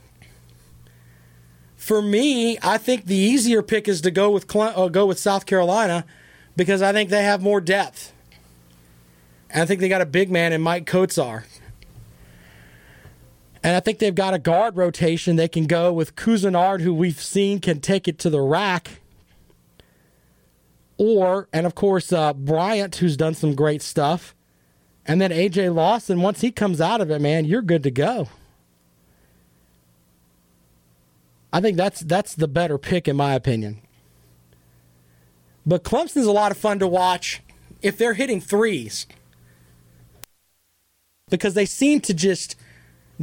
For 1.77 2.03
me, 2.03 2.59
I 2.63 2.77
think 2.77 3.07
the 3.07 3.15
easier 3.15 3.63
pick 3.63 3.89
is 3.89 4.01
to 4.01 4.11
go 4.11 4.31
with 4.31 4.49
Cle- 4.49 4.75
uh, 4.75 4.89
go 4.89 5.07
with 5.07 5.19
South 5.19 5.47
Carolina 5.47 6.05
because 6.57 6.83
I 6.83 6.93
think 6.93 7.09
they 7.09 7.23
have 7.23 7.41
more 7.41 7.61
depth. 7.61 8.13
And 9.51 9.63
I 9.63 9.67
think 9.67 9.81
they 9.81 9.89
got 9.89 10.01
a 10.01 10.07
big 10.07 10.31
man 10.31 10.53
in 10.53 10.63
Maik 10.63 10.85
Kotsar. 10.85 11.45
And 13.69 13.77
I 13.77 13.81
think 13.81 13.99
they've 13.99 14.15
got 14.15 14.33
a 14.33 14.39
guard 14.39 14.79
rotation. 14.79 15.37
They 15.37 15.47
can 15.47 15.67
go 15.67 15.93
with 15.93 16.17
Couisnard, 16.17 16.81
who 16.81 16.95
we've 16.95 17.21
seen 17.21 17.61
can 17.61 17.81
take 17.81 18.09
it 18.09 18.19
to 18.21 18.31
the 18.31 18.41
rack. 18.41 19.03
Or, 20.97 21.51
and 21.53 21.67
of 21.67 21.75
course, 21.75 22.11
uh, 22.11 22.33
Bryant, 22.33 22.97
who's 22.97 23.15
done 23.15 23.35
some 23.35 23.55
great 23.55 23.83
stuff. 23.83 24.35
And 25.05 25.21
then 25.21 25.31
AJ 25.31 25.75
Lawson, 25.75 26.23
once 26.23 26.41
he 26.41 26.51
comes 26.51 26.81
out 26.81 27.03
of 27.03 27.11
it, 27.11 27.21
man, 27.21 27.45
you're 27.45 27.61
good 27.61 27.83
to 27.83 27.91
go. 27.91 28.31
I 31.53 31.61
think 31.61 31.77
that's 31.77 32.01
that's 32.01 32.35
the 32.35 32.49
better 32.49 32.79
pick 32.79 33.07
in 33.07 33.17
my 33.17 33.35
opinion. 33.35 33.83
But 35.67 35.85
Clemson's 35.85 36.25
a 36.25 36.33
lot 36.33 36.53
of 36.53 36.57
fun 36.57 36.79
to 36.79 36.89
watch 36.89 37.43
if 37.83 37.99
they're 37.99 38.15
hitting 38.15 38.41
threes. 38.41 39.05
Because 41.29 41.53
they 41.53 41.67
seem 41.67 42.01
to 42.01 42.15
just 42.15 42.57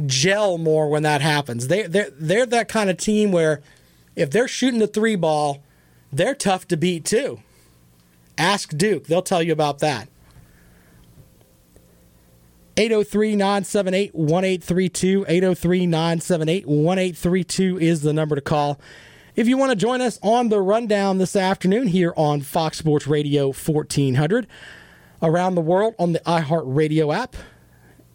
gel 0.04 0.58
more 0.58 0.88
when 0.88 1.02
that 1.04 1.20
happens. 1.20 1.68
They 1.68 1.82
they're 1.84 2.10
they're 2.10 2.46
that 2.46 2.68
kind 2.68 2.90
of 2.90 2.96
team 2.96 3.32
where 3.32 3.62
if 4.14 4.30
they're 4.30 4.48
shooting 4.48 4.80
the 4.80 4.86
three 4.86 5.16
ball, 5.16 5.62
they're 6.12 6.34
tough 6.34 6.68
to 6.68 6.76
beat 6.76 7.04
too. 7.04 7.40
Ask 8.36 8.76
Duke, 8.76 9.06
they'll 9.06 9.22
tell 9.22 9.42
you 9.42 9.52
about 9.52 9.78
that. 9.78 10.08
803 12.78 13.36
978 13.36 14.14
1832. 14.14 15.24
803 15.26 15.86
978 15.86 16.66
1832 16.66 17.78
is 17.78 18.02
the 18.02 18.12
number 18.12 18.34
to 18.34 18.42
call. 18.42 18.78
If 19.34 19.48
you 19.48 19.56
want 19.56 19.70
to 19.70 19.76
join 19.76 20.02
us 20.02 20.18
on 20.22 20.50
the 20.50 20.60
rundown 20.60 21.18
this 21.18 21.36
afternoon 21.36 21.88
here 21.88 22.12
on 22.16 22.42
Fox 22.42 22.78
Sports 22.78 23.06
Radio 23.06 23.46
1400, 23.46 24.46
around 25.22 25.54
the 25.54 25.60
world 25.60 25.94
on 25.98 26.12
the 26.12 26.20
iHeartRadio 26.20 27.14
app. 27.14 27.36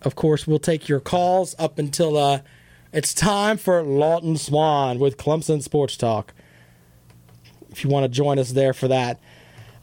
Of 0.02 0.16
course, 0.16 0.47
we'll 0.47 0.60
take 0.60 0.89
your 0.89 0.99
calls 0.99 1.56
up 1.60 1.78
until 1.78 2.18
uh, 2.18 2.41
it's 2.91 3.14
time 3.14 3.58
for 3.58 3.84
Lawton 3.84 4.38
Swan 4.38 4.99
with 4.99 5.18
Clemson 5.18 5.62
Sports 5.62 5.95
Talk. 5.95 6.34
If 7.70 7.84
you 7.84 7.89
want 7.89 8.04
to 8.04 8.10
join 8.10 8.39
us 8.39 8.52
there 8.52 8.74
for 8.74 8.88
that. 8.88 9.20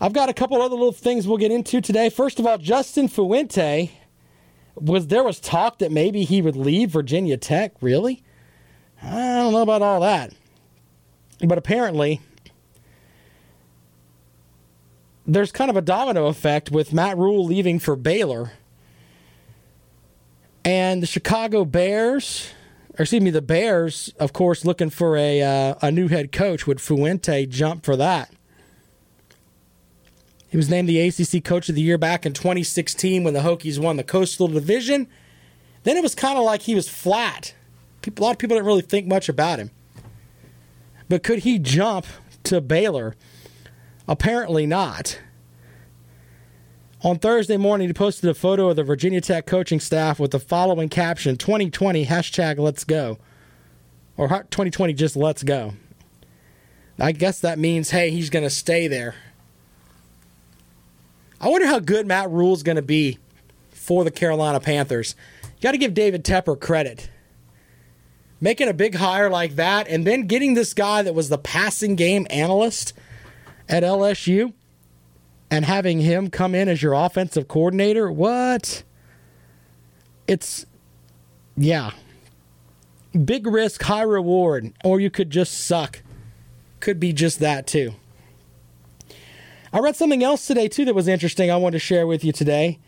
I've 0.01 0.13
got 0.13 0.29
a 0.29 0.35
couple 0.35 0.61
other 0.61 0.77
little 0.77 0.93
things 0.93 1.27
we'll 1.27 1.39
get 1.39 1.51
into 1.51 1.81
today. 1.81 2.11
First 2.11 2.39
of 2.39 2.47
all, 2.47 2.59
Justin 2.59 3.09
Fuente 3.09 3.91
was 4.75 5.09
there 5.09 5.25
was 5.25 5.41
talk 5.41 5.79
that 5.79 5.91
maybe 5.91 6.25
he 6.25 6.43
would 6.43 6.57
leave 6.57 6.91
Virginia 6.91 7.37
Tech. 7.37 7.75
Really? 7.81 8.23
I 9.03 9.11
don't 9.11 9.53
know 9.53 9.63
about 9.63 9.83
all 9.83 10.01
that. 10.01 10.33
But 11.41 11.59
apparently, 11.59 12.21
there's 15.27 15.53
kind 15.53 15.71
of 15.71 15.77
a 15.77 15.83
domino 15.83 16.27
effect 16.27 16.71
with 16.71 16.93
Matt 16.93 17.17
Rhule 17.17 17.45
leaving 17.45 17.79
for 17.79 17.97
Baylor. 17.97 18.53
And 20.69 21.03
the 21.03 21.07
Chicago 21.07 21.65
Bears, 21.65 22.51
or 22.99 23.05
excuse 23.05 23.23
me, 23.23 23.31
the 23.31 23.41
Bears, 23.41 24.13
of 24.21 24.35
course, 24.35 24.67
looking 24.67 24.91
for 24.91 25.17
a, 25.17 25.41
uh, 25.41 25.75
a 25.81 25.91
new 25.91 26.09
head 26.09 26.31
coach. 26.31 26.67
Would 26.67 26.79
Fuente 26.79 27.47
jump 27.47 27.87
for 27.87 27.97
that? 27.97 28.31
He 30.51 30.59
was 30.59 30.69
named 30.69 30.87
the 30.91 31.01
ACC 31.01 31.43
Coach 31.43 31.71
of 31.71 31.75
the 31.75 31.81
Year 31.81 31.97
back 31.97 32.27
in 32.27 32.35
2016 32.35 33.25
when 33.25 33.33
the 33.33 33.41
Hokies 33.41 33.79
won 33.79 33.97
the 33.97 34.05
Coastal 34.05 34.47
Division. 34.47 35.09
Then 35.85 35.97
it 35.97 36.03
was 36.03 36.15
kind 36.15 36.37
of 36.37 36.45
like 36.45 36.61
he 36.61 36.75
was 36.75 36.87
flat. 36.87 37.55
People, 38.03 38.23
a 38.23 38.27
lot 38.27 38.33
of 38.33 38.39
people 38.39 38.55
didn't 38.55 38.67
really 38.67 38.83
think 38.83 39.07
much 39.07 39.31
about 39.31 39.59
him. 39.59 39.71
But 41.09 41.23
could 41.23 41.39
he 41.39 41.59
jump 41.59 42.05
to 42.45 42.61
Baylor? 42.61 43.17
Apparently 44.07 44.67
not. 44.67 45.19
On 47.03 47.17
Thursday 47.17 47.57
morning, 47.57 47.87
he 47.87 47.95
posted 47.95 48.29
a 48.29 48.35
photo 48.35 48.71
of 48.71 48.77
the 48.77 48.83
Virginia 48.83 49.21
Tech 49.21 49.47
coaching 49.47 49.79
staff 49.79 50.19
with 50.19 50.33
the 50.33 50.41
following 50.41 50.89
caption 50.89 51.37
2020 51.37 52.05
hashtag 52.07 52.59
let's 52.59 52.83
go. 52.83 53.19
Or 54.17 54.27
2020 54.27 54.95
just 54.95 55.15
let's 55.15 55.45
go. 55.45 55.75
I 56.99 57.13
guess 57.13 57.39
that 57.39 57.57
means, 57.57 57.91
hey, 57.91 58.11
he's 58.11 58.31
going 58.31 58.43
to 58.43 58.51
stay 58.51 58.89
there. 58.89 59.15
I 61.41 61.49
wonder 61.49 61.69
how 61.69 61.79
good 61.79 62.09
Matt 62.09 62.31
Rhule's 62.31 62.65
going 62.65 62.77
to 62.77 62.83
be 62.83 63.19
for 63.71 64.03
the 64.03 64.11
Carolina 64.11 64.59
Panthers. 64.59 65.15
You 65.45 65.63
got 65.63 65.73
to 65.73 65.79
give 65.79 65.95
David 65.95 66.25
Tepper 66.25 66.59
credit. 66.59 67.11
Making 68.41 68.69
a 68.69 68.75
big 68.75 68.97
hire 68.97 69.31
like 69.31 69.55
that 69.55 69.87
and 69.87 70.05
then 70.05 70.27
getting 70.27 70.55
this 70.55 70.75
guy 70.75 71.03
that 71.03 71.15
was 71.15 71.29
the 71.29 71.39
passing 71.39 71.95
game 71.95 72.27
analyst 72.29 72.93
at 73.69 73.85
LSU 73.85 74.53
and 75.51 75.65
having 75.65 76.01
him 76.01 76.31
come 76.31 76.55
in 76.55 76.69
as 76.69 76.83
your 76.83 76.93
offensive 76.93 77.49
coordinator. 77.49 78.11
What? 78.11 78.83
It's, 80.27 80.67
yeah. 81.57 81.93
Big 83.25 83.47
risk, 83.47 83.83
high 83.83 84.03
reward. 84.03 84.73
Or 84.85 85.01
you 85.01 85.11
could 85.11 85.31
just 85.31 85.67
suck. 85.67 86.03
Could 86.81 87.01
be 87.01 87.13
just 87.13 87.41
that 87.41 87.67
too. 87.67 87.95
I 89.73 89.81
read 89.81 89.97
something 89.97 90.23
else 90.23 90.47
today, 90.47 90.69
too, 90.69 90.87
that 90.87 90.95
was 90.95 91.09
interesting 91.09 91.51
I 91.51 91.57
wanted 91.57 91.73
to 91.73 91.79
share 91.81 92.07
with 92.07 92.25
you 92.25 92.33
today. 92.33 92.79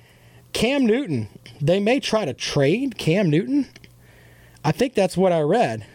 Cam 0.52 0.86
Newton. 0.86 1.28
They 1.60 1.78
may 1.78 2.00
try 2.00 2.24
to 2.24 2.32
trade 2.32 2.96
Cam 2.96 3.28
Newton. 3.28 3.68
I 4.64 4.72
think 4.72 4.94
that's 4.94 5.16
what 5.16 5.32
I 5.32 5.40
read. 5.40 5.86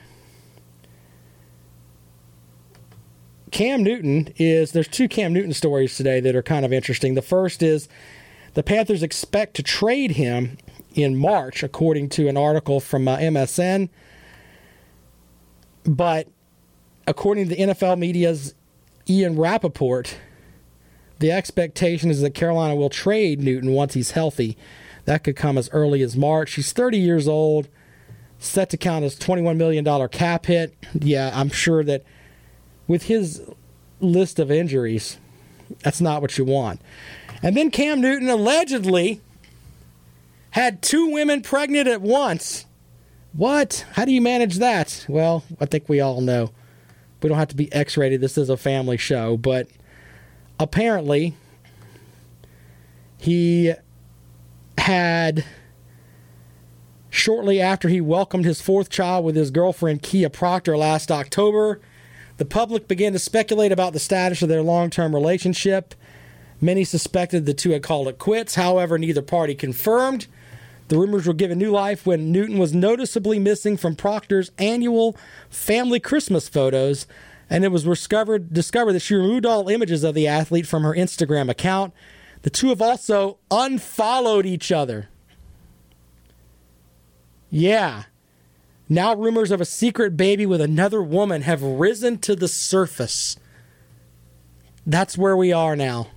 Cam 3.56 3.84
Newton 3.84 4.34
is, 4.36 4.74
there's 4.74 4.90
two 4.90 5.08
Cam 5.08 5.32
Newton 5.32 5.54
stories 5.54 5.96
today 5.96 6.20
that 6.20 6.36
are 6.36 6.44
kind 6.44 6.66
of 6.66 6.74
interesting. 6.74 7.14
The 7.16 7.22
first 7.22 7.64
is 7.64 7.88
the 8.54 8.64
Panthers 8.64 9.02
expect 9.02 9.56
to 9.56 9.64
trade 9.64 10.12
him 10.12 10.58
in 10.94 11.16
March, 11.16 11.64
according 11.64 12.10
to 12.10 12.28
an 12.28 12.36
article 12.36 12.82
from 12.82 13.08
uh, 13.08 13.16
MSN. 13.16 13.88
But 15.86 16.28
according 17.08 17.48
to 17.48 17.56
the 17.56 17.62
NFL 17.62 17.98
media's 17.98 18.56
Ian 19.08 19.38
Rapoport, 19.38 20.18
the 21.20 21.32
expectation 21.32 22.10
is 22.10 22.20
that 22.20 22.32
Carolina 22.32 22.76
will 22.76 22.90
trade 22.90 23.40
Newton 23.40 23.72
once 23.72 23.94
he's 23.94 24.12
healthy. 24.12 24.58
That 25.06 25.24
could 25.24 25.38
come 25.38 25.58
as 25.58 25.70
early 25.72 26.02
as 26.02 26.18
March. 26.18 26.56
He's 26.56 26.74
30 26.74 26.98
years 26.98 27.26
old, 27.26 27.70
set 28.38 28.70
to 28.72 28.76
count 28.76 29.06
as 29.06 29.18
$21 29.18 29.56
million 29.56 30.10
cap 30.10 30.48
hit. 30.48 30.76
Yeah, 30.94 31.32
I'm 31.34 31.48
sure 31.48 31.86
that 31.86 32.04
with 32.88 33.04
his 33.04 33.42
list 34.00 34.40
of 34.40 34.52
injuries, 34.52 35.18
that's 35.82 36.02
not 36.02 36.22
what 36.22 36.38
you 36.38 36.46
want. 36.46 36.82
And 37.42 37.56
then 37.56 37.72
Cam 37.72 38.02
Newton 38.02 38.30
allegedly 38.30 39.22
had 40.52 40.82
two 40.82 41.12
women 41.12 41.42
pregnant 41.42 41.88
at 41.88 42.02
once. 42.02 42.66
What? 43.34 43.86
How 43.94 44.06
do 44.06 44.12
you 44.12 44.22
manage 44.22 44.58
that? 44.60 45.06
Well, 45.10 45.44
I 45.60 45.66
think 45.66 45.90
we 45.90 46.00
all 46.00 46.22
know. 46.22 46.52
We 47.22 47.30
don't 47.30 47.38
have 47.38 47.50
to 47.50 47.56
be 47.56 47.74
X 47.74 47.98
rated. 47.98 48.22
This 48.22 48.38
is 48.38 48.50
a 48.50 48.58
family 48.58 48.98
show, 48.98 49.36
but 49.36 49.68
apparently 50.60 51.36
he 53.18 53.74
had 54.78 55.44
shortly 57.10 57.60
after 57.60 57.90
he 57.90 58.00
welcomed 58.00 58.46
his 58.46 58.62
fourth 58.62 58.90
child 58.90 59.26
with 59.26 59.36
his 59.36 59.50
girlfriend 59.50 60.04
Kia 60.04 60.30
Proctor 60.30 60.78
last 60.78 61.12
October, 61.12 61.80
the 62.38 62.46
public 62.46 62.88
began 62.88 63.14
to 63.14 63.20
speculate 63.20 63.72
about 63.72 63.94
the 63.94 64.00
status 64.00 64.42
of 64.42 64.50
their 64.50 64.62
long-term 64.62 65.14
relationship. 65.14 65.96
Many 66.60 66.84
suspected 66.84 67.46
the 67.46 67.54
two 67.54 67.72
had 67.72 67.84
called 67.84 68.08
it 68.08 68.20
quits. 68.20 68.56
However, 68.56 68.98
neither 68.98 69.22
party 69.22 69.56
confirmed. 69.56 70.28
The 70.88 70.98
rumors 70.98 71.26
were 71.26 71.34
given 71.34 71.58
new 71.58 71.72
life 71.72 72.06
when 72.06 72.32
Newton 72.32 72.58
was 72.58 72.74
noticeably 72.74 73.40
missing 73.40 73.76
from 73.78 73.96
Proctor's 73.96 74.52
annual 74.58 75.18
family 75.50 76.00
Christmas 76.00 76.48
photos 76.48 77.08
and 77.50 77.64
it 77.64 77.70
was 77.70 77.84
discovered 77.84 78.54
discovered 78.54 78.94
that 78.94 79.02
she 79.02 79.16
removed 79.16 79.46
all 79.46 79.70
images 79.70 80.04
of 80.04 80.16
the 80.16 80.28
athlete 80.28 80.68
from 80.68 80.84
her 80.84 80.94
Instagram 80.94 81.50
account. 81.50 81.94
The 82.42 82.50
two 82.50 82.70
have 82.70 82.82
also 82.82 83.38
unfollowed 83.52 84.46
each 84.46 84.72
other. 84.72 85.10
Yeah. 87.50 88.04
Now 88.88 89.16
rumors 89.16 89.52
of 89.52 89.62
a 89.62 89.66
secret 89.66 90.16
baby 90.16 90.46
with 90.46 90.62
another 90.62 91.02
woman 91.02 91.42
have 91.42 91.62
risen 91.64 92.20
to 92.20 92.36
the 92.36 92.48
surface. 92.48 93.38
That's 94.86 95.18
where 95.18 95.36
we 95.36 95.52
are 95.52 95.76
now. 95.76 96.08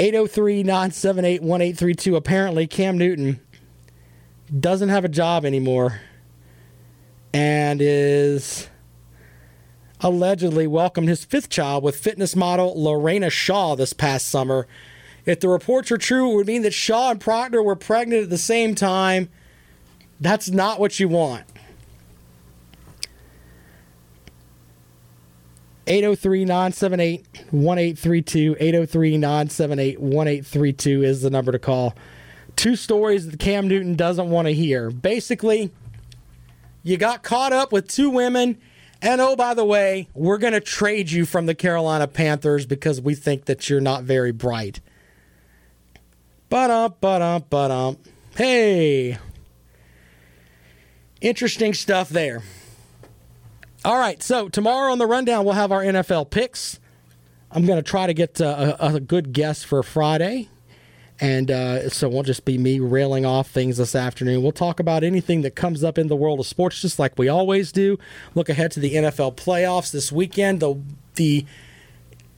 803 0.00 0.62
978 0.62 1.42
1832. 1.42 2.16
Apparently, 2.16 2.66
Cam 2.66 2.98
Newton 2.98 3.38
doesn't 4.58 4.88
have 4.88 5.04
a 5.04 5.08
job 5.08 5.44
anymore 5.44 6.00
and 7.32 7.80
is 7.80 8.68
allegedly 10.00 10.66
welcomed 10.66 11.08
his 11.08 11.24
fifth 11.24 11.50
child 11.50 11.84
with 11.84 11.96
fitness 11.96 12.34
model 12.34 12.72
La 12.80 12.92
Reina 12.92 13.30
Shaw 13.30 13.76
this 13.76 13.92
past 13.92 14.26
summer. 14.26 14.66
If 15.26 15.40
the 15.40 15.48
reports 15.48 15.92
are 15.92 15.98
true, 15.98 16.32
it 16.32 16.36
would 16.36 16.46
mean 16.46 16.62
that 16.62 16.74
Shaw 16.74 17.10
and 17.10 17.20
Proctor 17.20 17.62
were 17.62 17.76
pregnant 17.76 18.24
at 18.24 18.30
the 18.30 18.38
same 18.38 18.74
time. 18.74 19.28
That's 20.20 20.50
not 20.50 20.78
what 20.78 21.00
you 21.00 21.08
want. 21.08 21.46
803-978-1832 25.86 28.60
803-978-1832 28.60 31.02
is 31.02 31.22
the 31.22 31.30
number 31.30 31.50
to 31.50 31.58
call. 31.58 31.96
Two 32.54 32.76
stories 32.76 33.28
that 33.28 33.40
cam 33.40 33.66
newton 33.66 33.96
doesn't 33.96 34.30
want 34.30 34.46
to 34.46 34.54
hear. 34.54 34.90
Basically 34.90 35.72
you 36.84 36.96
got 36.96 37.24
caught 37.24 37.52
up 37.52 37.72
with 37.72 37.88
two 37.88 38.08
women 38.08 38.56
and 39.02 39.20
oh 39.20 39.34
by 39.34 39.52
the 39.52 39.64
way 39.64 40.06
we're 40.14 40.38
going 40.38 40.52
to 40.52 40.60
trade 40.60 41.10
you 41.10 41.26
from 41.26 41.46
the 41.46 41.54
carolina 41.54 42.06
panthers 42.06 42.66
because 42.66 43.00
we 43.00 43.16
think 43.16 43.46
that 43.46 43.68
you're 43.68 43.80
not 43.80 44.04
very 44.04 44.30
bright. 44.30 44.78
But 46.48 46.70
up 46.70 47.00
but 47.00 47.20
up 47.20 47.50
but 47.50 47.72
up 47.72 47.96
hey 48.36 49.18
Interesting 51.20 51.74
stuff 51.74 52.08
there. 52.08 52.42
All 53.84 53.98
right, 53.98 54.22
so 54.22 54.48
tomorrow 54.48 54.92
on 54.92 54.98
the 54.98 55.06
rundown, 55.06 55.44
we'll 55.44 55.54
have 55.54 55.72
our 55.72 55.82
NFL 55.82 56.30
picks. 56.30 56.78
I'm 57.50 57.66
going 57.66 57.82
to 57.82 57.88
try 57.88 58.06
to 58.06 58.14
get 58.14 58.40
uh, 58.40 58.76
a, 58.78 58.94
a, 58.94 59.00
good 59.00 59.32
guess 59.32 59.64
for 59.64 59.82
Friday. 59.82 60.48
And 61.20 61.50
uh, 61.50 61.90
so 61.90 62.08
it 62.08 62.12
won't 62.12 62.26
just 62.26 62.44
be 62.44 62.56
me 62.56 62.78
railing 62.80 63.26
off 63.26 63.50
things 63.50 63.76
this 63.76 63.94
afternoon. 63.94 64.42
We'll 64.42 64.52
talk 64.52 64.80
about 64.80 65.02
anything 65.04 65.42
that 65.42 65.54
comes 65.54 65.84
up 65.84 65.98
in 65.98 66.06
the 66.08 66.16
world 66.16 66.40
of 66.40 66.46
sports, 66.46 66.80
just 66.80 66.98
like 66.98 67.18
we 67.18 67.28
always 67.28 67.72
do. 67.72 67.98
Look 68.34 68.48
ahead 68.48 68.70
to 68.72 68.80
the 68.80 68.94
NFL 68.94 69.36
playoffs 69.36 69.90
this 69.90 70.10
weekend, 70.10 70.60
the, 70.60 70.80
the 71.16 71.44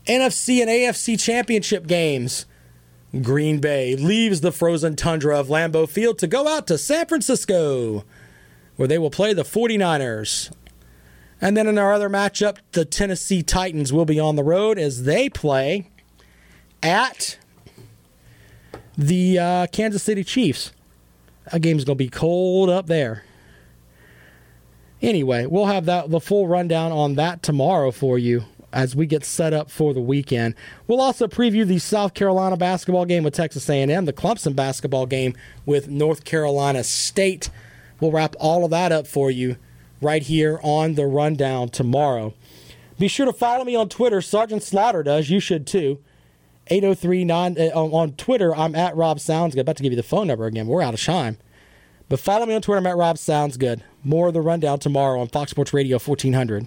NFC 0.06 0.60
and 0.60 0.70
AFC 0.70 1.20
championship 1.20 1.86
games. 1.86 2.46
Green 3.20 3.60
Bay 3.60 3.94
leaves 3.94 4.40
the 4.40 4.50
frozen 4.52 4.96
tundra 4.96 5.38
of 5.38 5.48
Lambeau 5.48 5.88
Field 5.88 6.18
to 6.18 6.26
go 6.26 6.48
out 6.48 6.66
to 6.68 6.78
San 6.78 7.06
Francisco, 7.06 8.04
where 8.76 8.88
they 8.88 8.98
will 8.98 9.10
play 9.10 9.32
the 9.32 9.42
49ers. 9.42 10.52
And 11.40 11.56
then 11.56 11.66
in 11.66 11.78
our 11.78 11.92
other 11.92 12.08
matchup, 12.08 12.58
the 12.72 12.84
Tennessee 12.84 13.42
Titans 13.42 13.92
will 13.92 14.04
be 14.04 14.20
on 14.20 14.36
the 14.36 14.44
road 14.44 14.78
as 14.78 15.04
they 15.04 15.28
play 15.28 15.90
at 16.82 17.38
the 18.96 19.38
uh, 19.38 19.66
Kansas 19.68 20.02
City 20.02 20.24
Chiefs. 20.24 20.72
That 21.50 21.60
game's 21.60 21.84
going 21.84 21.98
to 21.98 22.04
be 22.04 22.10
cold 22.10 22.70
up 22.70 22.86
there. 22.86 23.24
Anyway, 25.00 25.46
we'll 25.46 25.66
have 25.66 25.86
that 25.86 26.10
the 26.10 26.20
full 26.20 26.46
rundown 26.46 26.92
on 26.92 27.16
that 27.16 27.42
tomorrow 27.42 27.90
for 27.90 28.18
you 28.18 28.44
as 28.72 28.96
we 28.96 29.04
get 29.04 29.24
set 29.24 29.52
up 29.52 29.70
for 29.70 29.92
the 29.92 30.00
weekend. 30.00 30.54
We'll 30.86 31.00
also 31.00 31.26
preview 31.26 31.66
the 31.66 31.78
South 31.78 32.14
Carolina 32.14 32.56
basketball 32.56 33.04
game 33.04 33.24
with 33.24 33.34
Texas 33.34 33.68
A&M, 33.68 34.04
the 34.04 34.12
Clemson 34.12 34.54
basketball 34.54 35.06
game 35.06 35.34
with 35.66 35.88
North 35.88 36.24
Carolina 36.24 36.84
State. 36.84 37.50
We'll 38.02 38.10
wrap 38.10 38.34
all 38.40 38.64
of 38.64 38.72
that 38.72 38.90
up 38.90 39.06
for 39.06 39.30
you 39.30 39.58
right 40.00 40.24
here 40.24 40.58
on 40.64 40.96
the 40.96 41.06
rundown 41.06 41.68
tomorrow. 41.68 42.34
Be 42.98 43.06
sure 43.06 43.26
to 43.26 43.32
follow 43.32 43.64
me 43.64 43.76
on 43.76 43.88
Twitter. 43.88 44.20
Sergeant 44.20 44.64
Slaughter 44.64 45.04
does. 45.04 45.30
You 45.30 45.38
should 45.38 45.68
too. 45.68 46.00
8039 46.66 47.56
uh, 47.60 47.62
on 47.76 48.14
Twitter. 48.14 48.56
I'm 48.56 48.74
at 48.74 48.96
Rob 48.96 49.20
Sounds 49.20 49.54
Good. 49.54 49.60
About 49.60 49.76
to 49.76 49.84
give 49.84 49.92
you 49.92 49.96
the 49.96 50.02
phone 50.02 50.26
number 50.26 50.46
again. 50.46 50.66
We're 50.66 50.82
out 50.82 50.94
of 50.94 51.00
time. 51.00 51.38
But 52.08 52.18
follow 52.18 52.44
me 52.44 52.54
on 52.56 52.62
Twitter. 52.62 52.78
I'm 52.78 52.86
at 52.88 52.96
Rob 52.96 53.18
Sounds 53.18 53.56
Good. 53.56 53.84
More 54.02 54.26
of 54.26 54.34
the 54.34 54.40
rundown 54.40 54.80
tomorrow 54.80 55.20
on 55.20 55.28
Fox 55.28 55.52
Sports 55.52 55.72
Radio 55.72 56.00
1400. 56.00 56.66